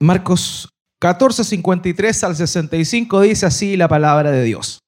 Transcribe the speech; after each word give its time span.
Marcos 0.00 0.74
14, 1.00 1.44
53 1.44 2.24
al 2.24 2.36
65 2.36 3.20
dice 3.20 3.46
así 3.46 3.76
la 3.76 3.88
palabra 3.88 4.30
de 4.30 4.42
Dios. 4.42 4.80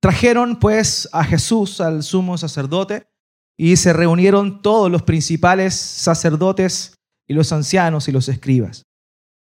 Trajeron 0.00 0.58
pues 0.58 1.08
a 1.12 1.24
Jesús 1.24 1.80
al 1.80 2.02
sumo 2.02 2.38
sacerdote 2.38 3.08
y 3.56 3.76
se 3.76 3.92
reunieron 3.92 4.62
todos 4.62 4.90
los 4.90 5.02
principales 5.02 5.74
sacerdotes 5.74 6.94
y 7.26 7.34
los 7.34 7.52
ancianos 7.52 8.08
y 8.08 8.12
los 8.12 8.28
escribas. 8.28 8.84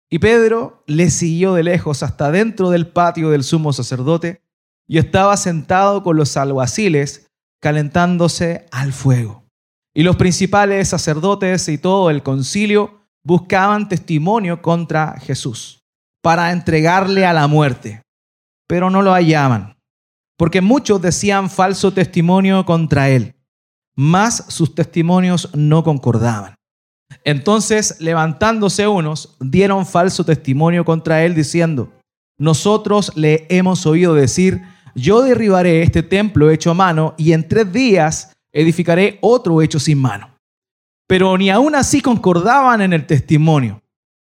Y 0.09 0.19
Pedro 0.19 0.83
le 0.87 1.11
siguió 1.11 1.53
de 1.53 1.63
lejos 1.63 2.01
hasta 2.01 2.31
dentro 2.31 2.69
del 2.69 2.87
patio 2.87 3.29
del 3.29 3.43
sumo 3.43 3.73
sacerdote 3.73 4.41
y 4.87 4.97
estaba 4.97 5.37
sentado 5.37 6.01
con 6.01 6.17
los 6.17 6.37
alguaciles 6.37 7.27
calentándose 7.61 8.65
al 8.71 8.93
fuego. 8.93 9.45
Y 9.93 10.03
los 10.03 10.15
principales 10.15 10.89
sacerdotes 10.89 11.67
y 11.69 11.77
todo 11.77 12.09
el 12.09 12.23
concilio 12.23 13.06
buscaban 13.27 13.89
testimonio 13.89 14.61
contra 14.61 15.19
Jesús 15.19 15.83
para 16.23 16.53
entregarle 16.53 17.25
a 17.25 17.33
la 17.33 17.47
muerte, 17.47 18.01
pero 18.69 18.89
no 18.89 19.01
lo 19.01 19.11
hallaban, 19.11 19.75
porque 20.37 20.61
muchos 20.61 21.01
decían 21.01 21.49
falso 21.49 21.91
testimonio 21.91 22.65
contra 22.65 23.09
él, 23.09 23.35
mas 23.97 24.45
sus 24.47 24.73
testimonios 24.73 25.49
no 25.53 25.83
concordaban. 25.83 26.55
Entonces, 27.25 27.97
levantándose 27.99 28.87
unos, 28.87 29.35
dieron 29.41 29.85
falso 29.85 30.23
testimonio 30.23 30.85
contra 30.85 31.25
él, 31.25 31.35
diciendo, 31.35 31.91
nosotros 32.39 33.11
le 33.15 33.45
hemos 33.49 33.85
oído 33.85 34.13
decir, 34.13 34.61
yo 34.95 35.21
derribaré 35.21 35.81
este 35.81 36.01
templo 36.01 36.49
hecho 36.49 36.71
a 36.71 36.75
mano 36.75 37.13
y 37.17 37.33
en 37.33 37.45
tres 37.45 37.73
días 37.73 38.31
edificaré 38.53 39.17
otro 39.21 39.61
hecho 39.61 39.81
sin 39.81 39.97
mano. 39.97 40.36
Pero 41.07 41.37
ni 41.37 41.49
aún 41.49 41.75
así 41.75 42.01
concordaban 42.01 42.81
en 42.81 42.93
el 42.93 43.07
testimonio. 43.07 43.81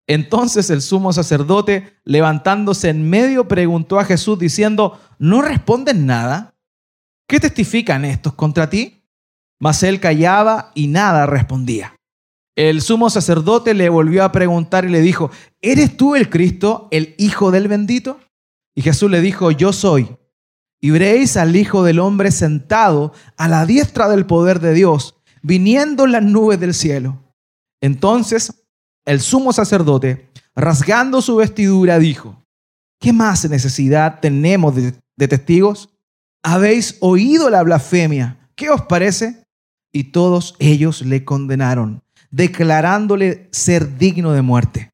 Entonces 0.07 0.71
el 0.71 0.81
sumo 0.81 1.13
sacerdote, 1.13 1.99
levantándose 2.05 2.89
en 2.89 3.09
medio, 3.11 3.47
preguntó 3.47 3.99
a 3.99 4.05
Jesús 4.05 4.39
diciendo, 4.39 4.99
¿no 5.19 5.43
responden 5.43 6.07
nada? 6.07 6.55
¿Qué 7.29 7.41
testifican 7.41 8.05
estos 8.05 8.33
contra 8.33 8.71
ti? 8.71 9.05
Mas 9.61 9.83
él 9.83 10.01
callaba 10.01 10.71
y 10.75 10.87
nada 10.87 11.27
respondía. 11.27 11.95
El 12.57 12.81
sumo 12.81 13.11
sacerdote 13.11 13.75
le 13.75 13.89
volvió 13.89 14.25
a 14.25 14.33
preguntar 14.33 14.85
y 14.85 14.89
le 14.89 15.01
dijo, 15.01 15.31
¿eres 15.61 15.97
tú 15.97 16.17
el 16.17 16.31
Cristo, 16.31 16.89
el 16.91 17.15
Hijo 17.19 17.51
del 17.51 17.69
bendito? 17.69 18.19
Y 18.75 18.83
Jesús 18.83 19.11
le 19.11 19.21
dijo, 19.21 19.51
yo 19.51 19.73
soy 19.73 20.17
y 20.81 20.91
veréis 20.91 21.37
al 21.37 21.55
Hijo 21.57 21.83
del 21.83 21.99
Hombre 21.99 22.31
sentado 22.31 23.13
a 23.37 23.49
la 23.49 23.67
diestra 23.67 24.09
del 24.09 24.27
poder 24.27 24.61
de 24.61 24.73
Dios, 24.73 25.18
viniendo 25.43 26.05
en 26.05 26.13
las 26.13 26.23
nubes 26.23 26.61
del 26.61 26.75
cielo. 26.75 27.23
Entonces 27.81 28.53
el 29.05 29.21
sumo 29.21 29.53
sacerdote, 29.53 30.29
rasgando 30.55 31.23
su 31.23 31.37
vestidura, 31.37 31.99
dijo, 31.99 32.45
¿qué 33.01 33.13
más 33.13 33.49
necesidad 33.49 34.21
tenemos 34.21 34.75
de 34.75 35.29
testigos? 35.29 35.89
¿Habéis 36.43 36.99
oído 37.01 37.49
la 37.51 37.63
blasfemia? 37.63 38.51
¿Qué 38.55 38.71
os 38.71 38.83
parece? 38.83 39.45
Y 39.93 40.05
todos 40.05 40.57
ellos 40.59 41.03
le 41.03 41.25
condenaron, 41.25 42.03
declarándole 42.31 43.49
ser 43.51 43.97
digno 43.99 44.33
de 44.33 44.43
muerte. 44.43 44.91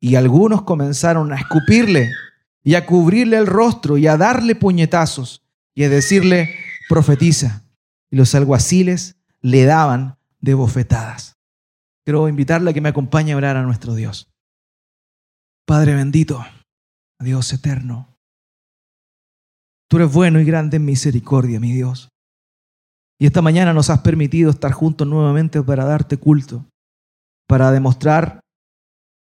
Y 0.00 0.16
algunos 0.16 0.62
comenzaron 0.62 1.32
a 1.32 1.36
escupirle 1.36 2.10
y 2.62 2.74
a 2.74 2.84
cubrirle 2.86 3.36
el 3.36 3.46
rostro 3.46 3.96
y 3.96 4.06
a 4.06 4.16
darle 4.16 4.54
puñetazos 4.54 5.42
y 5.74 5.84
a 5.84 5.88
decirle, 5.88 6.54
profetiza. 6.88 7.62
Y 8.10 8.16
los 8.16 8.34
alguaciles 8.34 9.16
le 9.42 9.64
daban 9.64 10.16
de 10.40 10.54
bofetadas. 10.54 11.36
Quiero 12.04 12.28
invitarle 12.28 12.70
a 12.70 12.72
que 12.74 12.80
me 12.80 12.88
acompañe 12.88 13.32
a 13.32 13.36
orar 13.36 13.56
a 13.56 13.62
nuestro 13.62 13.94
Dios. 13.94 14.30
Padre 15.66 15.94
bendito, 15.94 16.44
Dios 17.20 17.52
eterno, 17.52 18.16
tú 19.88 19.98
eres 19.98 20.12
bueno 20.12 20.40
y 20.40 20.44
grande 20.44 20.78
en 20.78 20.84
misericordia, 20.84 21.60
mi 21.60 21.72
Dios. 21.72 22.08
Y 23.18 23.26
esta 23.26 23.42
mañana 23.42 23.74
nos 23.74 23.90
has 23.90 24.00
permitido 24.00 24.50
estar 24.50 24.72
juntos 24.72 25.06
nuevamente 25.06 25.62
para 25.62 25.84
darte 25.84 26.16
culto, 26.16 26.64
para 27.46 27.70
demostrar 27.70 28.40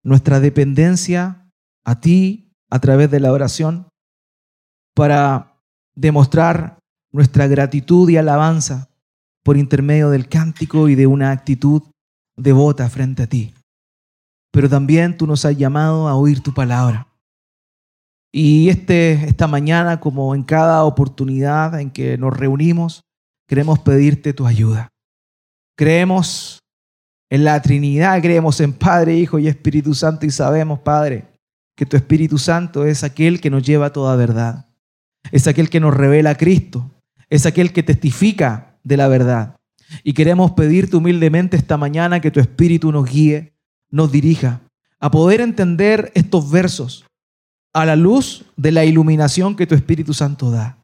nuestra 0.04 0.40
dependencia 0.40 1.50
a 1.86 2.00
ti 2.00 2.54
a 2.70 2.80
través 2.80 3.12
de 3.12 3.20
la 3.20 3.32
oración 3.32 3.92
para 4.96 5.60
demostrar 5.96 6.80
nuestra 7.12 7.48
gratitud 7.48 8.10
y 8.10 8.18
alabanza 8.18 8.90
por 9.44 9.58
intermedio 9.58 10.10
del 10.10 10.28
cántico 10.28 10.90
y 10.90 10.96
de 10.96 11.08
una 11.08 11.32
actitud 11.32 11.84
devota 12.38 12.90
frente 12.90 13.24
a 13.24 13.28
ti. 13.28 13.54
Pero 14.52 14.70
también 14.70 15.18
tú 15.18 15.28
nos 15.28 15.46
has 15.46 15.58
llamado 15.58 16.08
a 16.08 16.16
oír 16.16 16.42
tu 16.42 16.54
palabra. 16.54 17.08
Y 18.34 18.70
este, 18.70 19.14
esta 19.26 19.48
mañana, 19.48 20.00
como 20.00 20.36
en 20.36 20.44
cada 20.44 20.84
oportunidad 20.86 21.80
en 21.80 21.92
que 21.92 22.18
nos 22.18 22.36
reunimos, 22.36 23.04
queremos 23.48 23.80
pedirte 23.80 24.34
tu 24.34 24.48
ayuda. 24.48 24.90
Creemos 25.78 26.60
en 27.30 27.44
la 27.44 27.62
Trinidad, 27.62 28.22
creemos 28.22 28.60
en 28.60 28.74
Padre, 28.74 29.16
Hijo 29.16 29.40
y 29.40 29.48
Espíritu 29.48 29.94
Santo 29.94 30.26
y 30.26 30.32
sabemos, 30.32 30.80
Padre, 30.80 31.28
que 31.76 31.86
tu 31.86 31.98
Espíritu 31.98 32.38
Santo 32.38 32.86
es 32.86 33.04
aquel 33.04 33.42
que 33.42 33.50
nos 33.50 33.64
lleva 33.64 33.88
a 33.88 33.94
toda 33.94 34.16
verdad, 34.16 34.68
es 35.32 35.48
aquel 35.48 35.70
que 35.70 35.80
nos 35.80 35.94
revela 35.94 36.32
a 36.32 36.38
Cristo, 36.38 36.92
es 37.30 37.46
aquel 37.46 37.72
que 37.74 37.84
testifica 37.84 38.71
de 38.84 38.98
la 38.98 39.08
verdad. 39.08 39.58
Y 40.04 40.14
queremos 40.14 40.52
pedirte 40.52 40.96
humildemente 40.96 41.58
esta 41.58 41.78
mañana 41.78 42.20
que 42.20 42.32
tu 42.32 42.40
Espíritu 42.40 42.92
nos 42.92 43.10
guíe, 43.10 43.54
nos 43.90 44.12
dirija 44.12 44.62
a 45.00 45.12
poder 45.12 45.42
entender 45.42 46.12
estos 46.16 46.50
versos 46.50 47.06
a 47.74 47.86
la 47.86 47.96
luz 47.96 48.46
de 48.56 48.72
la 48.72 48.86
iluminación 48.86 49.56
que 49.56 49.68
tu 49.68 49.76
Espíritu 49.76 50.14
Santo 50.14 50.52
da. 50.52 50.82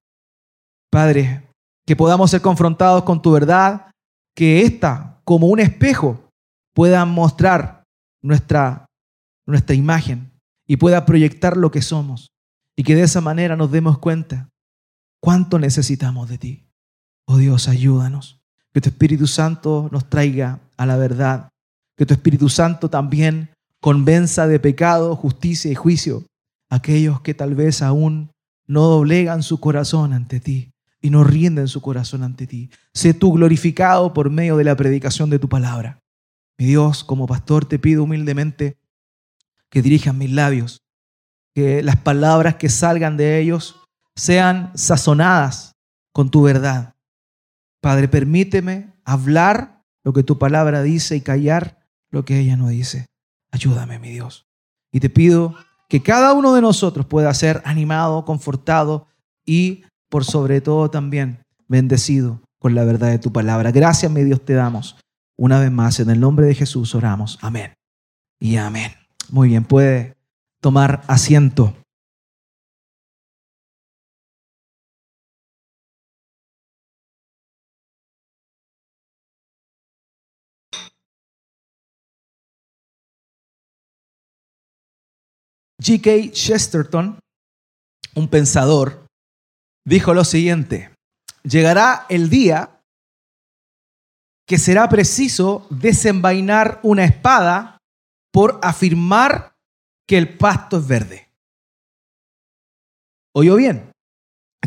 Padre, 0.89 1.43
que 1.85 1.95
podamos 1.95 2.31
ser 2.31 2.41
confrontados 2.41 3.03
con 3.03 3.21
tu 3.21 3.31
verdad, 3.31 3.91
que 4.35 4.61
ésta, 4.61 5.21
como 5.23 5.47
un 5.47 5.59
espejo, 5.59 6.29
pueda 6.73 7.05
mostrar 7.05 7.83
nuestra, 8.21 8.85
nuestra 9.45 9.75
imagen, 9.75 10.31
y 10.67 10.77
pueda 10.77 11.05
proyectar 11.05 11.57
lo 11.57 11.71
que 11.71 11.81
somos 11.81 12.27
y 12.75 12.83
que 12.83 12.93
de 12.93 13.03
esa 13.03 13.21
manera 13.21 13.55
nos 13.55 13.71
demos 13.71 13.97
cuenta 13.97 14.49
cuánto 15.19 15.57
necesitamos 15.57 16.29
de 16.29 16.37
ti. 16.37 16.66
Oh 17.27 17.37
Dios, 17.37 17.67
ayúdanos. 17.67 18.39
Que 18.73 18.81
tu 18.81 18.89
Espíritu 18.89 19.27
Santo 19.27 19.89
nos 19.91 20.09
traiga 20.09 20.61
a 20.77 20.85
la 20.85 20.95
verdad. 20.95 21.49
Que 21.97 22.05
tu 22.05 22.13
Espíritu 22.13 22.47
Santo 22.47 22.89
también 22.89 23.49
convenza 23.81 24.47
de 24.47 24.59
pecado, 24.59 25.15
justicia 25.15 25.69
y 25.69 25.75
juicio 25.75 26.23
a 26.69 26.77
aquellos 26.77 27.21
que 27.21 27.33
tal 27.33 27.53
vez 27.53 27.81
aún 27.81 28.31
no 28.65 28.83
doblegan 28.83 29.43
su 29.43 29.59
corazón 29.59 30.13
ante 30.13 30.39
ti 30.39 30.71
y 31.01 31.09
no 31.09 31.23
rinden 31.23 31.67
su 31.67 31.81
corazón 31.81 32.23
ante 32.23 32.47
ti. 32.47 32.69
Sé 32.93 33.13
tú 33.13 33.33
glorificado 33.33 34.13
por 34.13 34.29
medio 34.29 34.55
de 34.57 34.63
la 34.63 34.75
predicación 34.75 35.29
de 35.29 35.39
tu 35.39 35.49
palabra. 35.49 35.99
Mi 36.57 36.65
Dios, 36.65 37.03
como 37.03 37.27
pastor, 37.27 37.65
te 37.65 37.77
pido 37.77 38.03
humildemente 38.03 38.77
que 39.69 39.81
dirijan 39.81 40.17
mis 40.17 40.31
labios, 40.31 40.81
que 41.53 41.83
las 41.83 41.97
palabras 41.97 42.55
que 42.55 42.69
salgan 42.69 43.17
de 43.17 43.39
ellos 43.39 43.81
sean 44.15 44.71
sazonadas 44.75 45.73
con 46.13 46.31
tu 46.31 46.41
verdad. 46.41 46.95
Padre, 47.87 48.09
permíteme 48.09 48.91
hablar 49.05 49.81
lo 50.03 50.11
que 50.11 50.21
tu 50.21 50.37
palabra 50.37 50.83
dice 50.83 51.15
y 51.15 51.21
callar 51.21 51.87
lo 52.11 52.25
que 52.25 52.37
ella 52.37 52.57
no 52.57 52.67
dice. 52.67 53.05
Ayúdame, 53.49 53.97
mi 53.97 54.09
Dios. 54.09 54.45
Y 54.91 54.99
te 54.99 55.09
pido 55.09 55.55
que 55.87 56.03
cada 56.03 56.33
uno 56.33 56.53
de 56.53 56.59
nosotros 56.59 57.05
pueda 57.05 57.33
ser 57.33 57.61
animado, 57.63 58.25
confortado 58.25 59.07
y, 59.45 59.85
por 60.09 60.25
sobre 60.25 60.59
todo, 60.59 60.91
también 60.91 61.45
bendecido 61.69 62.41
con 62.59 62.75
la 62.75 62.83
verdad 62.83 63.07
de 63.07 63.19
tu 63.19 63.31
palabra. 63.31 63.71
Gracias, 63.71 64.11
mi 64.11 64.25
Dios, 64.25 64.43
te 64.43 64.51
damos. 64.51 64.97
Una 65.37 65.57
vez 65.61 65.71
más, 65.71 66.01
en 66.01 66.09
el 66.09 66.19
nombre 66.19 66.45
de 66.45 66.55
Jesús 66.55 66.93
oramos. 66.93 67.39
Amén. 67.41 67.73
Y 68.37 68.57
amén. 68.57 68.91
Muy 69.29 69.47
bien, 69.47 69.63
puede 69.63 70.17
tomar 70.59 71.03
asiento. 71.07 71.73
G.K. 85.81 86.31
Chesterton, 86.31 87.19
un 88.15 88.27
pensador, 88.27 89.05
dijo 89.85 90.13
lo 90.13 90.23
siguiente, 90.23 90.91
llegará 91.43 92.05
el 92.09 92.29
día 92.29 92.81
que 94.47 94.57
será 94.57 94.89
preciso 94.89 95.67
desenvainar 95.69 96.79
una 96.81 97.05
espada 97.05 97.77
por 98.31 98.59
afirmar 98.63 99.53
que 100.07 100.17
el 100.17 100.37
pasto 100.37 100.77
es 100.77 100.87
verde. 100.87 101.29
¿Oyó 103.35 103.55
bien? 103.55 103.91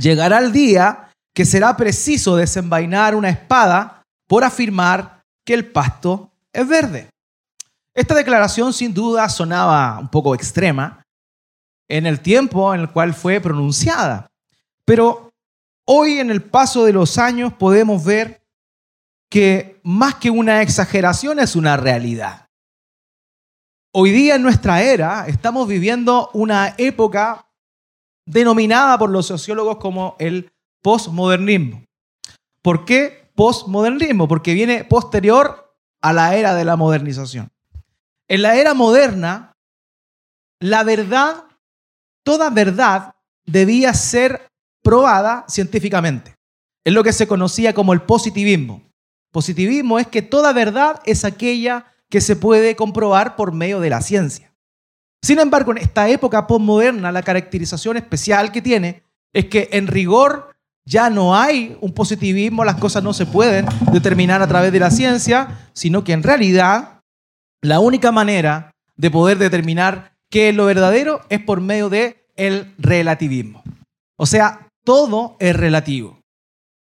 Llegará 0.01 0.39
el 0.39 0.53
día 0.53 1.13
que 1.35 1.45
será 1.45 1.77
preciso 1.77 2.37
desenvainar 2.37 3.15
una 3.15 3.31
espada 3.31 4.03
por 4.29 4.45
afirmar 4.45 5.23
que 5.45 5.55
el 5.55 5.73
pasto 5.73 6.31
es 6.53 6.69
verde. 6.69 7.11
Esta 7.95 8.15
declaración 8.15 8.73
sin 8.73 8.95
duda 8.95 9.29
sonaba 9.29 9.99
un 9.99 10.09
poco 10.09 10.35
extrema 10.35 11.00
en 11.91 12.07
el 12.07 12.21
tiempo 12.21 12.73
en 12.73 12.81
el 12.81 12.91
cual 12.91 13.13
fue 13.13 13.41
pronunciada, 13.41 14.31
pero 14.85 15.33
hoy 15.85 16.19
en 16.19 16.31
el 16.31 16.43
paso 16.43 16.85
de 16.85 16.93
los 16.93 17.19
años 17.19 17.53
podemos 17.53 18.05
ver 18.05 18.43
que 19.29 19.81
más 19.83 20.15
que 20.15 20.31
una 20.31 20.63
exageración 20.63 21.39
es 21.39 21.57
una 21.57 21.77
realidad. 21.77 22.49
Hoy 23.93 24.13
día 24.13 24.37
en 24.37 24.43
nuestra 24.43 24.83
era 24.83 25.27
estamos 25.27 25.67
viviendo 25.67 26.31
una 26.33 26.75
época 26.79 27.47
denominada 28.25 28.97
por 28.99 29.11
los 29.11 29.27
sociólogos 29.27 29.79
como 29.79 30.17
el 30.21 30.53
postmodernismo. 30.83 31.85
¿Por 32.63 32.85
qué 32.85 33.31
postmodernismo? 33.35 34.29
Porque 34.29 34.55
viene 34.55 34.85
posterior 34.85 35.75
a 36.01 36.13
la 36.13 36.37
era 36.37 36.55
de 36.55 36.65
la 36.65 36.77
modernización. 36.77 37.51
En 38.29 38.43
la 38.43 38.55
era 38.55 38.75
moderna, 38.75 39.57
la 40.61 40.85
verdad, 40.85 41.45
toda 42.25 42.51
verdad 42.51 43.15
debía 43.47 43.95
ser 43.95 44.49
probada 44.83 45.45
científicamente. 45.49 46.35
Es 46.85 46.93
lo 46.93 47.05
que 47.05 47.13
se 47.13 47.27
conocía 47.27 47.75
como 47.75 47.93
el 47.93 48.03
positivismo. 48.03 48.83
Positivismo 49.33 49.99
es 49.99 50.07
que 50.07 50.23
toda 50.23 50.53
verdad 50.53 51.01
es 51.05 51.25
aquella 51.25 51.87
que 52.09 52.21
se 52.21 52.37
puede 52.37 52.75
comprobar 52.75 53.37
por 53.37 53.53
medio 53.53 53.81
de 53.81 53.91
la 53.91 54.01
ciencia. 54.01 54.53
Sin 55.23 55.39
embargo, 55.39 55.73
en 55.73 55.79
esta 55.79 56.09
época 56.09 56.47
postmoderna, 56.47 57.13
la 57.13 57.23
caracterización 57.23 57.97
especial 57.97 58.51
que 58.51 58.63
tiene 58.63 59.03
es 59.33 59.47
que 59.47 59.69
en 59.73 59.87
rigor 59.87 60.57
ya 60.85 61.11
no 61.11 61.37
hay 61.37 61.77
un 61.81 61.93
positivismo, 61.93 62.65
las 62.65 62.77
cosas 62.77 63.05
no 63.05 63.13
se 63.13 63.27
pueden 63.27 63.67
determinar 63.93 64.43
a 64.43 64.49
través 64.49 64.73
de 64.73 64.81
la 64.81 64.91
ciencia, 64.91 65.69
sino 65.73 66.03
que 66.03 66.13
en 66.13 66.23
realidad 66.23 67.03
la 67.63 67.81
única 67.81 68.11
manera 68.11 68.73
de 68.97 69.11
poder 69.11 69.39
determinar 69.39 70.17
qué 70.31 70.51
es 70.51 70.55
lo 70.55 70.67
verdadero 70.67 71.21
es 71.29 71.41
por 71.41 71.61
medio 71.61 71.89
de 71.89 72.25
el 72.37 72.75
relativismo. 72.79 73.63
O 74.17 74.27
sea, 74.27 74.69
todo 74.85 75.37
es 75.41 75.55
relativo. 75.55 76.21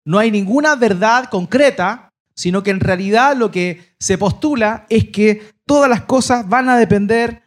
No 0.06 0.18
hay 0.18 0.30
ninguna 0.30 0.74
verdad 0.76 1.30
concreta, 1.30 2.10
sino 2.34 2.62
que 2.62 2.70
en 2.70 2.80
realidad 2.80 3.36
lo 3.36 3.50
que 3.50 3.94
se 3.98 4.18
postula 4.18 4.86
es 4.88 5.10
que 5.10 5.50
todas 5.66 5.88
las 5.88 6.02
cosas 6.02 6.48
van 6.48 6.68
a 6.68 6.76
depender 6.76 7.42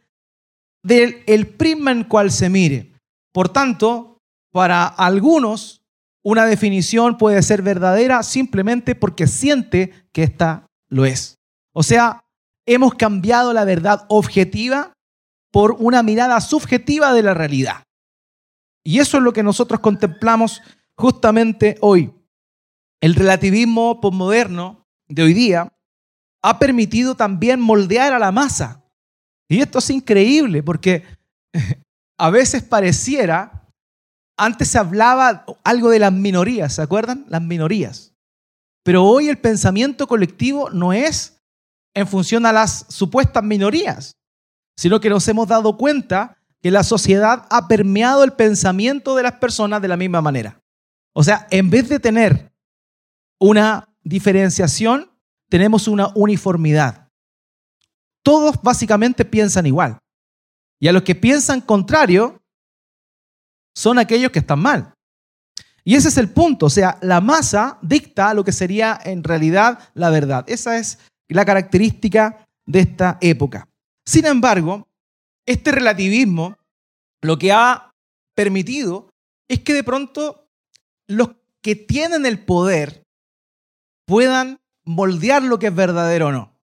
del 0.83 1.23
el 1.27 1.47
prisma 1.47 1.91
en 1.91 2.03
cual 2.05 2.31
se 2.31 2.49
mire. 2.49 2.93
Por 3.33 3.49
tanto, 3.49 4.17
para 4.51 4.85
algunos, 4.87 5.81
una 6.23 6.45
definición 6.45 7.17
puede 7.17 7.41
ser 7.43 7.61
verdadera 7.61 8.23
simplemente 8.23 8.95
porque 8.95 9.27
siente 9.27 9.93
que 10.11 10.23
ésta 10.23 10.65
lo 10.89 11.05
es. 11.05 11.35
O 11.73 11.83
sea, 11.83 12.23
hemos 12.65 12.95
cambiado 12.95 13.53
la 13.53 13.65
verdad 13.65 14.05
objetiva 14.07 14.93
por 15.57 15.75
una 15.79 16.03
mirada 16.03 16.39
subjetiva 16.39 17.13
de 17.13 17.23
la 17.23 17.33
realidad. 17.33 17.81
Y 18.85 18.99
eso 18.99 19.17
es 19.17 19.23
lo 19.23 19.33
que 19.33 19.41
nosotros 19.41 19.79
contemplamos 19.79 20.61
justamente 20.95 21.79
hoy. 21.81 22.13
El 23.01 23.15
relativismo 23.15 23.99
postmoderno 23.99 24.85
de 25.07 25.23
hoy 25.23 25.33
día 25.33 25.73
ha 26.43 26.59
permitido 26.59 27.15
también 27.15 27.59
moldear 27.59 28.13
a 28.13 28.19
la 28.19 28.31
masa. 28.31 28.83
Y 29.49 29.59
esto 29.59 29.79
es 29.79 29.89
increíble 29.89 30.61
porque 30.61 31.03
a 32.19 32.29
veces 32.29 32.61
pareciera, 32.61 33.67
antes 34.37 34.67
se 34.67 34.77
hablaba 34.77 35.43
algo 35.63 35.89
de 35.89 35.97
las 35.97 36.13
minorías, 36.13 36.75
¿se 36.75 36.83
acuerdan? 36.83 37.25
Las 37.29 37.41
minorías. 37.41 38.13
Pero 38.83 39.03
hoy 39.03 39.27
el 39.27 39.39
pensamiento 39.39 40.05
colectivo 40.07 40.69
no 40.69 40.93
es 40.93 41.41
en 41.95 42.07
función 42.07 42.45
a 42.45 42.53
las 42.53 42.85
supuestas 42.89 43.43
minorías, 43.43 44.16
sino 44.77 44.99
que 44.99 45.09
nos 45.09 45.27
hemos 45.27 45.47
dado 45.47 45.75
cuenta 45.75 46.37
que 46.61 46.71
la 46.71 46.83
sociedad 46.83 47.45
ha 47.49 47.67
permeado 47.67 48.23
el 48.23 48.33
pensamiento 48.33 49.15
de 49.15 49.23
las 49.23 49.33
personas 49.33 49.81
de 49.81 49.87
la 49.87 49.97
misma 49.97 50.21
manera. 50.21 50.61
O 51.13 51.23
sea, 51.23 51.47
en 51.49 51.69
vez 51.69 51.89
de 51.89 51.99
tener 51.99 52.51
una 53.39 53.89
diferenciación, 54.03 55.11
tenemos 55.49 55.87
una 55.87 56.09
uniformidad. 56.15 57.09
Todos 58.23 58.61
básicamente 58.61 59.25
piensan 59.25 59.65
igual. 59.65 59.97
Y 60.79 60.87
a 60.87 60.93
los 60.93 61.03
que 61.03 61.15
piensan 61.15 61.61
contrario 61.61 62.39
son 63.75 63.99
aquellos 63.99 64.31
que 64.31 64.39
están 64.39 64.59
mal. 64.59 64.93
Y 65.83 65.95
ese 65.95 66.09
es 66.09 66.17
el 66.17 66.29
punto, 66.29 66.65
o 66.65 66.69
sea, 66.69 66.97
la 67.01 67.21
masa 67.21 67.79
dicta 67.81 68.33
lo 68.33 68.43
que 68.43 68.51
sería 68.51 68.99
en 69.05 69.23
realidad 69.23 69.79
la 69.93 70.09
verdad. 70.09 70.43
Esa 70.47 70.77
es 70.77 70.99
la 71.29 71.45
característica 71.45 72.45
de 72.65 72.81
esta 72.81 73.17
época. 73.21 73.69
Sin 74.07 74.25
embargo, 74.25 74.87
este 75.45 75.69
relativismo 75.73 76.55
lo 77.21 77.37
que 77.37 77.51
ha 77.51 77.93
permitido 78.35 79.09
es 79.49 79.59
que 79.59 79.73
de 79.73 79.83
pronto 79.83 80.47
los 81.09 81.31
que 81.61 81.75
tienen 81.75 82.25
el 82.25 82.45
poder 82.45 83.03
puedan 84.05 84.61
moldear 84.85 85.43
lo 85.43 85.59
que 85.59 85.67
es 85.67 85.75
verdadero 85.75 86.27
o 86.27 86.31
no. 86.31 86.57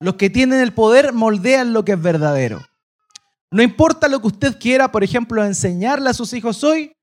Los 0.00 0.16
que 0.16 0.28
tienen 0.28 0.58
el 0.58 0.74
poder 0.74 1.12
moldean 1.12 1.72
lo 1.72 1.84
que 1.84 1.92
es 1.92 2.02
verdadero. 2.02 2.60
No 3.52 3.62
importa 3.62 4.08
lo 4.08 4.20
que 4.20 4.26
usted 4.26 4.58
quiera, 4.58 4.90
por 4.90 5.04
ejemplo, 5.04 5.44
enseñarle 5.44 6.10
a 6.10 6.14
sus 6.14 6.32
hijos 6.32 6.64
hoy, 6.64 6.96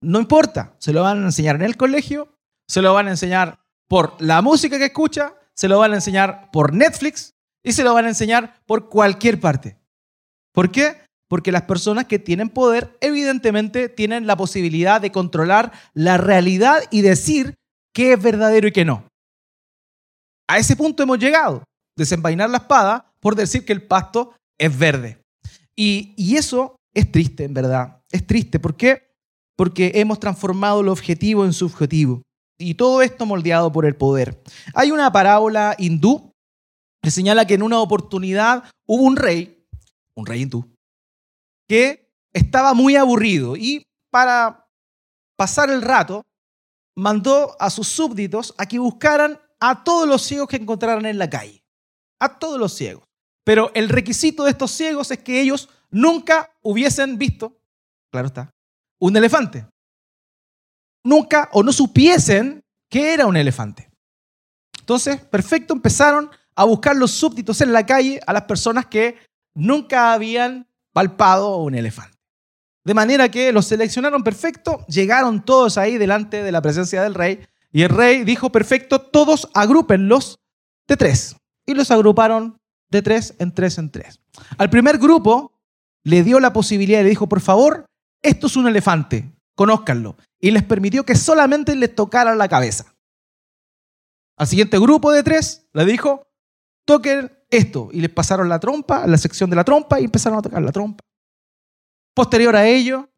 no 0.00 0.20
importa. 0.20 0.76
Se 0.78 0.92
lo 0.92 1.02
van 1.02 1.24
a 1.24 1.26
enseñar 1.26 1.56
en 1.56 1.62
el 1.62 1.76
colegio, 1.76 2.28
se 2.68 2.82
lo 2.82 2.94
van 2.94 3.08
a 3.08 3.10
enseñar 3.10 3.58
por 3.88 4.14
la 4.22 4.42
música 4.42 4.78
que 4.78 4.84
escucha, 4.84 5.34
se 5.54 5.66
lo 5.66 5.80
van 5.80 5.90
a 5.90 5.96
enseñar 5.96 6.52
por 6.52 6.72
Netflix 6.72 7.34
y 7.62 7.72
se 7.72 7.84
lo 7.84 7.94
van 7.94 8.06
a 8.06 8.08
enseñar 8.08 8.60
por 8.66 8.88
cualquier 8.88 9.40
parte. 9.40 9.76
¿Por 10.52 10.70
qué? 10.70 11.02
Porque 11.28 11.52
las 11.52 11.62
personas 11.62 12.06
que 12.06 12.18
tienen 12.18 12.48
poder 12.48 12.96
evidentemente 13.00 13.88
tienen 13.88 14.26
la 14.26 14.36
posibilidad 14.36 15.00
de 15.00 15.12
controlar 15.12 15.72
la 15.94 16.16
realidad 16.16 16.82
y 16.90 17.02
decir 17.02 17.54
qué 17.92 18.14
es 18.14 18.22
verdadero 18.22 18.68
y 18.68 18.72
qué 18.72 18.84
no. 18.84 19.04
A 20.48 20.58
ese 20.58 20.76
punto 20.76 21.02
hemos 21.02 21.18
llegado, 21.18 21.62
desenvainar 21.96 22.48
la 22.48 22.58
espada 22.58 23.12
por 23.20 23.34
decir 23.34 23.64
que 23.64 23.72
el 23.72 23.82
pasto 23.82 24.34
es 24.58 24.76
verde. 24.76 25.20
Y, 25.76 26.14
y 26.16 26.36
eso 26.36 26.76
es 26.94 27.12
triste, 27.12 27.44
en 27.44 27.54
verdad. 27.54 28.00
Es 28.10 28.26
triste. 28.26 28.58
¿Por 28.58 28.76
qué? 28.76 29.10
Porque 29.56 29.92
hemos 29.96 30.18
transformado 30.18 30.82
lo 30.82 30.92
objetivo 30.92 31.44
en 31.44 31.52
subjetivo. 31.52 32.22
Y 32.58 32.74
todo 32.74 33.02
esto 33.02 33.26
moldeado 33.26 33.70
por 33.70 33.84
el 33.84 33.94
poder. 33.94 34.42
Hay 34.74 34.90
una 34.90 35.12
parábola 35.12 35.76
hindú 35.78 36.27
que 37.02 37.10
señala 37.10 37.46
que 37.46 37.54
en 37.54 37.62
una 37.62 37.80
oportunidad 37.80 38.64
hubo 38.86 39.02
un 39.02 39.16
rey, 39.16 39.64
un 40.14 40.26
rey 40.26 40.42
hindú, 40.42 40.68
que 41.68 42.10
estaba 42.32 42.74
muy 42.74 42.96
aburrido 42.96 43.56
y 43.56 43.86
para 44.10 44.68
pasar 45.36 45.70
el 45.70 45.82
rato 45.82 46.24
mandó 46.96 47.56
a 47.60 47.70
sus 47.70 47.88
súbditos 47.88 48.54
a 48.58 48.66
que 48.66 48.78
buscaran 48.78 49.38
a 49.60 49.84
todos 49.84 50.08
los 50.08 50.22
ciegos 50.22 50.48
que 50.48 50.56
encontraran 50.56 51.06
en 51.06 51.18
la 51.18 51.30
calle. 51.30 51.62
A 52.20 52.38
todos 52.38 52.58
los 52.58 52.74
ciegos. 52.74 53.04
Pero 53.44 53.70
el 53.74 53.88
requisito 53.88 54.44
de 54.44 54.50
estos 54.50 54.72
ciegos 54.72 55.10
es 55.10 55.18
que 55.20 55.40
ellos 55.40 55.68
nunca 55.90 56.52
hubiesen 56.60 57.16
visto, 57.16 57.56
claro 58.10 58.26
está, 58.26 58.50
un 58.98 59.16
elefante. 59.16 59.66
Nunca 61.04 61.48
o 61.52 61.62
no 61.62 61.72
supiesen 61.72 62.60
que 62.90 63.14
era 63.14 63.26
un 63.26 63.36
elefante. 63.36 63.90
Entonces, 64.80 65.20
perfecto, 65.20 65.72
empezaron 65.72 66.30
a 66.58 66.64
buscar 66.64 66.96
los 66.96 67.12
súbditos 67.12 67.60
en 67.60 67.72
la 67.72 67.86
calle 67.86 68.20
a 68.26 68.32
las 68.32 68.42
personas 68.42 68.86
que 68.86 69.16
nunca 69.54 70.12
habían 70.12 70.66
palpado 70.92 71.58
un 71.58 71.76
elefante. 71.76 72.18
De 72.84 72.94
manera 72.94 73.28
que 73.28 73.52
los 73.52 73.66
seleccionaron 73.66 74.24
perfecto, 74.24 74.84
llegaron 74.88 75.44
todos 75.44 75.78
ahí 75.78 75.98
delante 75.98 76.42
de 76.42 76.50
la 76.50 76.60
presencia 76.60 77.00
del 77.04 77.14
rey 77.14 77.46
y 77.70 77.82
el 77.82 77.90
rey 77.90 78.24
dijo, 78.24 78.50
perfecto, 78.50 79.00
todos 79.00 79.48
agrúpenlos 79.54 80.40
de 80.88 80.96
tres. 80.96 81.36
Y 81.64 81.74
los 81.74 81.92
agruparon 81.92 82.58
de 82.90 83.02
tres 83.02 83.36
en 83.38 83.54
tres 83.54 83.78
en 83.78 83.92
tres. 83.92 84.18
Al 84.56 84.68
primer 84.68 84.98
grupo 84.98 85.52
le 86.02 86.24
dio 86.24 86.40
la 86.40 86.52
posibilidad, 86.52 87.04
le 87.04 87.10
dijo, 87.10 87.28
por 87.28 87.40
favor, 87.40 87.86
esto 88.20 88.48
es 88.48 88.56
un 88.56 88.66
elefante, 88.66 89.30
conózcanlo. 89.54 90.16
Y 90.40 90.50
les 90.50 90.64
permitió 90.64 91.04
que 91.04 91.14
solamente 91.14 91.76
les 91.76 91.94
tocaran 91.94 92.36
la 92.36 92.48
cabeza. 92.48 92.96
Al 94.36 94.48
siguiente 94.48 94.76
grupo 94.80 95.12
de 95.12 95.22
tres 95.22 95.68
le 95.72 95.84
dijo, 95.84 96.27
toquen 96.88 97.30
esto. 97.50 97.90
Y 97.92 98.00
les 98.00 98.10
pasaron 98.10 98.48
la 98.48 98.58
trompa, 98.58 99.06
la 99.06 99.18
sección 99.18 99.50
de 99.50 99.56
la 99.56 99.64
trompa, 99.64 100.00
y 100.00 100.04
empezaron 100.04 100.38
a 100.38 100.42
tocar 100.42 100.62
la 100.62 100.72
trompa. 100.72 101.04
Posterior 102.14 102.56
a 102.56 102.66
ello, 102.66 103.10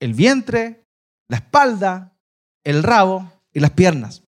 el 0.00 0.14
vientre, 0.14 0.84
la 1.28 1.38
espalda, 1.38 2.16
el 2.64 2.84
rabo 2.84 3.30
y 3.52 3.58
las 3.58 3.72
piernas. 3.72 4.22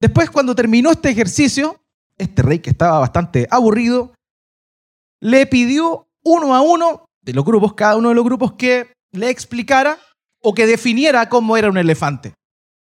Después, 0.00 0.30
cuando 0.30 0.54
terminó 0.54 0.90
este 0.90 1.08
ejercicio, 1.08 1.80
este 2.18 2.42
rey 2.42 2.58
que 2.58 2.70
estaba 2.70 2.98
bastante 2.98 3.46
aburrido, 3.50 4.12
le 5.22 5.46
pidió 5.46 6.08
uno 6.24 6.54
a 6.54 6.60
uno 6.60 7.06
de 7.22 7.32
los 7.32 7.44
grupos, 7.44 7.74
cada 7.74 7.96
uno 7.96 8.08
de 8.08 8.16
los 8.16 8.24
grupos, 8.24 8.54
que 8.54 8.92
le 9.12 9.30
explicara 9.30 9.98
o 10.42 10.52
que 10.54 10.66
definiera 10.66 11.28
cómo 11.28 11.56
era 11.56 11.70
un 11.70 11.78
elefante. 11.78 12.34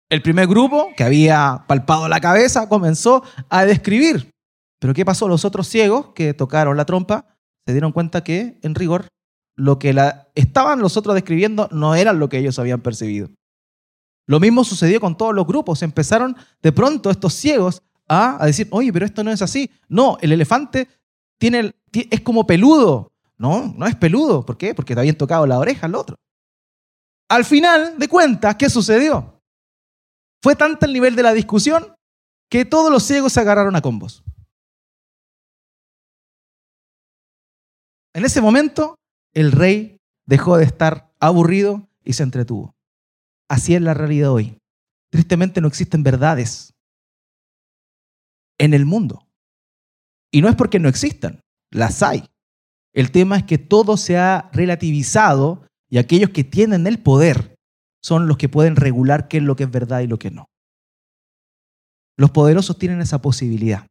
El 0.09 0.21
primer 0.21 0.47
grupo, 0.47 0.91
que 0.95 1.03
había 1.03 1.65
palpado 1.67 2.07
la 2.07 2.21
cabeza, 2.21 2.69
comenzó 2.69 3.23
a 3.49 3.65
describir 3.65 4.31
Pero 4.79 4.93
¿qué 4.93 5.03
pasó? 5.03 5.27
Los 5.27 5.43
otros 5.43 5.67
ciegos 5.67 6.13
que 6.15 6.33
tocaron 6.33 6.77
la 6.77 6.85
trompa 6.85 7.25
se 7.65 7.73
dieron 7.73 7.91
cuenta 7.91 8.23
que, 8.23 8.59
en 8.61 8.75
rigor, 8.75 9.07
lo 9.57 9.79
que 9.79 9.91
la, 9.91 10.29
estaban 10.35 10.79
los 10.79 10.95
otros 10.95 11.15
describiendo 11.15 11.67
no 11.71 11.95
era 11.95 12.13
lo 12.13 12.29
que 12.29 12.37
ellos 12.37 12.59
habían 12.59 12.79
percibido. 12.79 13.29
Lo 14.27 14.39
mismo 14.39 14.63
sucedió 14.63 15.01
con 15.01 15.17
todos 15.17 15.33
los 15.33 15.45
grupos. 15.45 15.81
Empezaron 15.81 16.37
de 16.61 16.71
pronto 16.71 17.09
estos 17.09 17.33
ciegos 17.33 17.81
a, 18.07 18.45
decir, 18.45 18.67
oye, 18.71 18.93
pero 18.93 19.05
esto 19.05 19.23
no 19.23 19.31
es 19.31 19.41
así. 19.41 19.69
No, 19.89 20.17
el 20.21 20.31
elefante 20.31 20.87
tiene, 21.37 21.73
es 21.91 22.21
como 22.21 22.47
peludo. 22.47 23.11
No, 23.37 23.73
no 23.75 23.85
es 23.85 23.95
peludo. 23.95 24.45
¿Por 24.45 24.57
qué? 24.57 24.73
Porque 24.73 24.93
te 24.93 25.01
habían 25.01 25.17
tocado 25.17 25.45
la 25.45 25.59
oreja 25.59 25.87
al 25.87 25.95
otro. 25.95 26.15
Al 27.29 27.43
final 27.43 27.97
de 27.97 28.07
cuentas, 28.07 28.55
¿qué 28.55 28.69
sucedió? 28.69 29.36
Fue 30.41 30.55
tanto 30.55 30.85
el 30.85 30.93
nivel 30.93 31.15
de 31.15 31.23
la 31.23 31.33
discusión 31.33 31.95
que 32.49 32.65
todos 32.65 32.91
los 32.91 33.03
ciegos 33.03 33.33
se 33.33 33.39
agarraron 33.39 33.75
a 33.75 33.81
combos. 33.81 34.23
En 38.13 38.25
ese 38.25 38.41
momento, 38.41 38.95
el 39.33 39.51
rey 39.51 39.97
dejó 40.25 40.57
de 40.57 40.63
estar 40.65 41.13
aburrido 41.19 41.87
y 42.03 42.13
se 42.13 42.23
entretuvo. 42.23 42.73
Así 43.49 43.75
es 43.75 43.81
la 43.81 43.93
realidad 43.93 44.31
hoy. 44.31 44.57
Tristemente 45.11 45.61
no 45.61 45.67
existen 45.67 46.03
verdades 46.03 46.73
en 48.57 48.73
el 48.73 48.85
mundo. 48.85 49.27
Y 50.31 50.41
no 50.41 50.49
es 50.49 50.55
porque 50.55 50.79
no 50.79 50.89
existan, 50.89 51.41
las 51.71 52.03
hay. 52.03 52.25
El 52.93 53.11
tema 53.11 53.37
es 53.37 53.43
que 53.43 53.57
todo 53.57 53.97
se 53.97 54.17
ha 54.17 54.49
relativizado 54.51 55.65
y 55.89 55.99
aquellos 55.99 56.31
que 56.31 56.43
tienen 56.43 56.87
el 56.87 56.99
poder 56.99 57.56
son 58.07 58.29
los 58.29 58.37
que 58.37 58.47
pueden 58.47 58.77
regular 58.77 59.27
qué 59.27 59.37
es 59.37 59.43
lo 59.43 59.57
que 59.57 59.65
es 59.65 59.71
verdad 59.71 59.99
y 59.99 60.07
lo 60.07 60.17
que 60.17 60.31
no. 60.31 60.45
Los 62.17 62.31
poderosos 62.31 62.79
tienen 62.79 63.01
esa 63.01 63.21
posibilidad. 63.21 63.85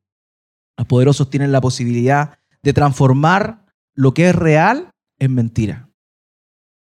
Los 0.78 0.86
poderosos 0.86 1.28
tienen 1.28 1.52
la 1.52 1.60
posibilidad 1.60 2.38
de 2.62 2.72
transformar 2.72 3.66
lo 3.94 4.14
que 4.14 4.30
es 4.30 4.34
real 4.34 4.88
en 5.18 5.34
mentira. 5.34 5.90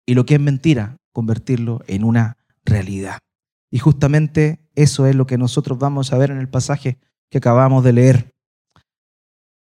Y 0.07 0.13
lo 0.13 0.27
que 0.27 0.35
es 0.35 0.41
mentira, 0.41 0.99
convertirlo 1.15 1.83
en 1.87 2.05
una 2.05 2.37
realidad. 2.67 3.19
Y 3.71 3.79
justamente 3.79 4.61
eso 4.75 5.07
es 5.07 5.17
lo 5.17 5.27
que 5.27 5.39
nosotros 5.39 5.79
vamos 5.79 6.13
a 6.13 6.19
ver 6.19 6.33
en 6.33 6.39
el 6.39 6.51
pasaje 6.51 6.99
que 7.31 7.39
acabamos 7.39 7.83
de 7.83 7.95
leer. 7.95 8.31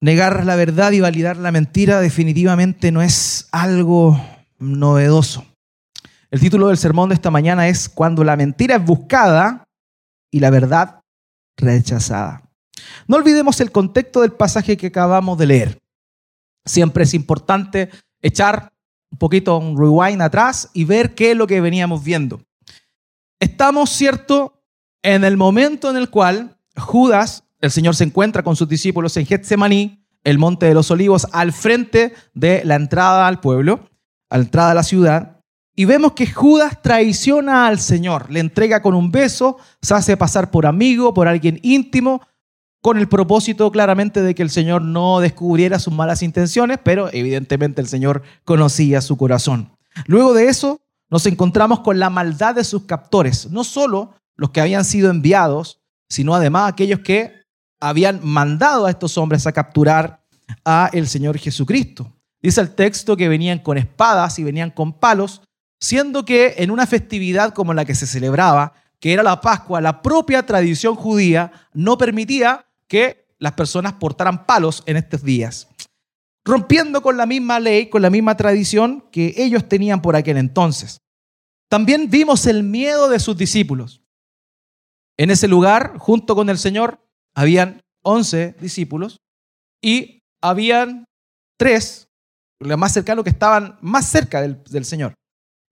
Negar 0.02 0.44
la 0.44 0.56
verdad 0.56 0.92
y 0.92 1.00
validar 1.00 1.38
la 1.38 1.52
mentira 1.52 2.02
definitivamente 2.02 2.92
no 2.92 3.00
es 3.00 3.48
algo 3.50 4.20
novedoso. 4.58 5.55
El 6.36 6.42
título 6.42 6.68
del 6.68 6.76
sermón 6.76 7.08
de 7.08 7.14
esta 7.14 7.30
mañana 7.30 7.66
es 7.66 7.88
Cuando 7.88 8.22
la 8.22 8.36
mentira 8.36 8.76
es 8.76 8.84
buscada 8.84 9.64
y 10.30 10.40
la 10.40 10.50
verdad 10.50 11.00
rechazada. 11.56 12.42
No 13.08 13.16
olvidemos 13.16 13.58
el 13.62 13.72
contexto 13.72 14.20
del 14.20 14.32
pasaje 14.32 14.76
que 14.76 14.88
acabamos 14.88 15.38
de 15.38 15.46
leer. 15.46 15.82
Siempre 16.66 17.04
es 17.04 17.14
importante 17.14 17.88
echar 18.20 18.70
un 19.10 19.16
poquito 19.16 19.56
un 19.56 19.78
rewind 19.78 20.20
atrás 20.20 20.68
y 20.74 20.84
ver 20.84 21.14
qué 21.14 21.30
es 21.30 21.38
lo 21.38 21.46
que 21.46 21.62
veníamos 21.62 22.04
viendo. 22.04 22.42
Estamos, 23.40 23.88
cierto, 23.88 24.62
en 25.02 25.24
el 25.24 25.38
momento 25.38 25.88
en 25.88 25.96
el 25.96 26.10
cual 26.10 26.58
Judas, 26.76 27.44
el 27.62 27.70
Señor 27.70 27.96
se 27.96 28.04
encuentra 28.04 28.42
con 28.42 28.56
sus 28.56 28.68
discípulos 28.68 29.16
en 29.16 29.24
Getsemaní, 29.24 30.04
el 30.22 30.36
monte 30.36 30.66
de 30.66 30.74
los 30.74 30.90
olivos, 30.90 31.28
al 31.32 31.54
frente 31.54 32.12
de 32.34 32.62
la 32.66 32.74
entrada 32.74 33.26
al 33.26 33.40
pueblo, 33.40 33.88
a 34.28 34.36
la 34.36 34.44
entrada 34.44 34.72
a 34.72 34.74
la 34.74 34.82
ciudad, 34.82 35.35
y 35.78 35.84
vemos 35.84 36.12
que 36.12 36.26
Judas 36.26 36.80
traiciona 36.82 37.66
al 37.66 37.78
Señor, 37.78 38.30
le 38.30 38.40
entrega 38.40 38.80
con 38.80 38.94
un 38.94 39.12
beso, 39.12 39.58
se 39.82 39.92
hace 39.92 40.16
pasar 40.16 40.50
por 40.50 40.64
amigo, 40.64 41.12
por 41.12 41.28
alguien 41.28 41.60
íntimo, 41.62 42.22
con 42.80 42.96
el 42.96 43.08
propósito 43.08 43.70
claramente 43.70 44.22
de 44.22 44.34
que 44.34 44.42
el 44.42 44.48
Señor 44.48 44.80
no 44.80 45.20
descubriera 45.20 45.78
sus 45.78 45.92
malas 45.92 46.22
intenciones, 46.22 46.78
pero 46.82 47.12
evidentemente 47.12 47.82
el 47.82 47.88
Señor 47.88 48.22
conocía 48.44 49.02
su 49.02 49.18
corazón. 49.18 49.70
Luego 50.06 50.32
de 50.32 50.48
eso, 50.48 50.80
nos 51.10 51.26
encontramos 51.26 51.80
con 51.80 51.98
la 51.98 52.08
maldad 52.08 52.54
de 52.54 52.64
sus 52.64 52.84
captores, 52.84 53.50
no 53.50 53.62
solo 53.62 54.14
los 54.34 54.50
que 54.50 54.62
habían 54.62 54.84
sido 54.84 55.10
enviados, 55.10 55.80
sino 56.08 56.34
además 56.34 56.72
aquellos 56.72 57.00
que 57.00 57.42
habían 57.80 58.20
mandado 58.22 58.86
a 58.86 58.90
estos 58.90 59.18
hombres 59.18 59.46
a 59.46 59.52
capturar 59.52 60.24
a 60.64 60.88
el 60.92 61.06
Señor 61.06 61.38
Jesucristo. 61.38 62.10
Dice 62.40 62.60
el 62.60 62.74
texto 62.74 63.16
que 63.16 63.28
venían 63.28 63.58
con 63.58 63.76
espadas 63.76 64.38
y 64.38 64.44
venían 64.44 64.70
con 64.70 64.92
palos, 64.94 65.42
siendo 65.80 66.24
que 66.24 66.54
en 66.58 66.70
una 66.70 66.86
festividad 66.86 67.52
como 67.54 67.74
la 67.74 67.84
que 67.84 67.94
se 67.94 68.06
celebraba, 68.06 68.74
que 69.00 69.12
era 69.12 69.22
la 69.22 69.40
Pascua, 69.40 69.80
la 69.80 70.02
propia 70.02 70.44
tradición 70.44 70.94
judía 70.94 71.52
no 71.72 71.98
permitía 71.98 72.66
que 72.88 73.26
las 73.38 73.52
personas 73.52 73.94
portaran 73.94 74.46
palos 74.46 74.82
en 74.86 74.96
estos 74.96 75.22
días, 75.22 75.68
rompiendo 76.44 77.02
con 77.02 77.16
la 77.16 77.26
misma 77.26 77.60
ley, 77.60 77.88
con 77.88 78.02
la 78.02 78.10
misma 78.10 78.36
tradición 78.36 79.04
que 79.10 79.34
ellos 79.36 79.68
tenían 79.68 80.00
por 80.00 80.16
aquel 80.16 80.38
entonces. 80.38 80.98
También 81.68 82.08
vimos 82.08 82.46
el 82.46 82.62
miedo 82.62 83.08
de 83.08 83.18
sus 83.18 83.36
discípulos. 83.36 84.02
En 85.18 85.30
ese 85.30 85.48
lugar, 85.48 85.98
junto 85.98 86.34
con 86.34 86.48
el 86.48 86.58
Señor, 86.58 87.00
habían 87.34 87.82
once 88.02 88.54
discípulos 88.60 89.20
y 89.82 90.20
habían 90.40 91.04
tres, 91.58 92.08
los 92.60 92.78
más 92.78 92.92
cercanos 92.92 93.24
que 93.24 93.30
estaban 93.30 93.78
más 93.80 94.06
cerca 94.06 94.40
del 94.40 94.84
Señor. 94.84 95.14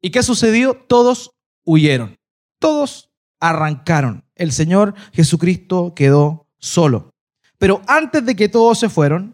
¿Y 0.05 0.11
qué 0.11 0.23
sucedió? 0.23 0.75
Todos 0.87 1.31
huyeron, 1.65 2.19
todos 2.59 3.09
arrancaron. 3.41 4.23
El 4.35 4.53
Señor 4.53 4.93
Jesucristo 5.15 5.95
quedó 5.95 6.47
solo. 6.59 7.09
Pero 7.57 7.81
antes 7.87 8.23
de 8.27 8.37
que 8.37 8.51
todos 8.51 8.79
se 8.79 8.91
fueran, 8.91 9.33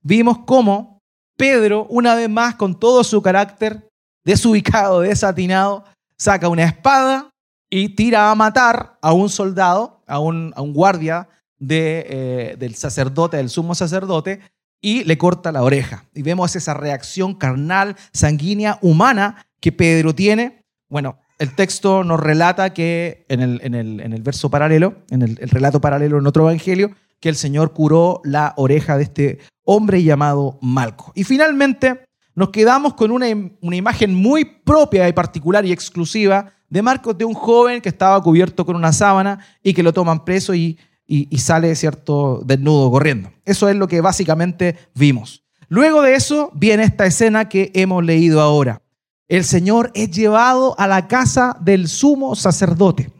vimos 0.00 0.38
cómo 0.46 1.02
Pedro, 1.36 1.86
una 1.90 2.14
vez 2.14 2.30
más, 2.30 2.54
con 2.54 2.80
todo 2.80 3.04
su 3.04 3.20
carácter 3.20 3.90
desubicado, 4.24 5.00
desatinado, 5.00 5.84
saca 6.16 6.48
una 6.48 6.64
espada 6.64 7.28
y 7.68 7.90
tira 7.90 8.30
a 8.30 8.34
matar 8.34 8.96
a 9.02 9.12
un 9.12 9.28
soldado, 9.28 10.02
a 10.06 10.18
un, 10.18 10.54
guardia 10.72 11.28
eh, 11.68 12.56
del 12.58 12.74
sacerdote, 12.74 13.36
del 13.36 13.50
sumo 13.50 13.74
sacerdote, 13.74 14.40
y 14.80 15.04
le 15.04 15.18
corta 15.18 15.52
la 15.52 15.62
oreja. 15.62 16.06
Y 16.14 16.22
vemos 16.22 16.56
esa 16.56 16.72
reacción 16.72 17.34
carnal, 17.34 17.96
sanguínea, 18.14 18.78
humana 18.80 19.44
que 19.60 19.72
Pedro 19.72 20.14
tiene. 20.14 20.64
Bueno, 20.88 21.18
el 21.40 21.54
texto 21.54 22.04
nos 22.04 22.20
relata 22.20 22.74
que 22.74 23.24
en 23.28 23.40
el, 23.40 24.22
verso 24.22 24.50
paralelo, 24.50 24.96
en 25.10 25.22
el, 25.22 25.36
relato 25.36 25.80
paralelo 25.80 26.18
en 26.18 26.26
otro 26.26 26.42
evangelio, 26.42 26.90
que 27.18 27.30
el 27.30 27.36
Señor 27.36 27.72
curó 27.72 28.20
la 28.24 28.52
oreja 28.58 28.98
de 28.98 29.04
este 29.04 29.38
hombre 29.64 30.02
llamado 30.02 30.58
Malco. 30.60 31.12
Y 31.14 31.24
finalmente 31.24 32.04
nos 32.34 32.50
quedamos 32.50 32.92
con 32.92 33.10
una, 33.10 33.28
imagen 33.28 34.14
muy 34.14 34.44
propia 34.44 35.08
y 35.08 35.12
particular 35.12 35.64
y 35.64 35.72
exclusiva 35.72 36.52
de 36.68 36.82
Marcos 36.82 37.16
de 37.16 37.24
un 37.24 37.34
joven 37.34 37.80
que 37.80 37.88
estaba 37.88 38.22
cubierto 38.22 38.66
con 38.66 38.76
una 38.76 38.92
sábana 38.92 39.38
y 39.62 39.72
que 39.72 39.82
lo 39.82 39.92
toman 39.92 40.24
preso 40.26 40.54
y, 40.54 40.78
y 41.06 41.38
sale, 41.38 41.74
¿cierto?, 41.74 42.42
desnudo 42.44 42.90
corriendo. 42.90 43.32
Eso 43.44 43.68
es 43.68 43.76
lo 43.76 43.88
que 43.88 44.00
básicamente 44.00 44.76
vimos. 44.94 45.42
Luego 45.68 46.02
de 46.02 46.14
eso 46.14 46.50
viene 46.54 46.82
esta 46.82 47.06
escena 47.06 47.48
que 47.48 47.70
hemos 47.74 48.04
leído 48.04 48.40
ahora 48.42 48.82
el 49.30 49.44
Señor 49.44 49.92
es 49.94 50.10
llevado 50.10 50.74
a 50.78 50.88
la 50.88 51.06
casa 51.06 51.56
del 51.60 51.86
sumo 51.86 52.34
sacerdote. 52.34 53.12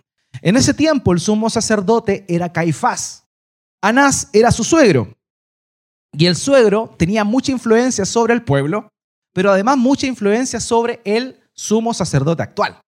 En 0.43 0.57
ese 0.57 0.75
tiempo 0.75 1.13
el 1.13 1.21
sumo 1.21 1.49
sacerdote 1.49 2.25
era 2.29 2.53
Caifás. 2.53 3.29
Anás 3.81 4.29
era 4.33 4.51
su 4.51 4.65
suegro. 4.65 5.17
Y 6.13 6.27
el 6.27 6.35
suegro 6.35 6.93
tenía 6.99 7.23
mucha 7.23 7.53
influencia 7.53 8.05
sobre 8.05 8.35
el 8.35 8.43
pueblo, 8.43 8.89
pero 9.33 9.53
además 9.53 9.79
mucha 9.79 10.09
influencia 10.09 10.59
sobre 10.59 11.01
el 11.05 11.39
sumo 11.53 11.95
sacerdote 11.95 12.43
actual. 12.43 12.81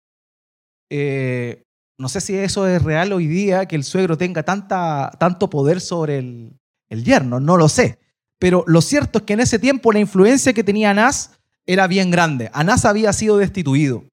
Eh, 0.90 1.62
no 2.00 2.10
sé 2.10 2.22
si 2.22 2.36
eso 2.36 2.68
es 2.68 2.82
real 2.82 3.14
hoy 3.14 3.28
día, 3.28 3.68
que 3.68 3.76
el 3.76 3.84
suegro 3.84 4.18
tenga 4.18 4.42
tanta, 4.42 5.12
tanto 5.20 5.48
poder 5.48 5.80
sobre 5.80 6.18
el, 6.18 6.60
el 6.90 7.04
yerno, 7.04 7.40
no 7.40 7.56
lo 7.56 7.70
sé. 7.70 8.00
Pero 8.40 8.64
lo 8.66 8.82
cierto 8.82 9.20
es 9.20 9.26
que 9.26 9.34
en 9.34 9.42
ese 9.42 9.60
tiempo 9.60 9.92
la 9.92 10.00
influencia 10.00 10.54
que 10.54 10.64
tenía 10.64 10.90
Anás 10.90 11.38
era 11.66 11.88
bien 11.88 12.12
grande. 12.12 12.50
Anás 12.54 12.86
había 12.86 13.14
sido 13.14 13.38
destituido. 13.38 14.04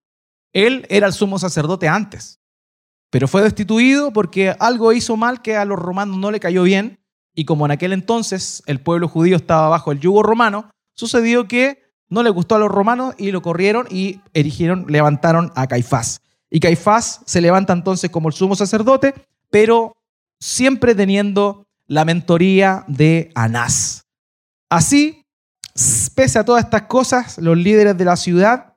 Él 0.53 0.87
era 0.89 1.07
el 1.07 1.13
sumo 1.13 1.39
sacerdote 1.39 1.89
antes, 1.89 2.41
pero 3.11 3.29
fue 3.29 3.43
destituido 3.43 4.13
porque 4.13 4.55
algo 4.59 4.93
hizo 4.93 5.17
mal 5.17 5.43
que 5.43 5.57
a 5.57 5.65
los 5.65 5.79
romanos 5.79 6.17
no 6.17 6.31
le 6.31 6.41
cayó 6.41 6.63
bien 6.63 6.99
y 7.35 7.45
como 7.45 7.65
en 7.67 7.71
aquel 7.71 7.93
entonces 7.93 8.63
el 8.67 8.81
pueblo 8.81 9.09
judío 9.09 9.37
estaba 9.37 9.69
bajo 9.69 9.93
el 9.93 10.01
yugo 10.01 10.23
romano, 10.23 10.71
sucedió 10.95 11.47
que 11.47 11.89
no 12.09 12.23
le 12.23 12.31
gustó 12.31 12.55
a 12.55 12.59
los 12.59 12.71
romanos 12.71 13.15
y 13.19 13.31
lo 13.31 13.43
corrieron 13.43 13.87
y 13.91 14.21
erigieron, 14.33 14.87
levantaron 14.89 15.53
a 15.55 15.67
Caifás. 15.67 16.21
Y 16.51 16.61
Caifás 16.61 17.21
se 17.27 17.41
levanta 17.41 17.73
entonces 17.73 18.11
como 18.11 18.29
el 18.29 18.35
sumo 18.35 18.57
sacerdote, 18.57 19.15
pero 19.51 19.97
siempre 20.41 20.95
teniendo 20.95 21.67
la 21.87 22.05
mentoría 22.05 22.85
de 22.89 23.31
Anás. 23.35 24.07
Así, 24.71 25.18
Pese 26.15 26.39
a 26.39 26.45
todas 26.45 26.65
estas 26.65 26.83
cosas, 26.83 27.39
los 27.39 27.57
líderes 27.57 27.97
de 27.97 28.05
la 28.05 28.17
ciudad 28.17 28.75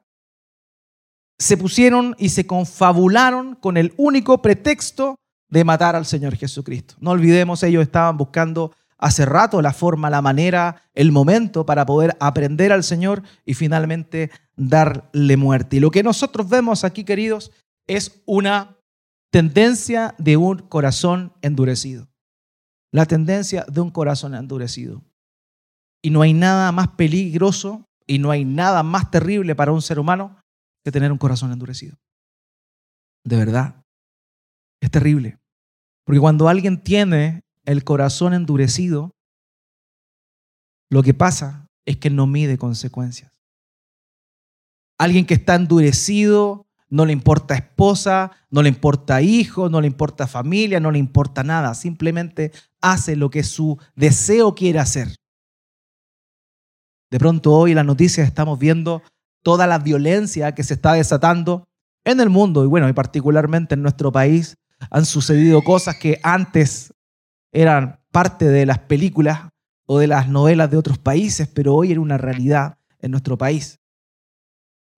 se 1.40 1.58
pusieron 1.58 2.16
y 2.20 2.30
se 2.30 2.46
confabularon 2.46 3.56
con 3.56 3.78
el 3.78 3.94
único 3.98 4.44
pretexto 4.44 5.16
de 5.50 5.64
matar 5.64 5.96
al 5.96 6.06
Señor 6.06 6.36
Jesucristo. 6.36 6.96
No 7.00 7.12
olvidemos, 7.12 7.64
ellos 7.64 7.82
estaban 7.82 8.18
buscando 8.18 8.74
hace 9.00 9.26
rato 9.26 9.64
la 9.64 9.74
forma, 9.74 10.12
la 10.12 10.22
manera, 10.22 10.84
el 10.94 11.12
momento 11.12 11.66
para 11.66 11.88
poder 11.88 12.16
aprender 12.20 12.72
al 12.72 12.84
Señor 12.84 13.24
y 13.46 13.56
finalmente 13.56 14.30
darle 14.56 15.38
muerte. 15.38 15.78
Y 15.78 15.80
lo 15.80 15.90
que 15.90 16.04
nosotros 16.04 16.48
vemos 16.48 16.84
aquí, 16.84 17.04
queridos, 17.04 17.52
es 17.88 18.22
una 18.28 18.78
tendencia 19.32 20.14
de 20.20 20.38
un 20.38 20.60
corazón 20.60 21.34
endurecido. 21.42 22.08
La 22.92 23.08
tendencia 23.08 23.66
de 23.68 23.82
un 23.82 23.90
corazón 23.90 24.36
endurecido. 24.36 25.02
Y 26.02 26.10
no 26.10 26.22
hay 26.22 26.34
nada 26.34 26.72
más 26.72 26.90
peligroso 26.90 27.86
y 28.08 28.20
no 28.20 28.32
hay 28.32 28.46
nada 28.46 28.84
más 28.84 29.12
terrible 29.12 29.56
para 29.56 29.72
un 29.72 29.82
ser 29.82 30.00
humano 30.00 30.38
que 30.84 30.92
tener 30.92 31.12
un 31.12 31.18
corazón 31.18 31.52
endurecido. 31.52 31.98
De 33.24 33.38
verdad. 33.38 33.84
Es 34.82 34.90
terrible. 34.90 35.38
Porque 36.06 36.20
cuando 36.20 36.50
alguien 36.50 36.82
tiene 36.82 37.42
el 37.66 37.84
corazón 37.84 38.34
endurecido, 38.34 39.12
lo 40.90 41.04
que 41.04 41.14
pasa 41.14 41.68
es 41.86 41.98
que 41.98 42.10
no 42.10 42.28
mide 42.28 42.58
consecuencias. 42.58 43.32
Alguien 44.98 45.26
que 45.26 45.36
está 45.36 45.56
endurecido, 45.56 46.68
no 46.90 47.06
le 47.06 47.14
importa 47.14 47.56
esposa, 47.56 48.32
no 48.50 48.62
le 48.62 48.70
importa 48.70 49.22
hijo, 49.22 49.70
no 49.70 49.80
le 49.80 49.88
importa 49.88 50.28
familia, 50.28 50.80
no 50.80 50.92
le 50.92 51.00
importa 51.00 51.44
nada. 51.44 51.74
Simplemente 51.74 52.52
hace 52.82 53.16
lo 53.16 53.30
que 53.30 53.44
su 53.44 53.80
deseo 53.96 54.54
quiere 54.54 54.80
hacer. 54.80 55.16
De 57.12 57.20
pronto 57.20 57.52
hoy 57.52 57.72
en 57.72 57.76
las 57.76 57.86
noticias 57.86 58.26
estamos 58.26 58.58
viendo 58.58 59.04
toda 59.44 59.68
la 59.68 59.80
violencia 59.80 60.56
que 60.56 60.64
se 60.64 60.76
está 60.76 60.94
desatando 60.94 61.68
en 62.06 62.22
el 62.22 62.30
mundo 62.30 62.64
y 62.64 62.68
bueno, 62.68 62.88
y 62.88 62.94
particularmente 62.94 63.76
en 63.76 63.82
nuestro 63.82 64.12
país. 64.12 64.58
Han 64.90 65.06
sucedido 65.06 65.62
cosas 65.62 65.98
que 65.98 66.20
antes 66.24 66.94
eran 67.52 68.00
parte 68.12 68.48
de 68.48 68.66
las 68.66 68.80
películas 68.80 69.50
o 69.86 70.00
de 70.00 70.08
las 70.08 70.30
novelas 70.30 70.72
de 70.72 70.78
otros 70.78 70.98
países, 70.98 71.48
pero 71.50 71.76
hoy 71.76 71.92
era 71.92 72.00
una 72.00 72.18
realidad 72.18 72.78
en 73.00 73.12
nuestro 73.12 73.38
país. 73.38 73.78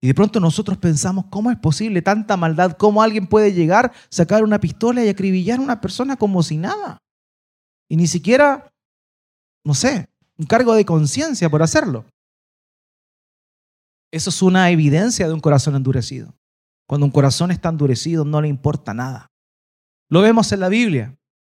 Y 0.00 0.06
de 0.06 0.14
pronto 0.14 0.38
nosotros 0.38 0.78
pensamos, 0.78 1.26
¿cómo 1.30 1.50
es 1.50 1.58
posible 1.58 2.00
tanta 2.00 2.36
maldad? 2.36 2.76
¿Cómo 2.78 3.02
alguien 3.02 3.26
puede 3.26 3.52
llegar, 3.52 3.92
sacar 4.08 4.44
una 4.44 4.60
pistola 4.60 5.04
y 5.04 5.08
acribillar 5.08 5.58
a 5.58 5.62
una 5.62 5.80
persona 5.80 6.16
como 6.16 6.42
si 6.42 6.58
nada? 6.58 6.98
Y 7.88 7.96
ni 7.96 8.06
siquiera, 8.06 8.72
no 9.64 9.74
sé, 9.74 10.08
un 10.38 10.46
cargo 10.46 10.74
de 10.74 10.84
conciencia 10.84 11.48
por 11.48 11.62
hacerlo. 11.62 12.04
Eso 14.12 14.30
es 14.30 14.42
una 14.42 14.70
evidencia 14.70 15.26
de 15.26 15.34
un 15.34 15.40
corazón 15.40 15.74
endurecido. 15.74 16.34
Cuando 16.86 17.06
un 17.06 17.12
corazón 17.12 17.50
está 17.50 17.68
endurecido 17.68 18.24
no 18.24 18.40
le 18.40 18.48
importa 18.48 18.94
nada. 18.94 19.26
Lo 20.10 20.20
vemos 20.20 20.52
en 20.52 20.60
la 20.60 20.68
Biblia. 20.68 21.14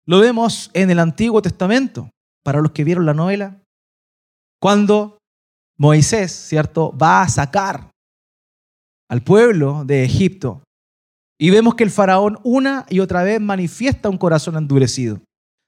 Lo 0.06 0.20
vemos 0.20 0.70
en 0.74 0.90
el 0.90 0.98
Antiguo 0.98 1.40
Testamento, 1.40 2.10
para 2.44 2.60
los 2.60 2.72
que 2.72 2.84
vieron 2.84 3.06
la 3.06 3.14
novela, 3.14 3.62
cuando 4.60 5.18
Moisés, 5.78 6.30
¿cierto?, 6.30 6.96
va 6.96 7.22
a 7.22 7.28
sacar 7.28 7.90
al 9.08 9.22
pueblo 9.22 9.84
de 9.84 10.04
Egipto. 10.04 10.62
Y 11.40 11.50
vemos 11.50 11.74
que 11.74 11.84
el 11.84 11.90
faraón 11.90 12.38
una 12.44 12.86
y 12.88 13.00
otra 13.00 13.22
vez 13.22 13.40
manifiesta 13.40 14.08
un 14.08 14.18
corazón 14.18 14.56
endurecido. 14.56 15.20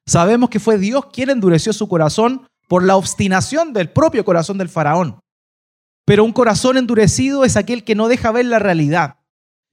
Sabemos 0.06 0.50
que 0.50 0.60
fue 0.60 0.78
Dios 0.78 1.06
quien 1.06 1.30
endureció 1.30 1.72
su 1.72 1.88
corazón 1.88 2.46
por 2.68 2.82
la 2.84 2.96
obstinación 2.96 3.72
del 3.72 3.90
propio 3.90 4.24
corazón 4.24 4.58
del 4.58 4.68
faraón. 4.68 5.20
Pero 6.04 6.24
un 6.24 6.32
corazón 6.32 6.76
endurecido 6.76 7.44
es 7.44 7.56
aquel 7.56 7.84
que 7.84 7.94
no 7.94 8.08
deja 8.08 8.30
ver 8.32 8.46
la 8.46 8.58
realidad. 8.58 9.16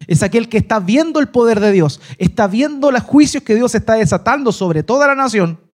Es 0.08 0.24
aquel 0.24 0.50
que 0.50 0.58
está 0.58 0.80
viendo 0.80 1.20
el 1.20 1.30
poder 1.30 1.60
de 1.60 1.72
Dios, 1.72 2.02
está 2.18 2.48
viendo 2.48 2.92
los 2.92 3.04
juicios 3.04 3.44
que 3.44 3.56
Dios 3.56 3.74
está 3.76 3.94
desatando 3.94 4.52
sobre 4.52 4.84
toda 4.84 5.08
la 5.08 5.16
nación 5.16 5.72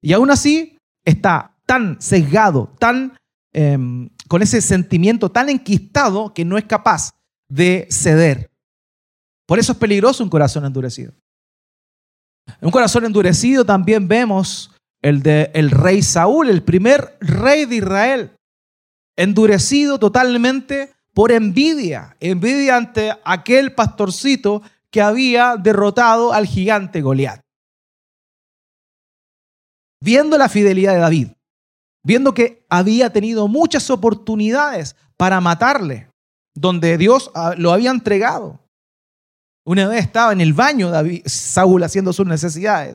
y 0.00 0.12
aún 0.12 0.30
así 0.30 0.78
está 1.04 1.56
tan 1.66 2.00
sesgado, 2.00 2.72
tan 2.78 3.16
em, 3.52 4.10
con 4.28 4.42
ese 4.42 4.60
sentimiento 4.60 5.30
tan 5.30 5.48
enquistado 5.48 6.34
que 6.34 6.44
no 6.44 6.58
es 6.58 6.64
capaz 6.64 7.14
de 7.48 7.88
ceder. 7.90 8.50
Por 9.46 9.58
eso 9.58 9.72
es 9.72 9.78
peligroso 9.78 10.22
un 10.22 10.30
corazón 10.30 10.64
endurecido. 10.64 11.14
Un 12.60 12.70
corazón 12.70 13.04
endurecido 13.06 13.64
también 13.64 14.06
vemos 14.06 14.73
el 15.04 15.22
de 15.22 15.50
el 15.52 15.70
rey 15.70 16.00
Saúl, 16.00 16.48
el 16.48 16.62
primer 16.62 17.18
rey 17.20 17.66
de 17.66 17.76
Israel, 17.76 18.36
endurecido 19.16 19.98
totalmente 19.98 20.94
por 21.12 21.30
envidia, 21.30 22.16
envidia 22.20 22.78
ante 22.78 23.12
aquel 23.22 23.74
pastorcito 23.74 24.62
que 24.90 25.02
había 25.02 25.56
derrotado 25.56 26.32
al 26.32 26.46
gigante 26.46 27.02
Goliat. 27.02 27.40
Viendo 30.00 30.38
la 30.38 30.48
fidelidad 30.48 30.94
de 30.94 31.00
David, 31.00 31.28
viendo 32.02 32.32
que 32.32 32.64
había 32.70 33.12
tenido 33.12 33.46
muchas 33.46 33.90
oportunidades 33.90 34.96
para 35.18 35.38
matarle, 35.42 36.08
donde 36.54 36.96
Dios 36.96 37.30
ah, 37.34 37.54
lo 37.58 37.72
había 37.72 37.90
entregado. 37.90 38.58
Una 39.66 39.86
vez 39.86 40.06
estaba 40.06 40.32
en 40.32 40.40
el 40.40 40.54
baño 40.54 40.88
David, 40.88 41.24
Saúl 41.26 41.82
haciendo 41.82 42.14
sus 42.14 42.26
necesidades 42.26 42.94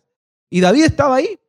y 0.50 0.60
David 0.60 0.86
estaba 0.86 1.18
ahí. 1.18 1.40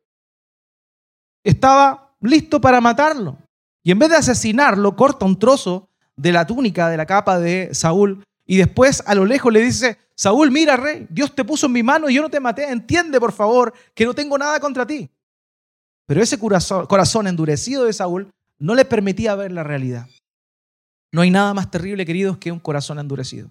Estaba 1.43 2.15
listo 2.21 2.61
para 2.61 2.81
matarlo. 2.81 3.37
Y 3.83 3.91
en 3.91 3.99
vez 3.99 4.09
de 4.09 4.17
asesinarlo, 4.17 4.95
corta 4.95 5.25
un 5.25 5.39
trozo 5.39 5.89
de 6.15 6.31
la 6.31 6.45
túnica, 6.45 6.89
de 6.89 6.97
la 6.97 7.05
capa 7.05 7.39
de 7.39 7.73
Saúl, 7.73 8.23
y 8.45 8.57
después 8.57 9.03
a 9.05 9.15
lo 9.15 9.25
lejos 9.25 9.51
le 9.51 9.61
dice, 9.61 9.97
Saúl, 10.15 10.51
mira, 10.51 10.77
rey, 10.77 11.07
Dios 11.09 11.33
te 11.33 11.43
puso 11.43 11.65
en 11.65 11.71
mi 11.71 11.83
mano 11.83 12.09
y 12.09 12.15
yo 12.15 12.21
no 12.21 12.29
te 12.29 12.39
maté, 12.39 12.69
entiende 12.69 13.19
por 13.19 13.31
favor 13.31 13.73
que 13.93 14.05
no 14.05 14.13
tengo 14.13 14.37
nada 14.37 14.59
contra 14.59 14.85
ti. 14.85 15.09
Pero 16.05 16.21
ese 16.21 16.37
corazón, 16.37 17.27
endurecido 17.27 17.85
de 17.85 17.93
Saúl 17.93 18.29
no 18.59 18.75
le 18.75 18.85
permitía 18.85 19.33
ver 19.35 19.51
la 19.51 19.63
realidad. 19.63 20.07
No 21.11 21.21
hay 21.21 21.31
nada 21.31 21.53
más 21.53 21.71
terrible, 21.71 22.05
queridos, 22.05 22.37
que 22.37 22.51
un 22.51 22.59
corazón 22.59 22.99
endurecido. 22.99 23.49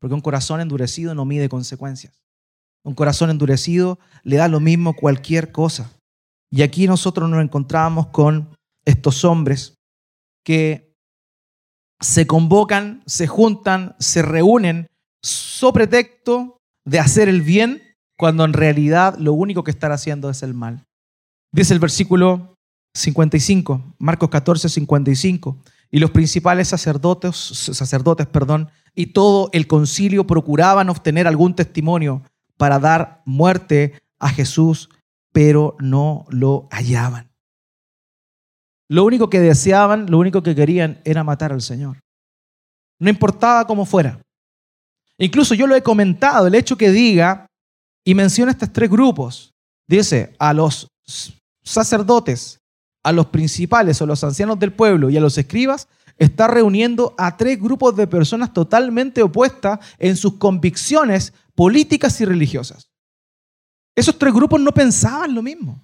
Porque 0.00 0.14
un 0.14 0.20
corazón 0.20 0.60
endurecido 0.60 1.14
no 1.14 1.24
mide 1.24 1.48
consecuencias. 1.48 2.20
Un 2.82 2.94
corazón 2.94 3.30
endurecido 3.30 3.98
le 4.24 4.36
da 4.36 4.48
lo 4.48 4.58
mismo 4.58 4.94
cualquier 4.94 5.52
cosa. 5.52 5.92
Y 6.52 6.62
aquí 6.62 6.86
nosotros 6.86 7.28
nos 7.30 7.42
encontramos 7.42 8.08
con 8.08 8.50
estos 8.84 9.24
hombres 9.24 9.78
que 10.44 10.94
se 11.98 12.26
convocan, 12.26 13.02
se 13.06 13.26
juntan, 13.26 13.96
se 13.98 14.20
reúnen, 14.22 14.88
so 15.22 15.72
pretexto 15.72 16.58
de 16.84 16.98
hacer 16.98 17.28
el 17.28 17.40
bien, 17.42 17.82
cuando 18.18 18.44
en 18.44 18.52
realidad 18.52 19.16
lo 19.18 19.32
único 19.32 19.64
que 19.64 19.70
están 19.70 19.92
haciendo 19.92 20.28
es 20.28 20.42
el 20.42 20.52
mal. 20.52 20.84
Dice 21.52 21.72
el 21.72 21.80
versículo 21.80 22.54
55, 22.94 23.94
Marcos 23.98 24.28
14, 24.28 24.68
55. 24.68 25.58
Y 25.90 25.98
los 26.00 26.10
principales 26.10 26.68
sacerdotes, 26.68 27.36
sacerdotes, 27.36 28.26
perdón, 28.26 28.70
y 28.94 29.06
todo 29.06 29.48
el 29.52 29.66
concilio 29.66 30.26
procuraban 30.26 30.90
obtener 30.90 31.26
algún 31.26 31.54
testimonio 31.54 32.22
para 32.56 32.78
dar 32.78 33.22
muerte 33.24 34.00
a 34.18 34.28
Jesús, 34.28 34.88
pero 35.32 35.76
no 35.80 36.26
lo 36.28 36.68
hallaban. 36.70 37.30
Lo 38.88 39.04
único 39.04 39.30
que 39.30 39.40
deseaban, 39.40 40.10
lo 40.10 40.18
único 40.18 40.42
que 40.42 40.54
querían 40.54 41.00
era 41.04 41.24
matar 41.24 41.52
al 41.52 41.62
Señor. 41.62 42.00
No 43.00 43.08
importaba 43.08 43.66
cómo 43.66 43.86
fuera. 43.86 44.20
Incluso 45.18 45.54
yo 45.54 45.66
lo 45.66 45.74
he 45.74 45.82
comentado, 45.82 46.46
el 46.46 46.54
hecho 46.54 46.76
que 46.76 46.90
diga 46.90 47.46
y 48.04 48.14
menciona 48.14 48.52
estos 48.52 48.72
tres 48.72 48.90
grupos. 48.90 49.50
Dice 49.88 50.34
a 50.38 50.52
los 50.52 50.88
sacerdotes, 51.62 52.58
a 53.02 53.12
los 53.12 53.26
principales 53.26 54.00
o 54.02 54.06
los 54.06 54.22
ancianos 54.22 54.58
del 54.58 54.72
pueblo 54.72 55.10
y 55.10 55.16
a 55.16 55.20
los 55.20 55.38
escribas, 55.38 55.88
está 56.18 56.46
reuniendo 56.46 57.14
a 57.18 57.36
tres 57.36 57.60
grupos 57.60 57.96
de 57.96 58.06
personas 58.06 58.52
totalmente 58.52 59.22
opuestas 59.22 59.80
en 59.98 60.16
sus 60.16 60.34
convicciones 60.34 61.32
políticas 61.54 62.20
y 62.20 62.24
religiosas. 62.24 62.91
Esos 63.96 64.18
tres 64.18 64.32
grupos 64.32 64.60
no 64.60 64.72
pensaban 64.72 65.34
lo 65.34 65.42
mismo. 65.42 65.80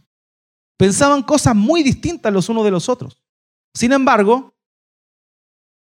Pensaban 0.79 1.23
cosas 1.23 1.55
muy 1.55 1.83
distintas 1.83 2.33
los 2.33 2.49
unos 2.49 2.65
de 2.65 2.71
los 2.71 2.89
otros. 2.89 3.23
Sin 3.75 3.93
embargo, 3.93 4.55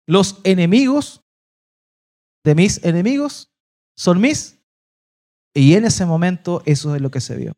los 0.07 0.41
enemigos 0.45 1.23
de 2.45 2.55
mis 2.55 2.83
enemigos 2.85 3.51
son 3.97 4.21
mis. 4.21 4.59
Y 5.55 5.75
en 5.75 5.85
ese 5.85 6.05
momento 6.05 6.63
eso 6.67 6.95
es 6.95 7.01
lo 7.01 7.11
que 7.11 7.21
se 7.21 7.37
vio. 7.37 7.53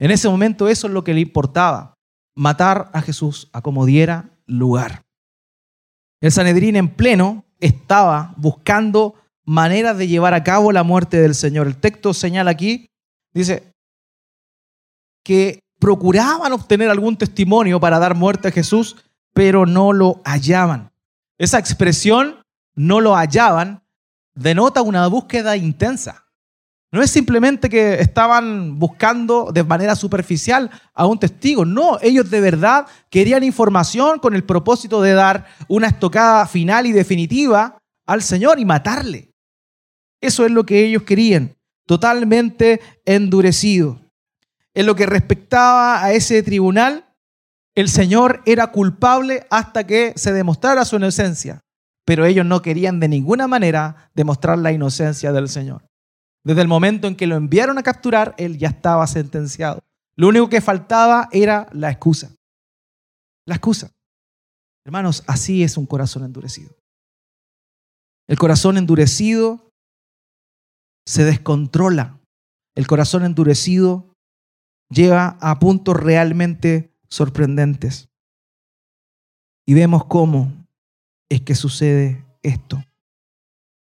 En 0.00 0.10
ese 0.10 0.28
momento 0.28 0.68
eso 0.68 0.86
es 0.86 0.92
lo 0.92 1.04
que 1.04 1.14
le 1.14 1.20
importaba, 1.20 1.94
matar 2.36 2.90
a 2.92 3.02
Jesús 3.02 3.48
a 3.52 3.62
como 3.62 3.84
diera 3.84 4.30
lugar. 4.46 5.04
El 6.20 6.32
Sanedrín 6.32 6.76
en 6.76 6.88
pleno 6.94 7.44
estaba 7.60 8.34
buscando 8.36 9.14
maneras 9.44 9.96
de 9.98 10.08
llevar 10.08 10.34
a 10.34 10.44
cabo 10.44 10.72
la 10.72 10.82
muerte 10.82 11.20
del 11.20 11.34
Señor. 11.34 11.66
El 11.66 11.78
texto 11.78 12.14
señala 12.14 12.50
aquí, 12.50 12.90
dice, 13.32 13.72
que 15.24 15.60
procuraban 15.78 16.52
obtener 16.52 16.90
algún 16.90 17.16
testimonio 17.16 17.80
para 17.80 17.98
dar 17.98 18.14
muerte 18.14 18.48
a 18.48 18.52
Jesús, 18.52 18.96
pero 19.32 19.66
no 19.66 19.92
lo 19.92 20.20
hallaban. 20.24 20.90
Esa 21.38 21.58
expresión, 21.58 22.42
no 22.74 23.00
lo 23.00 23.14
hallaban, 23.14 23.82
denota 24.34 24.82
una 24.82 25.06
búsqueda 25.06 25.56
intensa. 25.56 26.28
No 26.90 27.02
es 27.02 27.10
simplemente 27.10 27.68
que 27.68 28.00
estaban 28.00 28.78
buscando 28.78 29.50
de 29.52 29.62
manera 29.62 29.94
superficial 29.94 30.70
a 30.94 31.06
un 31.06 31.18
testigo. 31.18 31.66
No, 31.66 31.98
ellos 32.00 32.30
de 32.30 32.40
verdad 32.40 32.86
querían 33.10 33.44
información 33.44 34.18
con 34.18 34.34
el 34.34 34.44
propósito 34.44 35.02
de 35.02 35.12
dar 35.12 35.46
una 35.68 35.88
estocada 35.88 36.46
final 36.46 36.86
y 36.86 36.92
definitiva 36.92 37.76
al 38.06 38.22
Señor 38.22 38.58
y 38.58 38.64
matarle. 38.64 39.34
Eso 40.20 40.46
es 40.46 40.50
lo 40.50 40.64
que 40.64 40.82
ellos 40.82 41.02
querían, 41.02 41.57
totalmente 41.88 42.80
endurecido. 43.06 43.98
En 44.74 44.84
lo 44.84 44.94
que 44.94 45.06
respectaba 45.06 46.04
a 46.04 46.12
ese 46.12 46.42
tribunal, 46.42 47.06
el 47.74 47.88
Señor 47.88 48.42
era 48.44 48.68
culpable 48.68 49.46
hasta 49.50 49.86
que 49.86 50.12
se 50.14 50.34
demostrara 50.34 50.84
su 50.84 50.96
inocencia, 50.96 51.64
pero 52.04 52.26
ellos 52.26 52.44
no 52.44 52.60
querían 52.60 53.00
de 53.00 53.08
ninguna 53.08 53.48
manera 53.48 54.10
demostrar 54.14 54.58
la 54.58 54.70
inocencia 54.70 55.32
del 55.32 55.48
Señor. 55.48 55.88
Desde 56.44 56.60
el 56.60 56.68
momento 56.68 57.08
en 57.08 57.16
que 57.16 57.26
lo 57.26 57.36
enviaron 57.36 57.78
a 57.78 57.82
capturar, 57.82 58.34
él 58.36 58.58
ya 58.58 58.68
estaba 58.68 59.06
sentenciado. 59.06 59.82
Lo 60.14 60.28
único 60.28 60.50
que 60.50 60.60
faltaba 60.60 61.28
era 61.32 61.68
la 61.72 61.90
excusa. 61.90 62.30
La 63.46 63.54
excusa. 63.54 63.90
Hermanos, 64.84 65.24
así 65.26 65.62
es 65.62 65.78
un 65.78 65.86
corazón 65.86 66.24
endurecido. 66.24 66.70
El 68.26 68.38
corazón 68.38 68.76
endurecido 68.76 69.67
se 71.08 71.24
descontrola. 71.24 72.20
El 72.74 72.86
corazón 72.86 73.24
endurecido 73.24 74.14
lleva 74.90 75.38
a 75.40 75.58
puntos 75.58 75.96
realmente 75.96 76.92
sorprendentes. 77.08 78.10
Y 79.66 79.72
vemos 79.72 80.04
cómo 80.04 80.52
es 81.30 81.40
que 81.40 81.54
sucede 81.54 82.26
esto. 82.42 82.84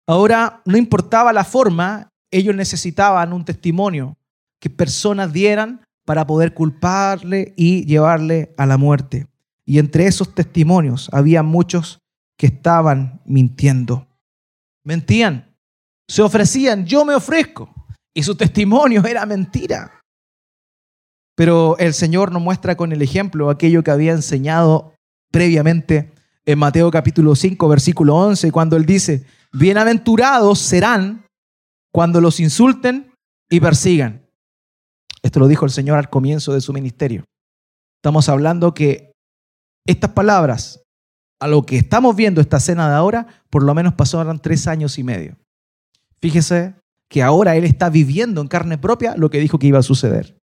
Ahora, 0.06 0.62
no 0.66 0.76
importaba 0.76 1.32
la 1.32 1.42
forma, 1.42 2.10
ellos 2.30 2.54
necesitaban 2.54 3.32
un 3.32 3.44
testimonio 3.44 4.16
que 4.60 4.70
personas 4.70 5.32
dieran 5.32 5.84
para 6.04 6.28
poder 6.28 6.54
culparle 6.54 7.54
y 7.56 7.84
llevarle 7.86 8.54
a 8.56 8.66
la 8.66 8.78
muerte. 8.78 9.26
Y 9.64 9.80
entre 9.80 10.06
esos 10.06 10.32
testimonios 10.32 11.10
había 11.12 11.42
muchos 11.42 11.98
que 12.38 12.46
estaban 12.46 13.20
mintiendo. 13.24 14.06
Mentían, 14.84 15.45
se 16.08 16.22
ofrecían, 16.22 16.86
yo 16.86 17.04
me 17.04 17.14
ofrezco. 17.14 17.72
Y 18.14 18.22
su 18.22 18.34
testimonio 18.34 19.04
era 19.04 19.26
mentira. 19.26 20.00
Pero 21.36 21.76
el 21.78 21.92
Señor 21.92 22.32
nos 22.32 22.40
muestra 22.40 22.76
con 22.76 22.92
el 22.92 23.02
ejemplo 23.02 23.50
aquello 23.50 23.82
que 23.84 23.90
había 23.90 24.12
enseñado 24.12 24.94
previamente 25.30 26.12
en 26.46 26.58
Mateo 26.58 26.90
capítulo 26.90 27.34
5, 27.34 27.68
versículo 27.68 28.16
11, 28.16 28.52
cuando 28.52 28.76
Él 28.76 28.86
dice, 28.86 29.26
bienaventurados 29.52 30.60
serán 30.60 31.26
cuando 31.92 32.20
los 32.20 32.40
insulten 32.40 33.12
y 33.50 33.60
persigan. 33.60 34.26
Esto 35.22 35.40
lo 35.40 35.48
dijo 35.48 35.66
el 35.66 35.72
Señor 35.72 35.98
al 35.98 36.08
comienzo 36.08 36.54
de 36.54 36.60
su 36.60 36.72
ministerio. 36.72 37.24
Estamos 38.00 38.28
hablando 38.28 38.72
que 38.72 39.12
estas 39.86 40.12
palabras, 40.12 40.80
a 41.40 41.48
lo 41.48 41.66
que 41.66 41.76
estamos 41.76 42.16
viendo 42.16 42.40
esta 42.40 42.60
cena 42.60 42.88
de 42.88 42.94
ahora, 42.94 43.26
por 43.50 43.62
lo 43.62 43.74
menos 43.74 43.94
pasaron 43.94 44.40
tres 44.40 44.66
años 44.66 44.98
y 44.98 45.02
medio. 45.02 45.36
Fíjese 46.20 46.74
que 47.08 47.22
ahora 47.22 47.56
Él 47.56 47.64
está 47.64 47.90
viviendo 47.90 48.40
en 48.40 48.48
carne 48.48 48.78
propia 48.78 49.16
lo 49.16 49.30
que 49.30 49.38
dijo 49.38 49.58
que 49.58 49.68
iba 49.68 49.78
a 49.78 49.82
suceder. 49.82 50.38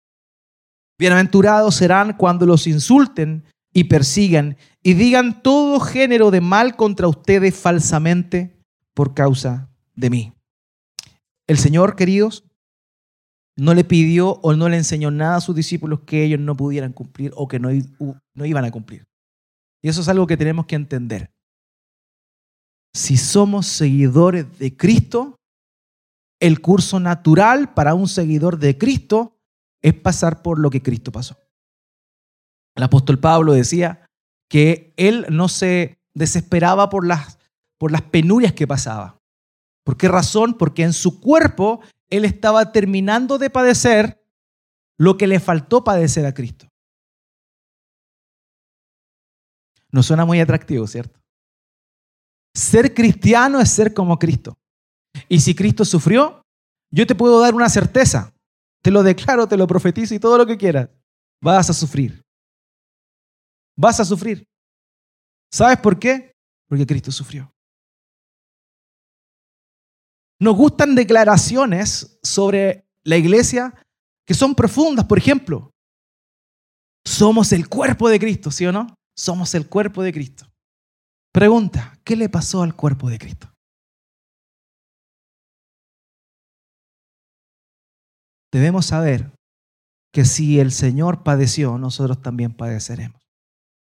Bienaventurados 0.98 1.74
serán 1.74 2.14
cuando 2.14 2.44
los 2.44 2.66
insulten 2.66 3.44
y 3.72 3.84
persigan 3.84 4.56
y 4.82 4.94
digan 4.94 5.42
todo 5.42 5.80
género 5.80 6.30
de 6.30 6.40
mal 6.40 6.76
contra 6.76 7.08
ustedes 7.08 7.56
falsamente 7.56 8.58
por 8.94 9.14
causa 9.14 9.70
de 9.94 10.10
mí. 10.10 10.32
El 11.46 11.58
Señor, 11.58 11.96
queridos, 11.96 12.44
no 13.56 13.74
le 13.74 13.84
pidió 13.84 14.40
o 14.42 14.54
no 14.54 14.68
le 14.68 14.76
enseñó 14.76 15.10
nada 15.10 15.36
a 15.36 15.40
sus 15.40 15.54
discípulos 15.54 16.00
que 16.06 16.24
ellos 16.24 16.40
no 16.40 16.56
pudieran 16.56 16.92
cumplir 16.92 17.32
o 17.34 17.48
que 17.48 17.58
no, 17.58 17.70
no 18.34 18.44
iban 18.44 18.64
a 18.64 18.70
cumplir. 18.70 19.06
Y 19.82 19.88
eso 19.88 20.00
es 20.00 20.08
algo 20.08 20.26
que 20.26 20.36
tenemos 20.36 20.66
que 20.66 20.76
entender. 20.76 21.30
Si 22.94 23.16
somos 23.16 23.66
seguidores 23.66 24.58
de 24.58 24.76
Cristo, 24.76 25.36
el 26.40 26.60
curso 26.60 26.98
natural 26.98 27.74
para 27.74 27.94
un 27.94 28.08
seguidor 28.08 28.58
de 28.58 28.76
Cristo 28.76 29.38
es 29.82 29.94
pasar 29.94 30.42
por 30.42 30.58
lo 30.58 30.70
que 30.70 30.82
Cristo 30.82 31.12
pasó. 31.12 31.38
El 32.74 32.82
apóstol 32.82 33.18
Pablo 33.18 33.52
decía 33.52 34.06
que 34.48 34.92
él 34.96 35.26
no 35.30 35.48
se 35.48 35.98
desesperaba 36.14 36.88
por 36.88 37.06
las, 37.06 37.38
por 37.78 37.92
las 37.92 38.02
penurias 38.02 38.52
que 38.52 38.66
pasaba, 38.66 39.20
¿Por 39.84 39.96
qué 39.96 40.08
razón? 40.08 40.54
Porque 40.54 40.82
en 40.84 40.92
su 40.92 41.20
cuerpo 41.20 41.80
él 42.10 42.24
estaba 42.24 42.72
terminando 42.72 43.38
de 43.38 43.50
padecer 43.50 44.24
lo 44.98 45.16
que 45.16 45.26
le 45.26 45.40
faltó 45.40 45.82
padecer 45.82 46.26
a 46.26 46.34
Cristo. 46.34 46.68
No 49.90 50.02
suena 50.02 50.24
muy 50.24 50.40
atractivo, 50.40 50.86
¿cierto? 50.86 51.18
Ser 52.54 52.94
cristiano 52.94 53.60
es 53.60 53.70
ser 53.70 53.94
como 53.94 54.18
Cristo. 54.18 54.56
Y 55.28 55.40
si 55.40 55.54
Cristo 55.54 55.84
sufrió, 55.84 56.42
yo 56.90 57.06
te 57.06 57.14
puedo 57.14 57.40
dar 57.40 57.54
una 57.54 57.68
certeza. 57.68 58.34
Te 58.82 58.90
lo 58.90 59.02
declaro, 59.02 59.46
te 59.46 59.56
lo 59.56 59.66
profetizo 59.66 60.14
y 60.14 60.18
todo 60.18 60.38
lo 60.38 60.46
que 60.46 60.56
quieras. 60.56 60.88
Vas 61.42 61.70
a 61.70 61.72
sufrir. 61.72 62.22
Vas 63.76 64.00
a 64.00 64.04
sufrir. 64.04 64.46
¿Sabes 65.52 65.78
por 65.78 65.98
qué? 65.98 66.32
Porque 66.68 66.86
Cristo 66.86 67.10
sufrió. 67.10 67.52
Nos 70.40 70.56
gustan 70.56 70.94
declaraciones 70.94 72.18
sobre 72.22 72.86
la 73.04 73.16
iglesia 73.16 73.74
que 74.26 74.34
son 74.34 74.54
profundas. 74.54 75.04
Por 75.06 75.18
ejemplo, 75.18 75.70
somos 77.04 77.52
el 77.52 77.68
cuerpo 77.68 78.08
de 78.08 78.18
Cristo, 78.18 78.50
¿sí 78.50 78.66
o 78.66 78.72
no? 78.72 78.94
Somos 79.16 79.54
el 79.54 79.68
cuerpo 79.68 80.02
de 80.02 80.12
Cristo. 80.12 80.46
Pregunta, 81.32 81.98
¿qué 82.04 82.16
le 82.16 82.28
pasó 82.28 82.62
al 82.62 82.74
cuerpo 82.74 83.10
de 83.10 83.18
Cristo? 83.18 83.49
Debemos 88.52 88.86
saber 88.86 89.32
que 90.12 90.24
si 90.24 90.58
el 90.58 90.72
Señor 90.72 91.22
padeció, 91.22 91.78
nosotros 91.78 92.20
también 92.20 92.52
padeceremos. 92.52 93.20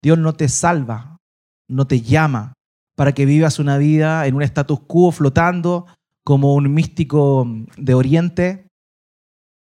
Dios 0.04 0.18
no 0.18 0.34
te 0.34 0.50
salva, 0.50 1.18
no 1.70 1.88
te 1.88 2.02
llama 2.02 2.54
para 2.96 3.14
que 3.14 3.26
vivas 3.26 3.60
una 3.60 3.78
vida 3.78 4.28
en 4.28 4.36
un 4.36 4.42
status 4.42 4.82
quo 4.82 5.12
flotando 5.12 5.88
como 6.24 6.54
un 6.54 6.74
místico 6.74 7.48
de 7.78 7.94
Oriente, 7.94 8.68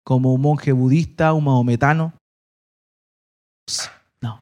como 0.04 0.34
un 0.34 0.42
monje 0.42 0.72
budista, 0.72 1.34
un 1.34 1.46
maometano. 1.46 2.14
No. 4.22 4.40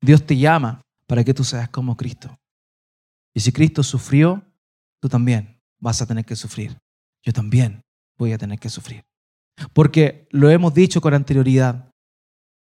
Dios 0.00 0.24
te 0.24 0.36
llama 0.36 0.80
para 1.06 1.24
que 1.24 1.34
tú 1.34 1.42
seas 1.42 1.68
como 1.70 1.96
Cristo. 1.96 2.36
Y 3.34 3.40
si 3.40 3.50
Cristo 3.50 3.82
sufrió, 3.82 4.42
tú 5.00 5.08
también 5.08 5.58
vas 5.80 6.02
a 6.02 6.06
tener 6.06 6.24
que 6.24 6.36
sufrir. 6.36 6.76
Yo 7.24 7.32
también 7.32 7.80
voy 8.16 8.32
a 8.32 8.38
tener 8.38 8.58
que 8.58 8.68
sufrir. 8.68 9.07
Porque 9.72 10.28
lo 10.30 10.50
hemos 10.50 10.74
dicho 10.74 11.00
con 11.00 11.14
anterioridad, 11.14 11.90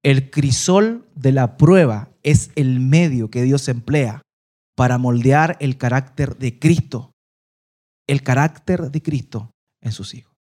el 0.02 0.30
crisol 0.30 1.08
de 1.14 1.32
la 1.32 1.56
prueba 1.56 2.10
es 2.22 2.50
el 2.56 2.80
medio 2.80 3.30
que 3.30 3.42
Dios 3.42 3.68
emplea 3.68 4.22
para 4.76 4.98
moldear 4.98 5.56
el 5.60 5.78
carácter 5.78 6.36
de 6.36 6.58
Cristo 6.58 7.14
el 8.06 8.22
carácter 8.22 8.90
de 8.90 9.02
Cristo 9.02 9.50
en 9.80 9.92
sus 9.92 10.14
hijos. 10.14 10.32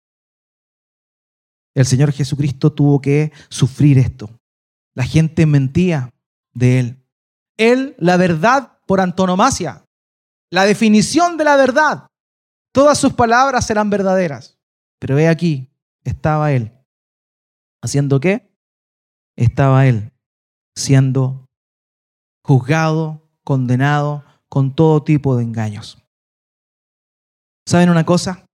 El 1.75 1.85
Señor 1.85 2.11
Jesucristo 2.11 2.71
tuvo 2.71 3.01
que 3.01 3.31
sufrir 3.49 3.97
esto. 3.97 4.29
La 4.95 5.03
gente 5.03 5.45
mentía 5.45 6.09
de 6.53 6.79
Él. 6.79 7.05
Él, 7.57 7.95
la 7.97 8.17
verdad 8.17 8.79
por 8.85 8.99
antonomasia, 8.99 9.85
la 10.51 10.65
definición 10.65 11.37
de 11.37 11.43
la 11.45 11.55
verdad. 11.55 12.07
Todas 12.73 12.97
sus 12.99 13.13
palabras 13.13 13.69
eran 13.69 13.89
verdaderas. 13.89 14.57
Pero 14.99 15.15
ve 15.15 15.27
aquí, 15.27 15.69
estaba 16.03 16.51
Él. 16.51 16.71
¿Haciendo 17.81 18.19
qué? 18.19 18.51
Estaba 19.35 19.87
Él 19.87 20.13
siendo 20.75 21.49
juzgado, 22.43 23.29
condenado 23.43 24.23
con 24.49 24.75
todo 24.75 25.03
tipo 25.03 25.35
de 25.35 25.43
engaños. 25.43 26.03
¿Saben 27.65 27.89
una 27.89 28.05
cosa? 28.05 28.45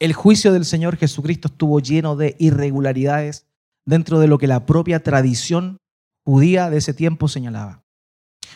El 0.00 0.12
juicio 0.12 0.52
del 0.52 0.64
Señor 0.64 0.96
Jesucristo 0.96 1.48
estuvo 1.48 1.80
lleno 1.80 2.16
de 2.16 2.36
irregularidades 2.38 3.46
dentro 3.84 4.20
de 4.20 4.28
lo 4.28 4.38
que 4.38 4.46
la 4.46 4.66
propia 4.66 5.02
tradición 5.02 5.78
judía 6.24 6.70
de 6.70 6.78
ese 6.78 6.94
tiempo 6.94 7.28
señalaba. 7.28 7.84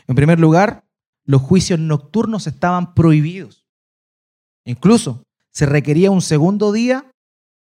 En 0.06 0.14
primer 0.14 0.38
lugar, 0.38 0.84
los 1.24 1.42
juicios 1.42 1.78
nocturnos 1.78 2.46
estaban 2.46 2.94
prohibidos. 2.94 3.66
Incluso 4.64 5.24
se 5.50 5.66
requería 5.66 6.10
un 6.10 6.22
segundo 6.22 6.72
día 6.72 7.10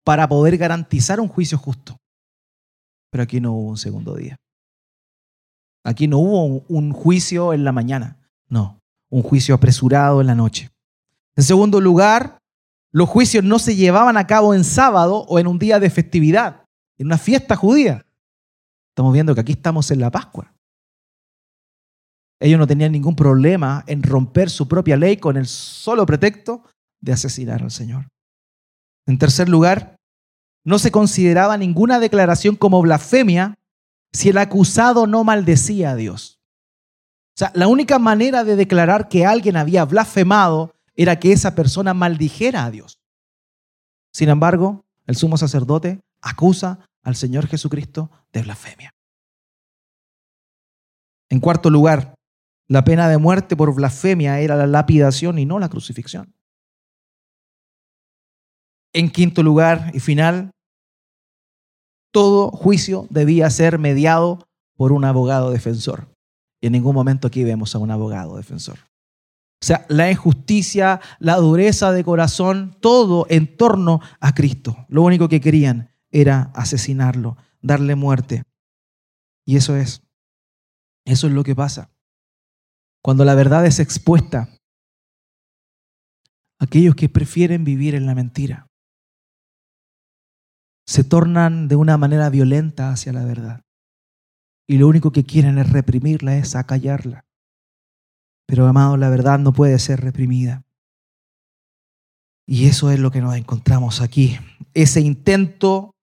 para 0.04 0.28
poder 0.28 0.56
garantizar 0.56 1.20
un 1.20 1.28
juicio 1.28 1.58
justo. 1.58 1.96
Pero 3.10 3.24
aquí 3.24 3.40
no 3.40 3.52
hubo 3.52 3.70
un 3.70 3.76
segundo 3.76 4.14
día. 4.16 4.36
Aquí 5.84 6.08
no 6.08 6.18
hubo 6.18 6.64
un 6.68 6.92
juicio 6.92 7.52
en 7.52 7.64
la 7.64 7.72
mañana, 7.72 8.18
no, 8.48 8.78
un 9.10 9.22
juicio 9.22 9.54
apresurado 9.54 10.20
en 10.20 10.28
la 10.28 10.34
noche. 10.34 10.70
En 11.34 11.42
segundo 11.44 11.80
lugar, 11.80 12.38
Los 12.94 13.08
juicios 13.08 13.42
no 13.42 13.58
se 13.58 13.74
llevaban 13.74 14.18
a 14.18 14.26
cabo 14.26 14.54
en 14.54 14.64
sábado 14.64 15.24
o 15.26 15.38
en 15.38 15.46
un 15.46 15.58
día 15.58 15.80
de 15.80 15.88
festividad, 15.88 16.66
en 16.98 17.06
una 17.06 17.16
fiesta 17.16 17.56
judía. 17.56 18.04
Estamos 18.90 19.14
viendo 19.14 19.34
que 19.34 19.40
aquí 19.40 19.52
estamos 19.52 19.90
en 19.90 20.00
la 20.00 20.10
Pascua. 20.10 20.52
Ellos 22.38 22.58
no 22.58 22.66
tenían 22.66 22.92
ningún 22.92 23.16
problema 23.16 23.82
en 23.86 24.02
romper 24.02 24.50
su 24.50 24.68
propia 24.68 24.98
ley 24.98 25.16
con 25.16 25.38
el 25.38 25.46
solo 25.46 26.04
pretexto 26.04 26.64
de 27.00 27.12
asesinar 27.12 27.62
al 27.62 27.70
Señor. 27.70 28.08
En 29.06 29.18
tercer 29.18 29.48
lugar, 29.48 29.96
no 30.64 30.78
se 30.78 30.90
consideraba 30.90 31.56
ninguna 31.56 31.98
declaración 31.98 32.56
como 32.56 32.80
blasfemia 32.82 33.58
si 34.12 34.28
el 34.28 34.38
acusado 34.38 35.06
no 35.06 35.24
maldecía 35.24 35.90
a 35.90 35.96
Dios. 35.96 36.40
O 37.34 37.38
sea, 37.38 37.50
la 37.54 37.66
única 37.66 37.98
manera 37.98 38.44
de 38.44 38.56
declarar 38.56 39.08
que 39.08 39.26
alguien 39.26 39.56
había 39.56 39.84
blasfemado 39.84 40.74
era 40.94 41.18
que 41.18 41.32
esa 41.32 41.54
persona 41.54 41.94
maldijera 41.94 42.64
a 42.64 42.70
Dios. 42.70 43.00
Sin 44.12 44.28
embargo, 44.28 44.84
el 45.06 45.16
sumo 45.16 45.38
sacerdote 45.38 46.00
acusa 46.20 46.80
al 47.02 47.16
Señor 47.16 47.46
Jesucristo 47.46 48.10
de 48.32 48.42
blasfemia. 48.42 48.94
En 51.30 51.40
cuarto 51.40 51.70
lugar, 51.70 52.14
la 52.68 52.84
pena 52.84 53.08
de 53.08 53.16
muerte 53.18 53.56
por 53.56 53.74
blasfemia 53.74 54.40
era 54.40 54.54
la 54.54 54.66
lapidación 54.66 55.38
y 55.38 55.46
no 55.46 55.58
la 55.58 55.70
crucifixión. 55.70 56.34
En 58.94 59.10
quinto 59.10 59.42
lugar 59.42 59.90
y 59.94 60.00
final, 60.00 60.52
todo 62.12 62.50
juicio 62.50 63.06
debía 63.10 63.48
ser 63.50 63.78
mediado 63.78 64.46
por 64.76 64.92
un 64.92 65.04
abogado 65.04 65.50
defensor. 65.50 66.08
Y 66.60 66.66
en 66.66 66.72
ningún 66.72 66.94
momento 66.94 67.26
aquí 67.26 67.42
vemos 67.42 67.74
a 67.74 67.78
un 67.78 67.90
abogado 67.90 68.36
defensor. 68.36 68.78
O 69.62 69.64
sea, 69.64 69.86
la 69.88 70.10
injusticia, 70.10 71.00
la 71.18 71.36
dureza 71.36 71.92
de 71.92 72.04
corazón, 72.04 72.76
todo 72.80 73.26
en 73.30 73.56
torno 73.56 74.00
a 74.20 74.34
Cristo. 74.34 74.76
Lo 74.88 75.02
único 75.02 75.28
que 75.28 75.40
querían 75.40 75.90
era 76.10 76.50
asesinarlo, 76.54 77.36
darle 77.62 77.94
muerte. 77.94 78.42
Y 79.46 79.56
eso 79.56 79.76
es, 79.76 80.02
eso 81.04 81.26
es 81.28 81.32
lo 81.32 81.44
que 81.44 81.54
pasa. 81.54 81.90
Cuando 83.02 83.24
la 83.24 83.34
verdad 83.34 83.64
es 83.64 83.80
expuesta, 83.80 84.48
aquellos 86.58 86.94
que 86.94 87.08
prefieren 87.08 87.64
vivir 87.64 87.94
en 87.94 88.06
la 88.06 88.14
mentira 88.14 88.68
se 90.86 91.04
tornan 91.04 91.68
de 91.68 91.76
una 91.76 91.96
manera 91.96 92.28
violenta 92.30 92.90
hacia 92.90 93.12
la 93.12 93.24
verdad. 93.24 93.62
Y 94.68 94.78
lo 94.78 94.88
único 94.88 95.12
que 95.12 95.24
quieren 95.24 95.58
es 95.58 95.70
reprimirla, 95.70 96.36
es 96.36 96.54
acallarla. 96.54 97.24
Pero, 98.46 98.66
amado, 98.66 98.96
la 98.96 99.10
verdad 99.10 99.38
no 99.38 99.52
puede 99.52 99.78
ser 99.78 100.00
reprimida. 100.00 100.64
Y 102.46 102.66
eso 102.66 102.90
es 102.90 102.98
lo 102.98 103.10
que 103.10 103.20
nos 103.20 103.36
encontramos 103.36 104.00
aquí. 104.00 104.38
Ese 104.74 105.00
intento, 105.00 105.94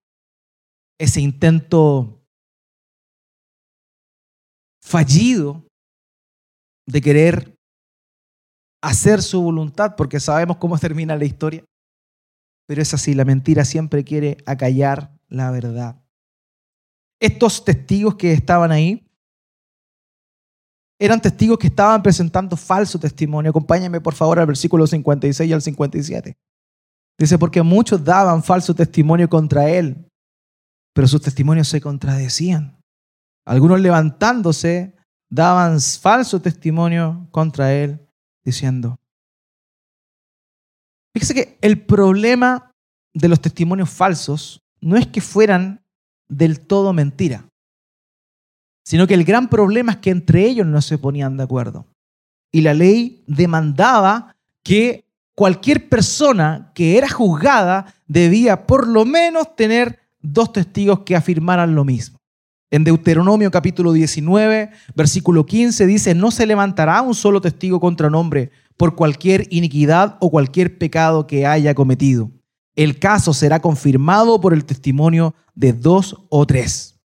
ese 0.99 1.21
intento 1.21 2.23
fallido 4.81 5.63
de 6.87 7.01
querer 7.01 7.55
hacer 8.81 9.21
su 9.21 9.41
voluntad, 9.41 9.95
porque 9.95 10.19
sabemos 10.19 10.57
cómo 10.57 10.77
termina 10.77 11.15
la 11.15 11.25
historia. 11.25 11.63
Pero 12.69 12.83
es 12.83 12.93
así, 12.93 13.15
la 13.15 13.25
mentira 13.25 13.65
siempre 13.65 14.03
quiere 14.03 14.37
acallar 14.45 15.11
la 15.27 15.49
verdad. 15.49 15.99
Estos 17.19 17.65
testigos 17.65 18.13
que 18.13 18.31
estaban 18.31 18.71
ahí 18.71 19.11
eran 20.99 21.19
testigos 21.19 21.57
que 21.57 21.65
estaban 21.65 22.03
presentando 22.03 22.55
falso 22.55 22.99
testimonio. 22.99 23.49
Acompáñame 23.49 23.99
por 23.99 24.13
favor 24.13 24.37
al 24.37 24.45
versículo 24.45 24.85
56 24.85 25.49
y 25.49 25.53
al 25.53 25.63
57. 25.63 26.37
Dice, 27.17 27.39
porque 27.39 27.63
muchos 27.63 28.03
daban 28.03 28.43
falso 28.43 28.75
testimonio 28.75 29.27
contra 29.27 29.67
él, 29.67 30.07
pero 30.93 31.07
sus 31.07 31.23
testimonios 31.23 31.69
se 31.69 31.81
contradecían. 31.81 32.79
Algunos 33.47 33.81
levantándose 33.81 34.95
daban 35.27 35.79
falso 35.81 36.39
testimonio 36.39 37.29
contra 37.31 37.73
él, 37.73 38.07
diciendo, 38.45 38.99
fíjese 41.13 41.33
que 41.33 41.57
el 41.61 41.81
problema 41.81 42.71
de 43.13 43.27
los 43.27 43.41
testimonios 43.41 43.89
falsos 43.89 44.61
no 44.81 44.97
es 44.97 45.07
que 45.07 45.21
fueran 45.21 45.81
del 46.27 46.59
todo 46.59 46.93
mentira, 46.93 47.45
sino 48.83 49.07
que 49.07 49.13
el 49.13 49.23
gran 49.23 49.49
problema 49.49 49.93
es 49.93 49.97
que 49.97 50.11
entre 50.11 50.45
ellos 50.45 50.65
no 50.65 50.81
se 50.81 50.97
ponían 50.97 51.37
de 51.37 51.43
acuerdo. 51.43 51.85
Y 52.51 52.61
la 52.61 52.73
ley 52.73 53.23
demandaba 53.27 54.35
que 54.63 55.05
cualquier 55.35 55.89
persona 55.89 56.71
que 56.73 56.97
era 56.97 57.09
juzgada 57.09 57.93
debía 58.07 58.65
por 58.65 58.87
lo 58.87 59.05
menos 59.05 59.55
tener 59.55 59.99
dos 60.21 60.51
testigos 60.51 61.01
que 61.01 61.15
afirmaran 61.15 61.75
lo 61.75 61.85
mismo. 61.85 62.19
En 62.71 62.83
Deuteronomio 62.83 63.49
capítulo 63.49 63.93
19, 63.93 64.69
versículo 64.95 65.45
15 65.45 65.87
dice, 65.87 66.13
no 66.13 66.29
se 66.29 66.45
levantará 66.45 67.01
un 67.01 67.15
solo 67.15 67.41
testigo 67.41 67.79
contra 67.79 68.07
un 68.07 68.15
hombre 68.15 68.51
por 68.79 68.95
cualquier 68.95 69.45
iniquidad 69.49 70.15
o 70.21 70.31
cualquier 70.31 70.77
pecado 70.77 71.27
que 71.27 71.45
haya 71.45 71.75
cometido. 71.75 72.31
El 72.77 72.97
caso 72.97 73.33
será 73.33 73.59
confirmado 73.59 74.39
por 74.39 74.53
el 74.53 74.63
testimonio 74.63 75.35
de 75.53 75.73
dos 75.73 76.15
o 76.29 76.47
tres. 76.47 76.97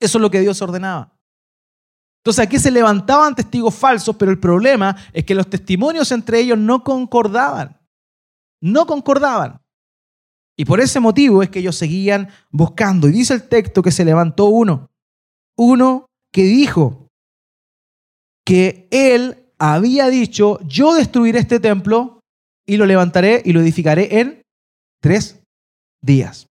Eso 0.00 0.18
es 0.18 0.22
lo 0.22 0.32
que 0.32 0.40
Dios 0.40 0.60
ordenaba. 0.60 1.16
Entonces 2.22 2.44
aquí 2.44 2.58
se 2.58 2.72
levantaban 2.72 3.36
testigos 3.36 3.72
falsos, 3.72 4.16
pero 4.16 4.32
el 4.32 4.40
problema 4.40 4.96
es 5.12 5.24
que 5.24 5.36
los 5.36 5.48
testimonios 5.48 6.10
entre 6.10 6.40
ellos 6.40 6.58
no 6.58 6.82
concordaban. 6.82 7.80
No 8.60 8.84
concordaban. 8.84 9.60
Y 10.56 10.64
por 10.64 10.80
ese 10.80 10.98
motivo 10.98 11.44
es 11.44 11.50
que 11.50 11.60
ellos 11.60 11.76
seguían 11.76 12.30
buscando. 12.50 13.08
Y 13.08 13.12
dice 13.12 13.34
el 13.34 13.48
texto 13.48 13.80
que 13.80 13.92
se 13.92 14.04
levantó 14.04 14.46
uno. 14.46 14.90
Uno 15.56 16.06
que 16.32 16.42
dijo 16.42 17.06
que 18.44 18.88
él 18.90 19.41
había 19.64 20.08
dicho, 20.08 20.58
yo 20.66 20.92
destruiré 20.92 21.38
este 21.38 21.60
templo 21.60 22.20
y 22.66 22.76
lo 22.78 22.84
levantaré 22.84 23.42
y 23.44 23.52
lo 23.52 23.60
edificaré 23.60 24.18
en 24.18 24.42
tres 25.00 25.38
días. 26.00 26.48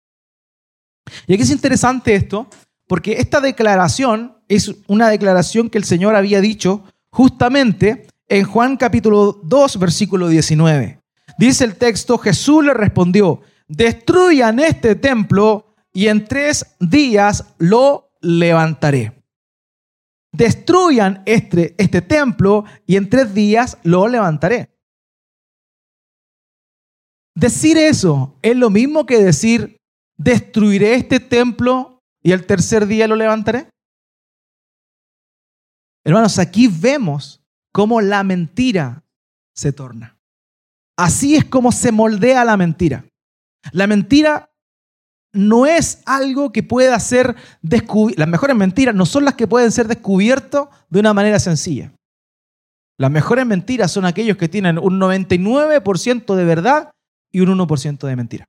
Y 1.29 1.35
aquí 1.35 1.45
es 1.45 1.53
interesante 1.53 2.17
esto, 2.17 2.49
porque 2.89 3.13
esta 3.13 3.41
declaración 3.41 4.39
es 4.49 4.75
una 4.89 5.09
declaración 5.09 5.71
que 5.71 5.79
el 5.79 5.85
Señor 5.85 6.17
había 6.17 6.41
dicho 6.41 6.83
justamente 7.11 8.09
en 8.29 8.45
Juan 8.45 8.77
capítulo 8.77 9.41
2, 9.45 9.79
versículo 9.79 10.27
19. 10.27 10.99
Dice 11.39 11.65
el 11.65 11.77
texto, 11.77 12.19
Jesús 12.19 12.65
le 12.65 12.75
respondió, 12.75 13.41
destruyan 13.69 14.59
este 14.59 14.97
templo 14.97 15.77
y 15.93 16.09
en 16.09 16.25
tres 16.25 16.75
días 16.81 17.55
lo 17.59 18.11
levantaré. 18.21 19.16
Destruyan 20.37 21.23
este, 21.25 21.75
este 21.79 22.03
templo 22.03 22.65
y 22.87 22.97
en 22.97 23.09
tres 23.09 23.33
días 23.33 23.79
lo 23.85 24.07
levantaré. 24.07 24.71
Decir 27.35 27.79
eso 27.79 28.39
es 28.43 28.55
lo 28.55 28.69
mismo 28.69 29.07
que 29.07 29.19
decir, 29.19 29.79
destruiré 30.19 30.95
este 30.95 31.21
templo 31.21 32.03
y 32.23 32.33
el 32.33 32.45
tercer 32.45 32.87
día 32.87 33.09
lo 33.09 33.17
levantaré. 33.17 33.71
Hermanos, 36.05 36.39
aquí 36.39 36.69
vemos 36.69 37.43
cómo 37.73 38.01
la 38.01 38.23
mentira 38.23 39.05
se 39.55 39.73
torna. 39.73 40.19
Así 40.99 41.35
es 41.35 41.47
como 41.47 41.73
se 41.73 41.93
moldea 41.93 42.45
la 42.45 42.57
mentira. 42.59 43.07
La 43.73 43.87
mentira 43.87 44.51
no 45.37 45.67
es 45.67 46.03
algo 46.07 46.53
que 46.53 46.63
pueda 46.63 46.99
ser 46.99 47.37
descubierto. 47.63 48.21
Las 48.21 48.29
mejores 48.29 48.57
mentiras 48.57 48.95
no 48.95 49.07
son 49.07 49.25
las 49.25 49.35
que 49.35 49.47
pueden 49.47 49.71
ser 49.71 49.87
descubiertas 49.89 50.69
de 50.91 51.01
una 51.01 51.15
manera 51.15 51.39
sencilla. 51.39 51.93
Las 52.99 53.11
mejores 53.11 53.47
mentiras 53.47 53.93
son 53.93 54.07
aquellos 54.07 54.37
que 54.37 54.49
tienen 54.49 54.79
un 54.79 54.99
99% 54.99 56.35
de 56.35 56.45
verdad 56.45 56.91
y 57.31 57.41
un 57.41 57.59
1% 57.59 58.07
de 58.07 58.17
mentira. 58.17 58.47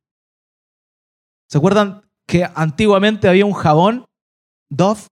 ¿Se 1.49 1.57
acuerdan 1.57 2.01
que 2.27 2.47
antiguamente 2.55 3.27
había 3.27 3.45
un 3.45 3.53
jabón 3.53 4.05
Dove. 4.69 5.07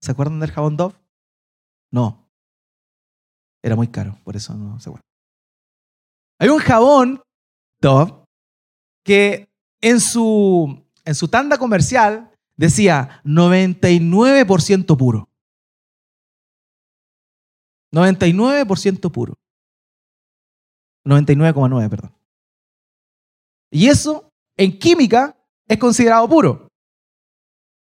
¿Se 0.00 0.10
acuerdan 0.10 0.40
del 0.40 0.50
jabón 0.50 0.76
Dove? 0.76 0.94
No. 1.92 2.26
Era 3.62 3.76
muy 3.76 3.88
caro, 3.88 4.18
por 4.24 4.36
eso 4.36 4.54
no 4.54 4.80
se 4.80 4.88
acuerdan. 4.88 5.06
Hay 6.38 6.48
un 6.48 6.58
jabón 6.58 7.22
Dove 7.80 8.24
que 9.04 9.48
en 9.82 10.00
su, 10.00 10.82
en 11.04 11.14
su 11.14 11.28
tanda 11.28 11.58
comercial 11.58 12.30
decía 12.56 13.20
99% 13.24 14.96
puro. 14.96 15.28
99% 17.92 19.10
puro. 19.10 19.38
99,9, 21.04 21.90
perdón. 21.90 22.14
Y 23.70 23.88
eso 23.88 24.30
en 24.56 24.78
química 24.78 25.36
es 25.66 25.78
considerado 25.78 26.28
puro. 26.28 26.68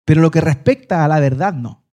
Pero 0.06 0.22
lo 0.22 0.32
que 0.32 0.42
respecta 0.42 1.04
a 1.04 1.08
la 1.08 1.20
verdad, 1.20 1.54
no. 1.54 1.84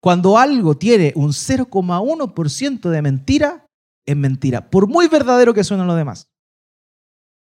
Cuando 0.00 0.38
algo 0.38 0.76
tiene 0.76 1.12
un 1.14 1.30
0,1% 1.30 2.88
de 2.88 3.02
mentira, 3.02 3.66
es 4.06 4.16
mentira, 4.16 4.70
por 4.70 4.86
muy 4.86 5.08
verdadero 5.08 5.52
que 5.52 5.64
suenen 5.64 5.86
los 5.86 5.96
demás. 5.96 6.28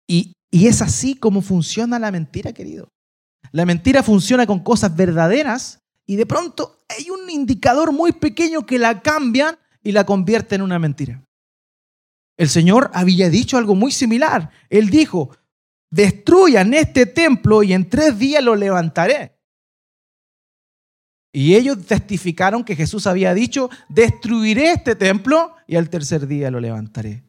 Y, 0.07 0.33
y 0.57 0.65
es 0.65 0.81
así 0.81 1.13
como 1.13 1.43
funciona 1.43 1.99
la 1.99 2.09
mentira, 2.09 2.51
querido. 2.51 2.91
La 3.51 3.63
mentira 3.63 4.01
funciona 4.01 4.47
con 4.47 4.63
cosas 4.63 4.95
verdaderas 4.95 5.83
y 6.07 6.15
de 6.15 6.25
pronto 6.25 6.79
hay 6.89 7.11
un 7.11 7.29
indicador 7.29 7.91
muy 7.91 8.11
pequeño 8.11 8.65
que 8.65 8.79
la 8.79 9.03
cambian 9.03 9.59
y 9.83 9.91
la 9.91 10.03
convierte 10.03 10.55
en 10.55 10.63
una 10.63 10.79
mentira. 10.79 11.23
El 12.37 12.49
Señor 12.49 12.89
había 12.95 13.29
dicho 13.29 13.59
algo 13.59 13.75
muy 13.75 13.91
similar. 13.91 14.49
Él 14.71 14.89
dijo, 14.89 15.29
destruyan 15.91 16.73
este 16.73 17.05
templo 17.05 17.61
y 17.61 17.73
en 17.73 17.87
tres 17.87 18.17
días 18.17 18.43
lo 18.43 18.55
levantaré. 18.55 19.37
Y 21.31 21.53
ellos 21.53 21.85
testificaron 21.85 22.63
que 22.63 22.75
Jesús 22.75 23.05
había 23.05 23.35
dicho, 23.35 23.69
destruiré 23.89 24.71
este 24.71 24.95
templo 24.95 25.53
y 25.67 25.75
al 25.75 25.91
tercer 25.91 26.25
día 26.25 26.49
lo 26.49 26.59
levantaré. 26.59 27.25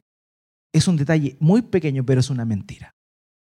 Es 0.72 0.88
un 0.88 0.96
detalle 0.96 1.36
muy 1.40 1.60
pequeño, 1.60 2.06
pero 2.06 2.20
es 2.20 2.30
una 2.30 2.46
mentira. 2.46 2.94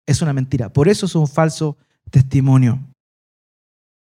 Es 0.06 0.22
una 0.22 0.32
mentira. 0.32 0.72
Por 0.72 0.88
eso 0.88 1.06
es 1.06 1.14
un 1.14 1.28
falso 1.28 1.76
testimonio. 2.10 2.80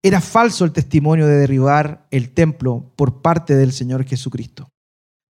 Era 0.02 0.20
falso 0.20 0.64
el 0.64 0.72
testimonio 0.72 1.26
de 1.26 1.38
derribar 1.38 2.06
el 2.10 2.32
templo 2.32 2.92
por 2.96 3.20
parte 3.20 3.56
del 3.56 3.72
Señor 3.72 4.04
Jesucristo. 4.04 4.70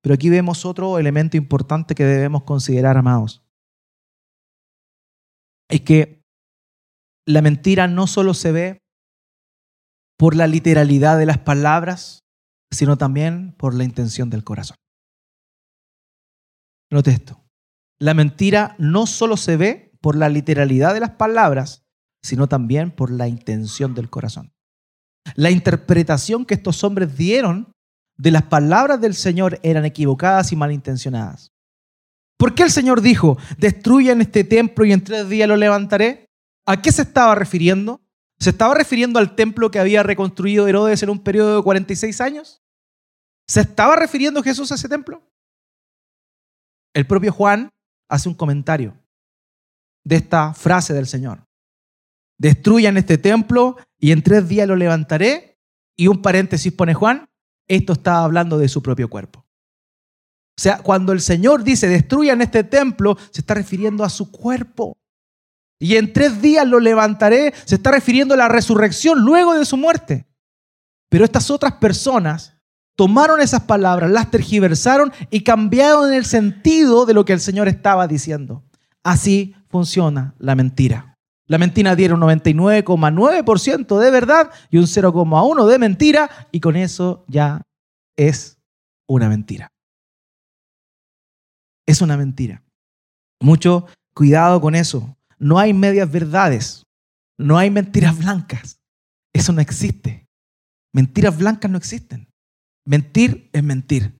Pero 0.03 0.15
aquí 0.15 0.29
vemos 0.29 0.65
otro 0.65 0.99
elemento 0.99 1.37
importante 1.37 1.95
que 1.95 2.05
debemos 2.05 2.45
considerar, 2.45 2.97
amados. 2.97 3.43
Es 5.69 5.81
que 5.83 6.23
la 7.27 7.43
mentira 7.43 7.89
no 7.89 8.07
solo 8.07 8.35
se 8.35 8.53
ve 8.53 8.79
por 10.19 10.35
la 10.35 10.47
literalidad 10.47 11.19
de 11.19 11.27
las 11.27 11.39
palabras, 11.39 12.21
sino 12.71 12.97
también 12.97 13.55
por 13.57 13.75
la 13.75 13.85
intención 13.85 14.31
del 14.31 14.45
corazón. 14.45 14.77
Note 16.91 17.11
esto. 17.11 17.45
La 18.01 18.15
mentira 18.15 18.77
no 18.79 19.07
solo 19.07 19.37
se 19.37 19.57
ve 19.57 19.88
por 20.01 20.17
la 20.17 20.29
literalidad 20.29 20.95
de 20.95 21.01
las 21.01 21.11
palabras, 21.11 21.85
sino 22.23 22.49
también 22.49 22.91
por 22.91 23.11
la 23.11 23.29
intención 23.29 23.95
del 23.95 24.11
corazón. 24.11 24.53
La 25.35 25.51
interpretación 25.51 26.45
que 26.45 26.55
estos 26.55 26.83
hombres 26.85 27.17
dieron 27.17 27.73
de 28.17 28.31
las 28.31 28.45
palabras 28.45 29.01
del 29.01 29.15
Señor 29.15 29.61
eran 29.63 29.85
equivocadas 29.85 30.53
y 30.53 30.57
malintencionadas. 30.57 31.53
¿Por 32.37 32.55
qué 32.55 32.63
el 32.63 32.71
Señor 32.71 33.01
dijo, 33.01 33.37
destruyan 33.59 34.21
este 34.21 34.45
templo 34.45 34.85
y 34.85 34.93
en 34.93 35.03
tres 35.03 35.29
días 35.29 35.49
lo 35.49 35.57
levantaré? 35.57 36.27
¿A 36.67 36.81
qué 36.81 36.93
se 36.93 37.03
estaba 37.03 37.35
refiriendo? 37.35 38.01
¿Se 38.39 38.51
estaba 38.51 38.75
refiriendo 38.75 39.19
al 39.19 39.35
templo 39.35 39.71
que 39.71 39.81
había 39.81 40.03
reconstruido 40.03 40.69
Herodes 40.69 41.03
en 41.03 41.11
un 41.11 41.19
periodo 41.19 41.57
de 41.57 41.63
46 41.63 42.21
años? 42.21 42.63
¿Se 43.49 43.61
estaba 43.61 43.97
refiriendo 43.97 44.43
Jesús 44.43 44.71
a 44.71 44.77
ese 44.77 44.89
templo? 44.89 45.23
El 46.95 47.07
propio 47.07 47.33
Juan 47.33 47.71
hace 48.09 48.29
un 48.29 48.35
comentario 48.35 48.97
de 50.09 50.17
esta 50.17 50.55
frase 50.55 50.95
del 50.95 51.07
Señor. 51.07 51.47
Destruyan 52.39 52.97
este 52.97 53.19
templo 53.19 53.77
y 53.99 54.13
en 54.13 54.23
tres 54.23 54.49
días 54.49 54.67
lo 54.67 54.75
levantaré. 54.75 55.61
Y 55.97 56.07
un 56.07 56.23
paréntesis 56.23 56.73
pone 56.73 56.95
Juan, 56.95 57.29
esto 57.67 57.93
estaba 57.93 58.25
hablando 58.25 58.57
de 58.57 58.69
su 58.69 58.83
propio 58.83 59.11
cuerpo. 59.11 59.41
O 59.41 60.61
sea, 60.61 60.79
cuando 60.79 61.13
el 61.13 61.21
Señor 61.21 61.63
dice 61.63 61.89
destruyan 61.89 62.41
este 62.41 62.65
templo, 62.65 63.19
se 63.31 63.43
está 63.43 63.55
refiriendo 63.55 64.03
a 64.03 64.09
su 64.09 64.31
cuerpo 64.31 64.97
y 65.79 65.97
en 65.97 66.13
tres 66.13 66.41
días 66.41 66.67
lo 66.67 66.81
levantaré, 66.81 67.53
se 67.65 67.75
está 67.75 67.91
refiriendo 67.91 68.35
a 68.35 68.39
la 68.39 68.49
resurrección 68.49 69.21
luego 69.21 69.55
de 69.55 69.67
su 69.67 69.77
muerte. 69.77 70.27
Pero 71.11 71.25
estas 71.25 71.51
otras 71.51 71.75
personas 71.75 72.55
tomaron 72.97 73.41
esas 73.41 73.63
palabras, 73.63 74.11
las 74.11 74.31
tergiversaron 74.31 75.13
y 75.31 75.45
cambiaron 75.45 76.13
el 76.15 76.25
sentido 76.25 77.05
de 77.05 77.15
lo 77.15 77.25
que 77.25 77.35
el 77.35 77.41
Señor 77.41 77.69
estaba 77.69 78.09
diciendo. 78.09 78.68
Así 79.05 79.55
funciona 79.69 80.35
la 80.39 80.55
mentira. 80.55 81.15
La 81.47 81.57
mentira 81.57 81.97
tiene 81.97 82.15
un 82.15 82.21
99,9% 82.21 83.99
de 83.99 84.11
verdad 84.11 84.51
y 84.71 84.77
un 84.77 84.85
0,1% 84.85 85.67
de 85.67 85.79
mentira 85.79 86.49
y 86.53 86.61
con 86.61 86.77
eso 86.77 87.25
ya 87.27 87.63
es 88.17 88.59
una 89.09 89.29
mentira. 89.29 89.73
Es 91.87 92.03
una 92.03 92.19
mentira. 92.19 92.63
Mucho 93.41 93.87
cuidado 94.15 94.61
con 94.61 94.75
eso. 94.75 95.17
No 95.39 95.59
hay 95.59 95.73
medias 95.73 96.11
verdades, 96.11 96.83
no 97.39 97.57
hay 97.57 97.71
mentiras 97.71 98.19
blancas. 98.19 98.79
Eso 99.33 99.53
no 99.53 99.63
existe. 99.63 100.27
Mentiras 100.93 101.39
blancas 101.39 101.71
no 101.71 101.79
existen. 101.79 102.29
Mentir 102.85 103.49
es 103.53 103.63
mentir. 103.63 104.19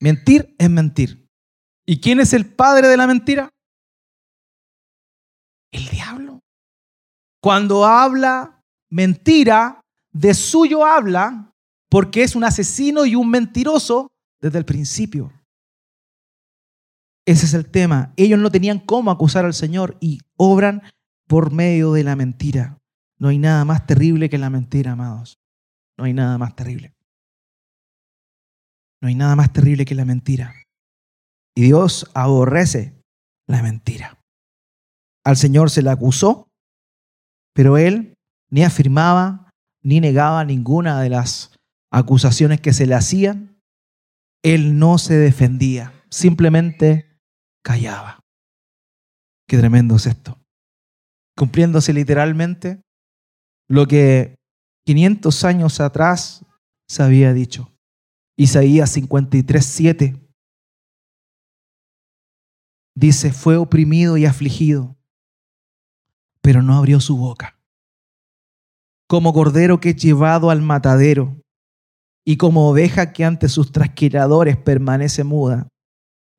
Mentir 0.00 0.54
es 0.58 0.70
mentir. 0.70 1.29
¿Y 1.90 1.98
quién 1.98 2.20
es 2.20 2.32
el 2.34 2.46
padre 2.46 2.86
de 2.86 2.96
la 2.96 3.08
mentira? 3.08 3.50
El 5.72 5.88
diablo. 5.88 6.38
Cuando 7.42 7.84
habla 7.84 8.62
mentira, 8.90 9.80
de 10.12 10.34
suyo 10.34 10.86
habla 10.86 11.52
porque 11.88 12.22
es 12.22 12.36
un 12.36 12.44
asesino 12.44 13.06
y 13.06 13.16
un 13.16 13.28
mentiroso 13.28 14.06
desde 14.40 14.58
el 14.58 14.64
principio. 14.64 15.32
Ese 17.26 17.46
es 17.46 17.54
el 17.54 17.68
tema. 17.68 18.12
Ellos 18.16 18.38
no 18.38 18.52
tenían 18.52 18.78
cómo 18.78 19.10
acusar 19.10 19.44
al 19.44 19.54
Señor 19.54 19.96
y 19.98 20.20
obran 20.36 20.82
por 21.26 21.52
medio 21.52 21.92
de 21.92 22.04
la 22.04 22.14
mentira. 22.14 22.78
No 23.18 23.30
hay 23.30 23.38
nada 23.38 23.64
más 23.64 23.88
terrible 23.88 24.30
que 24.30 24.38
la 24.38 24.48
mentira, 24.48 24.92
amados. 24.92 25.40
No 25.98 26.04
hay 26.04 26.12
nada 26.12 26.38
más 26.38 26.54
terrible. 26.54 26.94
No 29.02 29.08
hay 29.08 29.16
nada 29.16 29.34
más 29.34 29.52
terrible 29.52 29.84
que 29.84 29.96
la 29.96 30.04
mentira. 30.04 30.54
Y 31.54 31.62
Dios 31.62 32.10
aborrece 32.14 32.94
la 33.46 33.62
mentira. 33.62 34.18
Al 35.24 35.36
Señor 35.36 35.70
se 35.70 35.82
le 35.82 35.90
acusó, 35.90 36.48
pero 37.54 37.76
Él 37.76 38.14
ni 38.50 38.62
afirmaba 38.62 39.50
ni 39.82 40.00
negaba 40.00 40.44
ninguna 40.44 41.00
de 41.00 41.10
las 41.10 41.52
acusaciones 41.92 42.60
que 42.60 42.72
se 42.72 42.86
le 42.86 42.94
hacían. 42.94 43.58
Él 44.42 44.78
no 44.78 44.98
se 44.98 45.16
defendía, 45.16 45.92
simplemente 46.10 47.18
callaba. 47.62 48.20
Qué 49.48 49.58
tremendo 49.58 49.96
es 49.96 50.06
esto. 50.06 50.38
Cumpliéndose 51.36 51.92
literalmente 51.92 52.80
lo 53.68 53.86
que 53.86 54.36
500 54.86 55.44
años 55.44 55.80
atrás 55.80 56.44
se 56.88 57.02
había 57.02 57.32
dicho. 57.32 57.72
Isaías 58.36 58.90
53, 58.90 59.64
7 59.64 60.29
dice, 63.00 63.32
fue 63.32 63.56
oprimido 63.56 64.18
y 64.18 64.26
afligido, 64.26 64.96
pero 66.42 66.62
no 66.62 66.76
abrió 66.76 67.00
su 67.00 67.16
boca. 67.16 67.58
Como 69.08 69.32
cordero 69.32 69.80
que 69.80 69.90
es 69.90 69.96
llevado 69.96 70.50
al 70.50 70.60
matadero 70.60 71.42
y 72.24 72.36
como 72.36 72.68
oveja 72.68 73.12
que 73.12 73.24
ante 73.24 73.48
sus 73.48 73.72
trasquiladores 73.72 74.58
permanece 74.58 75.24
muda, 75.24 75.68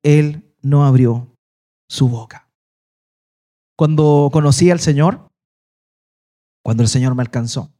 él 0.04 0.54
no 0.62 0.86
abrió 0.86 1.36
su 1.88 2.08
boca. 2.08 2.48
Cuando 3.76 4.30
conocí 4.32 4.70
al 4.70 4.78
Señor, 4.78 5.28
cuando 6.62 6.84
el 6.84 6.88
Señor 6.88 7.16
me 7.16 7.22
alcanzó, 7.22 7.72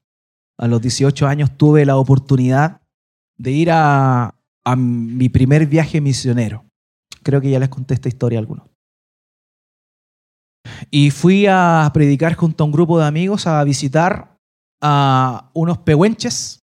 a 0.58 0.66
los 0.66 0.82
18 0.82 1.26
años 1.28 1.56
tuve 1.56 1.86
la 1.86 1.96
oportunidad 1.96 2.82
de 3.36 3.52
ir 3.52 3.70
a, 3.70 4.34
mi 4.76 5.28
primer 5.28 5.66
viaje 5.66 6.00
misionero. 6.00 6.64
Creo 7.22 7.40
que 7.40 7.50
ya 7.50 7.58
les 7.58 7.68
conté 7.68 7.94
esta 7.94 8.08
historia 8.08 8.38
a 8.38 8.40
algunos. 8.40 8.71
Y 10.90 11.10
fui 11.10 11.46
a 11.46 11.90
predicar 11.92 12.34
junto 12.34 12.62
a 12.62 12.66
un 12.66 12.72
grupo 12.72 12.98
de 12.98 13.06
amigos 13.06 13.46
a 13.46 13.62
visitar 13.64 14.38
a 14.80 15.50
unos 15.54 15.78
pehuenches 15.78 16.60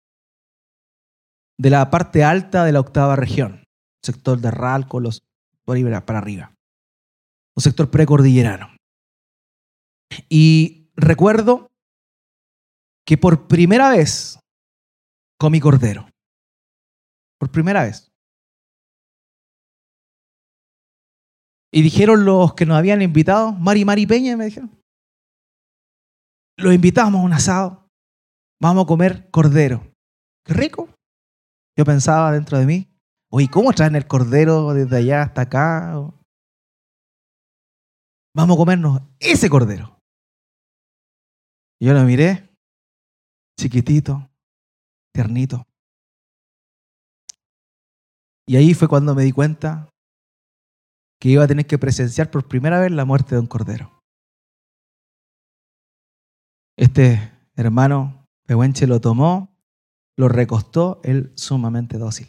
de 1.59 1.71
la 1.71 1.91
parte 1.91 2.25
alta 2.25 2.65
de 2.65 2.73
la 2.73 2.81
octava 2.81 3.17
región, 3.17 3.65
sector 4.03 4.40
de 4.40 4.51
Ralco, 4.51 5.01
los 5.01 5.23
para 6.05 6.19
arriba. 6.19 6.53
Un 7.57 7.63
sector 7.63 7.90
precordillerano. 7.90 8.77
Y 10.29 10.90
recuerdo 10.97 11.71
que 13.07 13.17
por 13.17 13.47
primera 13.47 13.90
vez 13.90 14.38
comí 15.38 15.61
cordero. 15.61 16.09
Por 17.38 17.51
primera 17.51 17.83
vez. 17.83 18.12
Y 21.73 21.83
dijeron 21.83 22.25
los 22.25 22.54
que 22.54 22.66
nos 22.66 22.77
habían 22.77 23.00
invitado, 23.02 23.52
Mari 23.52 23.85
Mari 23.85 24.06
Peña, 24.06 24.37
me 24.37 24.44
dijeron. 24.44 24.70
Los 26.58 26.75
invitamos 26.75 27.20
a 27.20 27.25
un 27.25 27.33
asado. 27.33 27.88
Vamos 28.60 28.85
a 28.85 28.87
comer 28.87 29.31
cordero. 29.31 29.83
Qué 30.44 30.52
rico. 30.52 30.88
Yo 31.77 31.85
pensaba 31.85 32.31
dentro 32.33 32.58
de 32.58 32.66
mí, 32.66 32.92
Oye, 33.35 33.48
¿cómo 33.48 33.73
traen 33.73 33.96
el 33.96 34.06
cordero 34.06 34.75
desde 34.75 34.98
allá 34.98 35.23
hasta 35.23 35.40
acá? 35.40 35.94
Vamos 38.37 38.56
a 38.56 38.58
comernos 38.58 39.00
ese 39.18 39.48
cordero. 39.48 39.98
yo 41.81 41.94
lo 41.94 42.02
miré, 42.04 42.50
chiquitito, 43.58 44.31
tiernito. 45.14 45.66
Y 48.46 48.56
ahí 48.56 48.75
fue 48.75 48.87
cuando 48.87 49.14
me 49.14 49.23
di 49.25 49.33
cuenta 49.33 49.88
que 51.23 51.29
iba 51.29 51.44
a 51.44 51.46
tener 51.46 51.68
que 51.68 51.79
presenciar 51.79 52.33
por 52.33 52.48
primera 52.48 52.81
vez 52.81 52.90
la 52.90 53.04
muerte 53.04 53.37
de 53.37 53.40
un 53.40 53.46
cordero. 53.46 54.02
Este 56.77 57.31
hermano 57.54 58.27
Pehuenche 58.44 58.88
lo 58.88 59.00
tomó, 59.00 59.54
lo 60.18 60.29
recostó, 60.29 61.00
él 61.04 61.33
sumamente 61.37 61.96
dócil. 61.96 62.27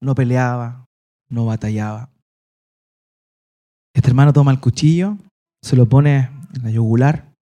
No 0.00 0.14
peleaba, 0.14 0.86
no 1.28 1.44
batallaba. 1.44 2.10
Este 3.94 4.08
hermano 4.08 4.32
toma 4.32 4.50
el 4.50 4.60
cuchillo, 4.60 5.18
se 5.62 5.76
lo 5.76 5.86
pone 5.86 6.30
en 6.54 6.62
la 6.62 6.70
yugular 6.70 7.34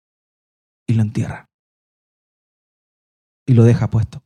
y 0.88 0.94
lo 0.94 1.02
entierra. 1.02 1.46
Y 3.46 3.54
lo 3.54 3.62
deja 3.62 3.88
puesto. 3.88 4.24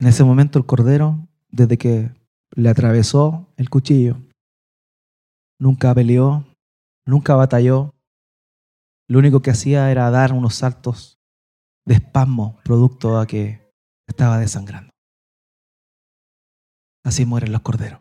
En 0.00 0.06
ese 0.06 0.24
momento 0.24 0.58
el 0.58 0.64
cordero, 0.64 1.28
desde 1.50 1.76
que 1.76 2.23
le 2.56 2.68
atravesó 2.68 3.48
el 3.56 3.68
cuchillo, 3.68 4.16
nunca 5.60 5.94
peleó, 5.94 6.44
nunca 7.06 7.34
batalló. 7.34 7.94
Lo 9.08 9.18
único 9.18 9.42
que 9.42 9.50
hacía 9.50 9.90
era 9.90 10.10
dar 10.10 10.32
unos 10.32 10.54
saltos 10.54 11.18
de 11.86 11.94
espasmo 11.94 12.58
producto 12.64 13.18
a 13.18 13.26
que 13.26 13.70
estaba 14.08 14.38
desangrando. 14.38 14.90
Así 17.04 17.26
mueren 17.26 17.52
los 17.52 17.60
corderos. 17.60 18.00